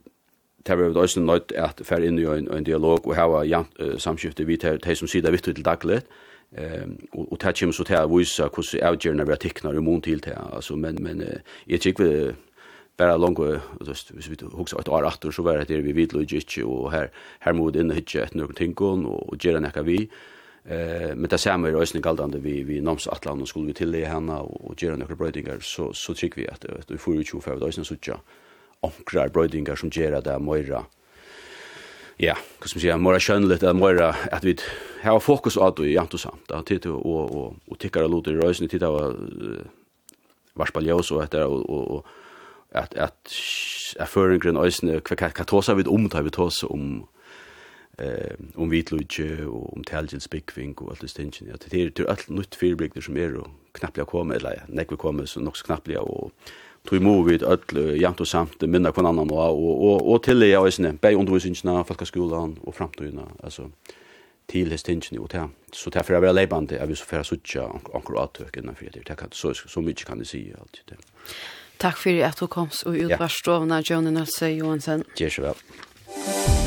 tar 0.65 0.75
vi 0.75 0.83
også 0.83 1.19
nødt 1.19 1.27
nåt 1.27 1.51
att 1.51 1.81
för 1.85 2.03
in 2.03 2.19
i 2.19 2.23
en, 2.23 2.47
en 2.51 2.63
dialog 2.63 3.07
och 3.07 3.15
ha 3.15 3.43
ja 3.43 3.63
samskifte 3.97 4.43
vi 4.43 4.57
til 4.57 4.79
de 4.83 4.95
som 4.95 5.07
det 5.21 5.31
vitt 5.31 5.43
till 5.43 5.63
dagligt. 5.63 6.05
Ehm 6.57 6.97
och 7.11 7.31
og 7.31 7.41
det 7.41 7.59
kommer 7.59 7.73
så 7.73 7.83
tar 7.83 8.05
å 8.05 8.07
hur 8.07 8.49
hvordan 8.49 8.83
avgjørende 8.83 9.27
vi 9.27 9.35
tecknar 9.35 9.75
i 9.75 9.79
mån 9.79 10.01
till 10.01 10.19
det 10.19 10.37
alltså 10.53 10.75
men 10.75 11.03
men 11.03 11.23
jeg 11.67 11.81
tykker 11.81 12.33
bara 12.97 13.17
långt 13.17 13.39
just 13.87 14.11
hvis 14.11 14.29
vi 14.29 14.35
hugsar 14.53 14.79
ett 14.79 14.89
år 14.89 15.03
åter 15.03 15.31
så 15.31 15.43
var 15.43 15.57
det 15.57 15.81
vi 15.81 15.93
vid 15.93 16.13
logistik 16.13 16.65
och 16.65 16.91
här 16.91 17.11
här 17.39 17.53
mod 17.53 17.75
in 17.75 17.91
hit 17.91 18.15
ett 18.15 18.33
några 18.33 18.53
ting 18.53 18.73
och 18.77 19.45
göra 19.45 19.59
näka 19.59 19.81
vi. 19.81 20.09
Eh 20.65 21.15
men 21.15 21.29
det 21.29 21.37
samma 21.37 21.67
är 21.67 21.81
ösnen 21.81 22.01
galdande 22.01 22.39
vi 22.39 22.63
vi 22.63 22.81
noms 22.81 23.07
atlan 23.07 23.41
och 23.41 23.47
skulle 23.47 23.67
vi 23.67 23.73
till 23.73 23.91
det 23.91 24.05
henne 24.05 24.37
och 24.39 24.83
göra 24.83 24.95
några 24.95 25.15
brödingar 25.15 25.59
så 25.59 25.93
så 25.93 26.13
tycker 26.13 26.41
vi 26.41 26.47
att 26.47 26.65
vi 26.87 26.97
får 26.97 27.15
ju 27.15 27.23
25 27.23 27.59
då 27.59 27.71
så 27.71 27.95
tjå 27.95 28.19
omkrar 28.79 29.29
brödingar 29.29 29.75
som 29.75 29.89
gör 29.89 30.21
där 30.21 30.39
möra 30.39 30.85
ja, 32.17 32.35
hva 32.59 32.69
skal 32.69 32.79
man 32.79 32.83
si, 32.83 32.91
mora 33.01 33.19
kjønnelig, 33.19 33.59
eller 33.61 33.77
mora, 33.77 34.09
at 34.31 34.43
vi 34.45 34.55
har 35.03 35.19
fokus 35.19 35.57
av 35.57 35.75
det, 35.77 35.91
jant 35.93 36.13
og 36.13 36.21
samt, 36.21 36.43
da, 36.49 36.61
tid 36.65 36.85
til 36.85 36.97
å 36.97 37.77
tikkere 37.79 38.09
lot 38.11 38.29
i 38.29 38.35
røysene, 38.37 38.69
tid 38.71 38.83
til 38.83 38.93
å 38.93 39.63
varspall 40.59 40.85
ljøs 40.87 41.11
og 41.15 41.23
etter, 41.23 41.47
og, 41.49 41.63
og, 41.69 41.97
og 41.97 42.05
at 42.73 42.95
at 42.97 43.33
er 43.99 44.05
føringren 44.09 44.57
øysne 44.57 45.01
kva 45.01 45.29
kva 45.29 45.45
tosa 45.45 45.75
við 45.77 45.91
um 45.91 46.09
tøy 46.09 46.23
við 46.25 46.37
tosa 46.39 46.67
um 46.69 47.07
eh 47.99 48.35
um 48.55 48.71
vitlutje 48.71 49.45
og 49.45 49.77
um 49.77 49.83
telgens 49.83 50.27
bikving 50.27 50.73
og 50.81 50.91
alt 50.91 51.01
det 51.01 51.41
ja 51.41 51.53
det 51.53 51.73
er 51.73 51.89
til 51.89 52.07
alt 52.09 52.29
nytt 52.29 52.55
fyrblikter 52.55 53.01
som 53.01 53.17
er 53.17 53.37
og 53.37 53.49
knappliga 53.73 54.05
koma 54.05 54.35
eller 54.35 54.65
nei 54.67 54.85
vi 54.89 54.95
koma 54.95 55.25
så 55.25 55.39
nokk 55.39 55.63
knappliga 55.65 55.99
og 55.99 56.31
tog 56.83 57.01
mo 57.01 57.21
við 57.23 57.45
öll 57.47 57.99
jant 57.99 58.21
og 58.21 58.27
samt 58.27 58.61
minna 58.67 58.91
kvann 58.91 59.07
annan 59.07 59.31
og, 59.31 59.37
og, 59.37 59.83
og, 59.83 60.07
og 60.07 60.23
til 60.23 60.43
ja 60.49 60.63
øysne 60.63 60.97
bei 60.97 61.15
undervisningsna, 61.15 61.83
folkaskolan 61.83 62.57
og 62.63 62.75
framtøyna, 62.75 63.27
altså 63.43 63.69
til 64.47 64.71
hestingene 64.71 65.21
og 65.21 65.29
ta 65.29 65.47
Så 65.71 65.89
ta 65.89 65.99
er 65.99 66.03
for 66.03 66.17
å 66.17 66.21
være 66.21 66.33
leibande, 66.33 66.75
jeg 66.75 66.87
vil 66.87 66.97
så 66.97 67.05
færa 67.05 67.23
suttja 67.23 67.63
anker 67.95 68.19
avtøk 68.19 68.57
innanfor 68.57 68.91
det, 68.93 69.33
så, 69.33 69.53
så 69.53 69.81
mykje 69.81 70.05
kan 70.05 70.19
du 70.19 70.25
si 70.25 70.51
alt 70.51 70.83
det. 70.89 70.97
Takk 71.81 71.97
for 71.97 72.25
at 72.25 72.39
du 72.39 72.47
kom 72.47 72.69
og 72.85 72.99
utvarstrovna, 73.05 73.81
Jonny 73.83 74.13
Nølse 74.15 74.53
Johansen. 74.57 75.03
Gjør 75.19 75.33
så 75.37 75.47
vel. 75.49 76.62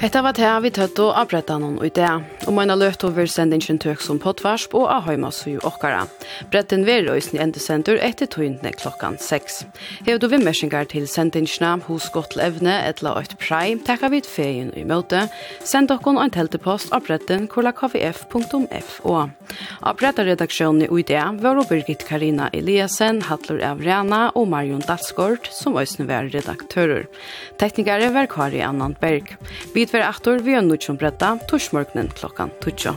Hetta 0.00 0.22
var 0.22 0.32
det 0.32 0.50
vi 0.64 0.70
tøtt 0.72 0.96
og 1.04 1.10
avbretta 1.12 1.58
noen 1.60 1.74
i 1.84 1.90
det. 1.92 2.08
Og 2.48 2.54
man 2.56 2.70
har 2.72 2.78
løpt 2.80 3.02
over 3.04 3.26
sendingen 3.28 3.76
tøk 3.76 4.00
som 4.00 4.16
potvarsp 4.16 4.72
og 4.78 4.86
av 4.88 5.02
høyma 5.04 5.28
su 5.28 5.58
okkara. 5.60 6.06
Bretten 6.48 6.86
ved 6.86 7.04
røysen 7.04 7.36
i 7.36 7.42
endesender 7.44 8.00
etter 8.00 8.30
tøyndene 8.32 8.72
klokkan 8.80 9.18
6. 9.20 9.58
Hev 10.06 10.22
du 10.22 10.24
vimmersingar 10.32 10.88
til 10.88 11.04
sendingene 11.04 11.74
hos 11.84 12.06
godt 12.14 12.32
levne 12.40 12.78
eller 12.86 13.20
et 13.20 13.34
prei, 13.42 13.74
takka 13.84 14.08
et 14.16 14.24
feien 14.24 14.70
i 14.72 14.86
møte. 14.88 15.26
Send 15.68 15.92
okkon 15.92 16.16
en 16.22 16.32
teltepost 16.32 16.96
av 16.96 17.04
bretten 17.04 17.44
kolakvf.fo. 17.52 19.18
Av 19.20 20.00
bretta 20.00 20.24
redaksjonen 20.24 20.88
i 20.88 21.04
det 21.12 21.26
var 21.44 21.60
Birgit 21.68 22.06
Karina 22.08 22.48
Eliasen, 22.56 23.20
Hatlur 23.28 23.60
Avrena 23.60 24.30
og 24.32 24.48
Marion 24.48 24.80
Dalsgård 24.88 25.52
som 25.52 25.76
øysen 25.76 26.08
var 26.08 26.32
redaktører. 26.32 27.04
Teknikere 27.60 28.08
var 28.16 28.32
Kari 28.32 28.64
Annan 28.64 28.96
Berg. 28.96 29.36
Vi 29.74 29.89
Vi 29.90 29.96
tver 29.98 30.06
aftur 30.06 30.38
vi 30.38 30.52
er 30.54 30.62
nødvendig 30.62 30.94
bretta 31.00 31.32
torsmorgnen 31.50 32.12
klokkan 32.14 32.52
12. 32.62 32.94